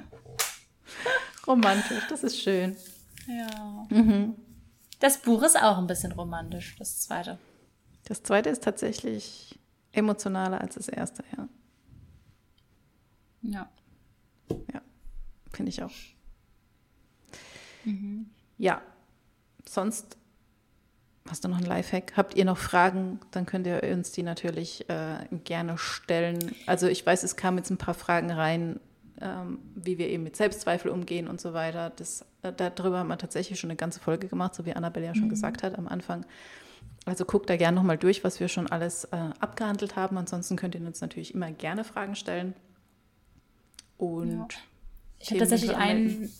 romantisch, 1.46 2.06
das 2.08 2.24
ist 2.24 2.40
schön. 2.40 2.76
Ja. 3.26 3.86
Mhm. 3.88 4.34
Das 5.00 5.18
Buch 5.18 5.42
ist 5.42 5.60
auch 5.60 5.78
ein 5.78 5.86
bisschen 5.86 6.12
romantisch, 6.12 6.76
das 6.78 7.00
zweite. 7.00 7.38
Das 8.04 8.22
zweite 8.22 8.50
ist 8.50 8.62
tatsächlich 8.62 9.58
emotionaler 9.92 10.60
als 10.60 10.74
das 10.74 10.88
erste, 10.88 11.24
ja. 11.36 11.48
Ja. 13.42 13.68
Ja, 14.72 14.82
finde 15.52 15.70
ich 15.70 15.82
auch. 15.82 15.90
Mhm. 17.84 18.30
Ja, 18.58 18.82
sonst 19.68 20.16
Hast 21.28 21.42
du 21.42 21.48
noch 21.48 21.56
ein 21.56 21.64
Lifehack? 21.64 22.12
Habt 22.16 22.34
ihr 22.34 22.44
noch 22.44 22.58
Fragen? 22.58 23.18
Dann 23.30 23.46
könnt 23.46 23.66
ihr 23.66 23.82
uns 23.82 24.12
die 24.12 24.22
natürlich 24.22 24.88
äh, 24.90 25.24
gerne 25.44 25.78
stellen. 25.78 26.54
Also 26.66 26.86
ich 26.86 27.04
weiß, 27.04 27.22
es 27.22 27.36
kamen 27.36 27.58
jetzt 27.58 27.70
ein 27.70 27.78
paar 27.78 27.94
Fragen 27.94 28.30
rein, 28.30 28.78
ähm, 29.22 29.58
wie 29.74 29.96
wir 29.96 30.08
eben 30.08 30.22
mit 30.22 30.36
Selbstzweifel 30.36 30.90
umgehen 30.90 31.26
und 31.26 31.40
so 31.40 31.54
weiter. 31.54 31.90
Das, 31.96 32.26
äh, 32.42 32.52
darüber 32.52 32.98
haben 32.98 33.08
wir 33.08 33.16
tatsächlich 33.16 33.58
schon 33.58 33.70
eine 33.70 33.76
ganze 33.76 34.00
Folge 34.00 34.28
gemacht, 34.28 34.54
so 34.54 34.66
wie 34.66 34.74
Annabelle 34.74 35.06
ja 35.06 35.14
schon 35.14 35.24
mhm. 35.24 35.30
gesagt 35.30 35.62
hat 35.62 35.78
am 35.78 35.88
Anfang. 35.88 36.26
Also 37.06 37.24
guckt 37.24 37.48
da 37.48 37.56
gerne 37.56 37.74
nochmal 37.74 37.98
durch, 37.98 38.22
was 38.22 38.38
wir 38.38 38.48
schon 38.48 38.66
alles 38.66 39.04
äh, 39.04 39.16
abgehandelt 39.40 39.96
haben. 39.96 40.18
Ansonsten 40.18 40.56
könnt 40.56 40.74
ihr 40.74 40.82
uns 40.82 41.00
natürlich 41.00 41.34
immer 41.34 41.50
gerne 41.52 41.84
Fragen 41.84 42.16
stellen. 42.16 42.54
Und 43.96 44.32
ja. 44.32 44.48
ich 45.20 45.30
habe 45.30 45.40
tatsächlich 45.40 45.74
einen 45.74 46.30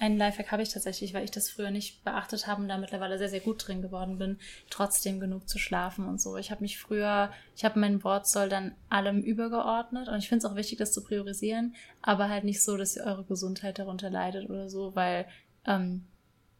einen 0.00 0.16
Lifehack 0.16 0.50
habe 0.50 0.62
ich 0.62 0.70
tatsächlich, 0.70 1.12
weil 1.12 1.24
ich 1.24 1.30
das 1.30 1.50
früher 1.50 1.70
nicht 1.70 2.02
beachtet 2.04 2.46
habe 2.46 2.62
und 2.62 2.68
da 2.68 2.78
mittlerweile 2.78 3.18
sehr, 3.18 3.28
sehr 3.28 3.40
gut 3.40 3.66
drin 3.66 3.82
geworden 3.82 4.18
bin, 4.18 4.38
trotzdem 4.70 5.20
genug 5.20 5.48
zu 5.48 5.58
schlafen 5.58 6.08
und 6.08 6.20
so. 6.20 6.36
Ich 6.38 6.50
habe 6.50 6.62
mich 6.62 6.78
früher, 6.78 7.30
ich 7.54 7.64
habe 7.64 7.78
meinen 7.78 8.02
Wortsoll 8.02 8.48
dann 8.48 8.74
allem 8.88 9.22
übergeordnet 9.22 10.08
und 10.08 10.18
ich 10.18 10.28
finde 10.28 10.46
es 10.46 10.50
auch 10.50 10.56
wichtig, 10.56 10.78
das 10.78 10.92
zu 10.92 11.04
priorisieren, 11.04 11.74
aber 12.00 12.30
halt 12.30 12.44
nicht 12.44 12.62
so, 12.62 12.78
dass 12.78 12.96
ihr 12.96 13.04
eure 13.04 13.24
Gesundheit 13.24 13.78
darunter 13.78 14.08
leidet 14.08 14.48
oder 14.48 14.70
so, 14.70 14.96
weil 14.96 15.26
ähm, 15.66 16.06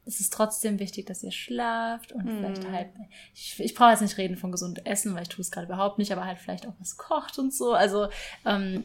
es 0.04 0.20
ist 0.20 0.32
trotzdem 0.32 0.78
wichtig, 0.78 1.06
dass 1.06 1.22
ihr 1.22 1.32
schlaft 1.32 2.12
und 2.12 2.24
mm. 2.24 2.36
vielleicht 2.36 2.68
halt, 2.70 2.88
ich, 3.34 3.58
ich 3.58 3.74
brauche 3.74 3.90
jetzt 3.90 4.02
nicht 4.02 4.18
reden 4.18 4.36
von 4.36 4.52
gesundem 4.52 4.84
Essen, 4.84 5.14
weil 5.14 5.22
ich 5.22 5.28
tue 5.28 5.40
es 5.40 5.50
gerade 5.50 5.66
überhaupt 5.66 5.98
nicht, 5.98 6.12
aber 6.12 6.26
halt 6.26 6.38
vielleicht 6.38 6.66
auch 6.66 6.74
was 6.78 6.96
kocht 6.96 7.38
und 7.38 7.54
so. 7.54 7.72
Also 7.72 8.08
ähm, 8.44 8.84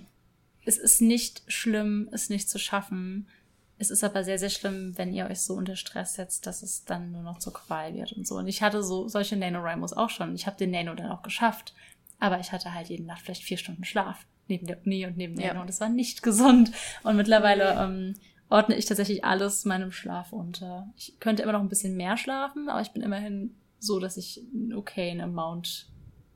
es 0.63 0.77
ist 0.77 1.01
nicht 1.01 1.43
schlimm, 1.47 2.09
es 2.11 2.29
nicht 2.29 2.49
zu 2.49 2.57
schaffen. 2.57 3.27
Es 3.77 3.91
ist 3.91 4.03
aber 4.03 4.23
sehr, 4.23 4.39
sehr 4.39 4.49
schlimm, 4.49 4.97
wenn 4.97 5.13
ihr 5.13 5.25
euch 5.25 5.41
so 5.41 5.53
unter 5.53 5.75
Stress 5.75 6.13
setzt, 6.13 6.47
dass 6.47 6.63
es 6.63 6.85
dann 6.85 7.11
nur 7.11 7.23
noch 7.23 7.39
zur 7.39 7.53
Qual 7.53 7.93
wird 7.93 8.13
und 8.13 8.25
so. 8.25 8.35
Und 8.35 8.47
ich 8.47 8.61
hatte 8.61 8.81
so 8.83 9.07
solche 9.07 9.35
NaNoWriMos 9.35 9.93
auch 9.93 10.09
schon. 10.09 10.33
Ich 10.33 10.47
habe 10.47 10.57
den 10.57 10.71
Nano 10.71 10.93
dann 10.95 11.11
auch 11.11 11.23
geschafft. 11.23 11.73
Aber 12.19 12.39
ich 12.39 12.53
hatte 12.53 12.73
halt 12.73 12.87
jede 12.87 13.03
Nacht 13.03 13.21
vielleicht 13.21 13.43
vier 13.43 13.57
Stunden 13.57 13.83
Schlaf 13.83 14.25
neben 14.47 14.67
der 14.67 14.85
Uni 14.85 15.05
und 15.05 15.17
neben 15.17 15.33
Nano. 15.33 15.55
Ja. 15.55 15.61
Und 15.61 15.67
das 15.67 15.81
war 15.81 15.89
nicht 15.89 16.23
gesund. 16.23 16.71
Und 17.03 17.17
mittlerweile 17.17 17.73
ähm, 17.77 18.15
ordne 18.49 18.75
ich 18.75 18.85
tatsächlich 18.85 19.25
alles 19.25 19.65
meinem 19.65 19.91
Schlaf 19.91 20.31
unter. 20.31 20.91
Ich 20.95 21.19
könnte 21.19 21.43
immer 21.43 21.51
noch 21.51 21.61
ein 21.61 21.69
bisschen 21.69 21.97
mehr 21.97 22.15
schlafen, 22.15 22.69
aber 22.69 22.81
ich 22.81 22.91
bin 22.91 23.01
immerhin 23.01 23.55
so, 23.79 23.99
dass 23.99 24.15
ich 24.17 24.41
okay 24.73 25.11
einen 25.11 25.21
Amount 25.21 25.89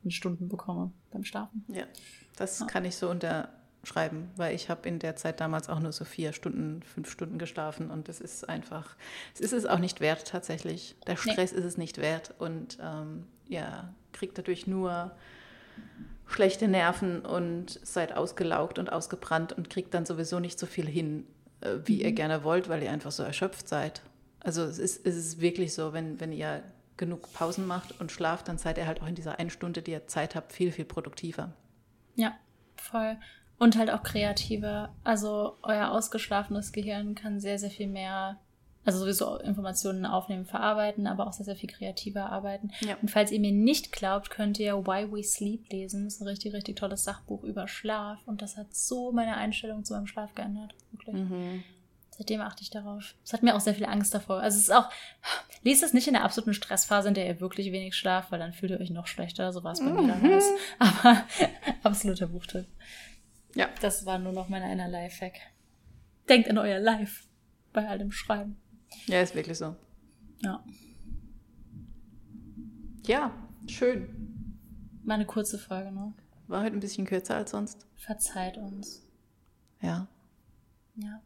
in 0.04 0.10
Stunden 0.10 0.48
bekomme 0.48 0.92
beim 1.10 1.24
Schlafen. 1.24 1.64
Ja, 1.68 1.84
das 2.36 2.60
ja. 2.60 2.66
kann 2.66 2.84
ich 2.84 2.96
so 2.96 3.08
unter 3.08 3.48
schreiben, 3.82 4.30
weil 4.36 4.54
ich 4.54 4.68
habe 4.68 4.88
in 4.88 4.98
der 4.98 5.16
Zeit 5.16 5.40
damals 5.40 5.68
auch 5.68 5.80
nur 5.80 5.92
so 5.92 6.04
vier 6.04 6.32
Stunden, 6.32 6.82
fünf 6.82 7.10
Stunden 7.10 7.38
geschlafen 7.38 7.90
und 7.90 8.08
das 8.08 8.20
ist 8.20 8.48
einfach, 8.48 8.96
es 9.34 9.40
ist 9.40 9.52
es 9.52 9.66
auch 9.66 9.78
nicht 9.78 10.00
wert 10.00 10.26
tatsächlich. 10.26 10.96
Der 11.06 11.16
Stress 11.16 11.52
nee. 11.52 11.58
ist 11.58 11.64
es 11.64 11.78
nicht 11.78 11.98
wert 11.98 12.34
und 12.38 12.78
ähm, 12.82 13.26
ja, 13.48 13.92
kriegt 14.12 14.36
dadurch 14.36 14.66
nur 14.66 15.12
schlechte 16.26 16.68
Nerven 16.68 17.20
und 17.20 17.80
seid 17.82 18.16
ausgelaugt 18.16 18.78
und 18.78 18.92
ausgebrannt 18.92 19.52
und 19.52 19.70
kriegt 19.70 19.94
dann 19.94 20.06
sowieso 20.06 20.40
nicht 20.40 20.58
so 20.58 20.66
viel 20.66 20.86
hin, 20.86 21.26
äh, 21.60 21.76
wie 21.84 21.96
mhm. 21.96 22.00
ihr 22.02 22.12
gerne 22.12 22.44
wollt, 22.44 22.68
weil 22.68 22.82
ihr 22.82 22.90
einfach 22.90 23.12
so 23.12 23.22
erschöpft 23.22 23.68
seid. 23.68 24.02
Also 24.40 24.62
es 24.62 24.78
ist, 24.78 25.06
es 25.06 25.16
ist 25.16 25.40
wirklich 25.40 25.74
so, 25.74 25.92
wenn, 25.92 26.20
wenn 26.20 26.32
ihr 26.32 26.62
genug 26.96 27.32
Pausen 27.32 27.66
macht 27.66 27.98
und 28.00 28.12
schlaft, 28.12 28.48
dann 28.48 28.58
seid 28.58 28.78
ihr 28.78 28.86
halt 28.86 29.02
auch 29.02 29.06
in 29.06 29.14
dieser 29.14 29.38
einen 29.38 29.50
Stunde, 29.50 29.82
die 29.82 29.92
ihr 29.92 30.06
Zeit 30.06 30.34
habt, 30.34 30.52
viel, 30.52 30.70
viel 30.70 30.84
produktiver. 30.84 31.52
Ja, 32.14 32.38
voll. 32.76 33.16
Und 33.60 33.76
halt 33.76 33.90
auch 33.90 34.02
kreativer. 34.02 34.88
Also 35.04 35.58
euer 35.62 35.90
ausgeschlafenes 35.90 36.72
Gehirn 36.72 37.14
kann 37.14 37.40
sehr, 37.40 37.58
sehr 37.58 37.70
viel 37.70 37.88
mehr, 37.88 38.38
also 38.86 39.00
sowieso 39.00 39.36
Informationen 39.36 40.06
aufnehmen, 40.06 40.46
verarbeiten, 40.46 41.06
aber 41.06 41.26
auch 41.26 41.34
sehr, 41.34 41.44
sehr 41.44 41.56
viel 41.56 41.68
kreativer 41.68 42.32
arbeiten. 42.32 42.70
Ja. 42.80 42.96
Und 43.02 43.10
falls 43.10 43.30
ihr 43.30 43.38
mir 43.38 43.52
nicht 43.52 43.92
glaubt, 43.92 44.30
könnt 44.30 44.58
ihr 44.58 44.86
Why 44.86 45.12
We 45.12 45.22
Sleep 45.22 45.70
lesen. 45.70 46.06
Das 46.06 46.14
ist 46.14 46.20
ein 46.22 46.28
richtig, 46.28 46.54
richtig 46.54 46.76
tolles 46.76 47.04
Sachbuch 47.04 47.44
über 47.44 47.68
Schlaf. 47.68 48.18
Und 48.24 48.40
das 48.40 48.56
hat 48.56 48.74
so 48.74 49.12
meine 49.12 49.36
Einstellung 49.36 49.84
zu 49.84 49.92
meinem 49.92 50.06
Schlaf 50.06 50.34
geändert. 50.34 50.74
Wirklich. 50.92 51.16
Mhm. 51.16 51.62
Seitdem 52.20 52.40
achte 52.40 52.62
ich 52.62 52.70
darauf. 52.70 53.14
Es 53.24 53.34
hat 53.34 53.42
mir 53.42 53.54
auch 53.54 53.60
sehr 53.60 53.74
viel 53.74 53.86
Angst 53.86 54.14
davor. 54.14 54.40
Also 54.40 54.56
es 54.56 54.64
ist 54.64 54.74
auch, 54.74 54.88
lest 55.64 55.82
es 55.82 55.92
nicht 55.92 56.06
in 56.06 56.14
der 56.14 56.24
absoluten 56.24 56.54
Stressphase, 56.54 57.08
in 57.08 57.14
der 57.14 57.26
ihr 57.26 57.40
wirklich 57.40 57.72
wenig 57.72 57.94
schlaft, 57.94 58.30
weil 58.32 58.38
dann 58.38 58.52
fühlt 58.52 58.72
ihr 58.72 58.80
euch 58.80 58.90
noch 58.90 59.06
schlechter. 59.06 59.52
So 59.52 59.64
war 59.64 59.72
es 59.72 59.80
bei 59.80 59.86
mir 59.86 60.06
damals. 60.14 60.44
Aber 60.78 61.24
absoluter 61.82 62.26
Buchtipp. 62.26 62.66
Ja. 63.54 63.68
Das 63.80 64.06
war 64.06 64.18
nur 64.18 64.32
noch 64.32 64.48
mein 64.48 64.62
einer 64.62 64.88
Lifehack. 64.88 65.34
Denkt 66.28 66.48
an 66.48 66.58
euer 66.58 66.78
Life 66.78 67.24
bei 67.72 67.88
all 67.88 67.98
dem 67.98 68.12
Schreiben. 68.12 68.56
Ja, 69.06 69.20
ist 69.20 69.34
wirklich 69.34 69.58
so. 69.58 69.76
Ja. 70.42 70.64
Ja, 73.06 73.32
schön. 73.66 74.56
War 75.04 75.14
eine 75.14 75.26
kurze 75.26 75.58
Folge, 75.58 75.90
ne? 75.92 76.12
War 76.46 76.62
heute 76.62 76.76
ein 76.76 76.80
bisschen 76.80 77.06
kürzer 77.06 77.36
als 77.36 77.52
sonst. 77.52 77.86
Verzeiht 77.96 78.56
uns. 78.56 79.06
Ja. 79.80 80.06
Ja. 80.96 81.20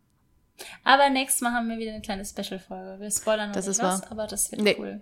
Aber 0.85 1.11
nächstes 1.11 1.41
Mal 1.43 1.53
haben 1.53 1.69
wir 1.69 1.79
wieder 1.79 1.93
eine 1.93 2.03
kleine 2.03 2.25
Special-Folge. 2.25 3.01
Wir 3.01 3.11
spoilern 3.11 3.49
noch 3.49 3.57
das 3.57 3.67
nicht 3.67 3.83
was, 3.83 4.03
wahr. 4.03 4.13
aber 4.13 4.27
das 4.27 4.51
wird 4.53 4.63
nee. 4.63 4.77
cool. 4.79 5.01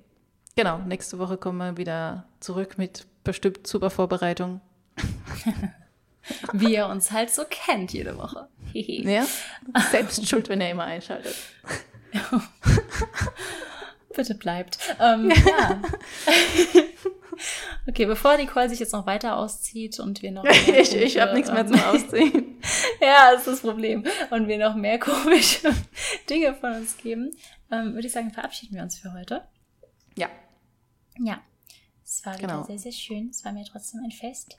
Genau, 0.56 0.78
nächste 0.78 1.18
Woche 1.18 1.36
kommen 1.36 1.58
wir 1.58 1.76
wieder 1.76 2.26
zurück 2.40 2.78
mit 2.78 3.06
bestimmt 3.24 3.66
super 3.66 3.90
Vorbereitung. 3.90 4.60
Wie 6.53 6.74
ihr 6.74 6.87
uns 6.87 7.11
halt 7.11 7.30
so 7.30 7.45
kennt 7.49 7.93
jede 7.93 8.16
Woche. 8.18 8.49
ja, 8.72 9.26
selbst 9.91 10.28
schuld, 10.28 10.49
wenn 10.49 10.61
ihr 10.61 10.70
immer 10.70 10.85
einschaltet. 10.85 11.35
Bitte 14.14 14.35
bleibt. 14.35 14.78
Ähm, 15.01 15.30
ja. 15.30 15.80
okay, 17.89 18.05
bevor 18.05 18.37
Nicole 18.37 18.68
sich 18.68 18.78
jetzt 18.78 18.93
noch 18.93 19.07
weiter 19.07 19.39
auszieht 19.39 19.99
und 20.01 20.20
wir 20.20 20.33
noch. 20.33 20.45
ich 20.45 20.95
ich 20.95 21.18
habe 21.18 21.33
nichts 21.33 21.51
mehr 21.51 21.66
zum 21.66 21.76
ähm, 21.76 21.85
Ausziehen. 21.85 22.61
ja, 23.01 23.30
ist 23.30 23.47
das 23.47 23.61
Problem. 23.61 24.05
Und 24.30 24.49
wir 24.49 24.59
noch 24.59 24.74
mehr 24.74 24.99
komische 24.99 25.74
Dinge 26.28 26.55
von 26.55 26.74
uns 26.74 26.99
geben, 26.99 27.30
ähm, 27.70 27.95
würde 27.95 28.07
ich 28.07 28.12
sagen, 28.12 28.30
verabschieden 28.30 28.76
wir 28.76 28.83
uns 28.83 28.99
für 28.99 29.14
heute. 29.14 29.45
Ja. 30.14 30.28
Ja. 31.18 31.41
Es 32.05 32.24
war 32.26 32.37
genau. 32.37 32.59
wieder 32.59 32.66
sehr, 32.66 32.78
sehr 32.78 32.93
schön. 32.93 33.30
Es 33.30 33.45
war 33.45 33.53
mir 33.53 33.64
trotzdem 33.64 34.01
ein 34.05 34.11
Fest. 34.11 34.59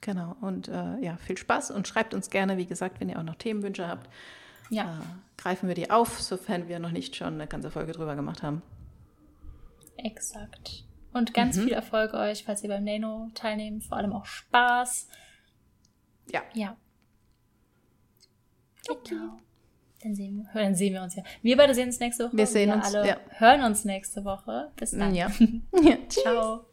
Genau. 0.00 0.36
Und 0.40 0.68
äh, 0.68 0.98
ja, 1.00 1.16
viel 1.16 1.36
Spaß 1.36 1.70
und 1.70 1.88
schreibt 1.88 2.14
uns 2.14 2.30
gerne, 2.30 2.56
wie 2.56 2.66
gesagt, 2.66 3.00
wenn 3.00 3.08
ihr 3.08 3.18
auch 3.18 3.24
noch 3.24 3.36
Themenwünsche 3.36 3.88
habt. 3.88 4.08
Ja. 4.70 4.98
Äh, 4.98 5.40
greifen 5.40 5.68
wir 5.68 5.74
die 5.74 5.90
auf, 5.90 6.20
sofern 6.20 6.68
wir 6.68 6.78
noch 6.78 6.90
nicht 6.90 7.16
schon 7.16 7.34
eine 7.34 7.46
ganze 7.46 7.70
Folge 7.70 7.92
drüber 7.92 8.14
gemacht 8.14 8.42
haben. 8.42 8.62
Exakt. 9.96 10.84
Und 11.12 11.34
ganz 11.34 11.56
mhm. 11.56 11.64
viel 11.64 11.72
Erfolg 11.72 12.14
euch, 12.14 12.44
falls 12.44 12.62
ihr 12.62 12.68
beim 12.68 12.84
Nano 12.84 13.30
teilnehmt. 13.34 13.84
Vor 13.84 13.96
allem 13.96 14.12
auch 14.12 14.26
Spaß. 14.26 15.08
Ja. 16.30 16.42
Ja. 16.54 16.76
Okay. 18.88 19.14
Genau. 19.14 19.38
Dann 20.00 20.14
sehen, 20.14 20.36
wir, 20.36 20.62
dann 20.62 20.74
sehen 20.76 20.94
wir 20.94 21.02
uns 21.02 21.16
ja. 21.16 21.24
Wir 21.42 21.56
beide 21.56 21.74
sehen 21.74 21.88
uns 21.88 21.98
nächste 21.98 22.26
Woche. 22.26 22.36
Wir 22.36 22.46
sehen 22.46 22.68
wir 22.68 22.76
uns. 22.76 22.94
alle 22.94 23.08
ja. 23.08 23.16
hören 23.30 23.62
uns 23.64 23.84
nächste 23.84 24.24
Woche. 24.24 24.70
Bis 24.76 24.92
dann. 24.92 25.14
Ja. 25.14 25.28
ja. 25.82 25.96
Ciao. 26.08 26.67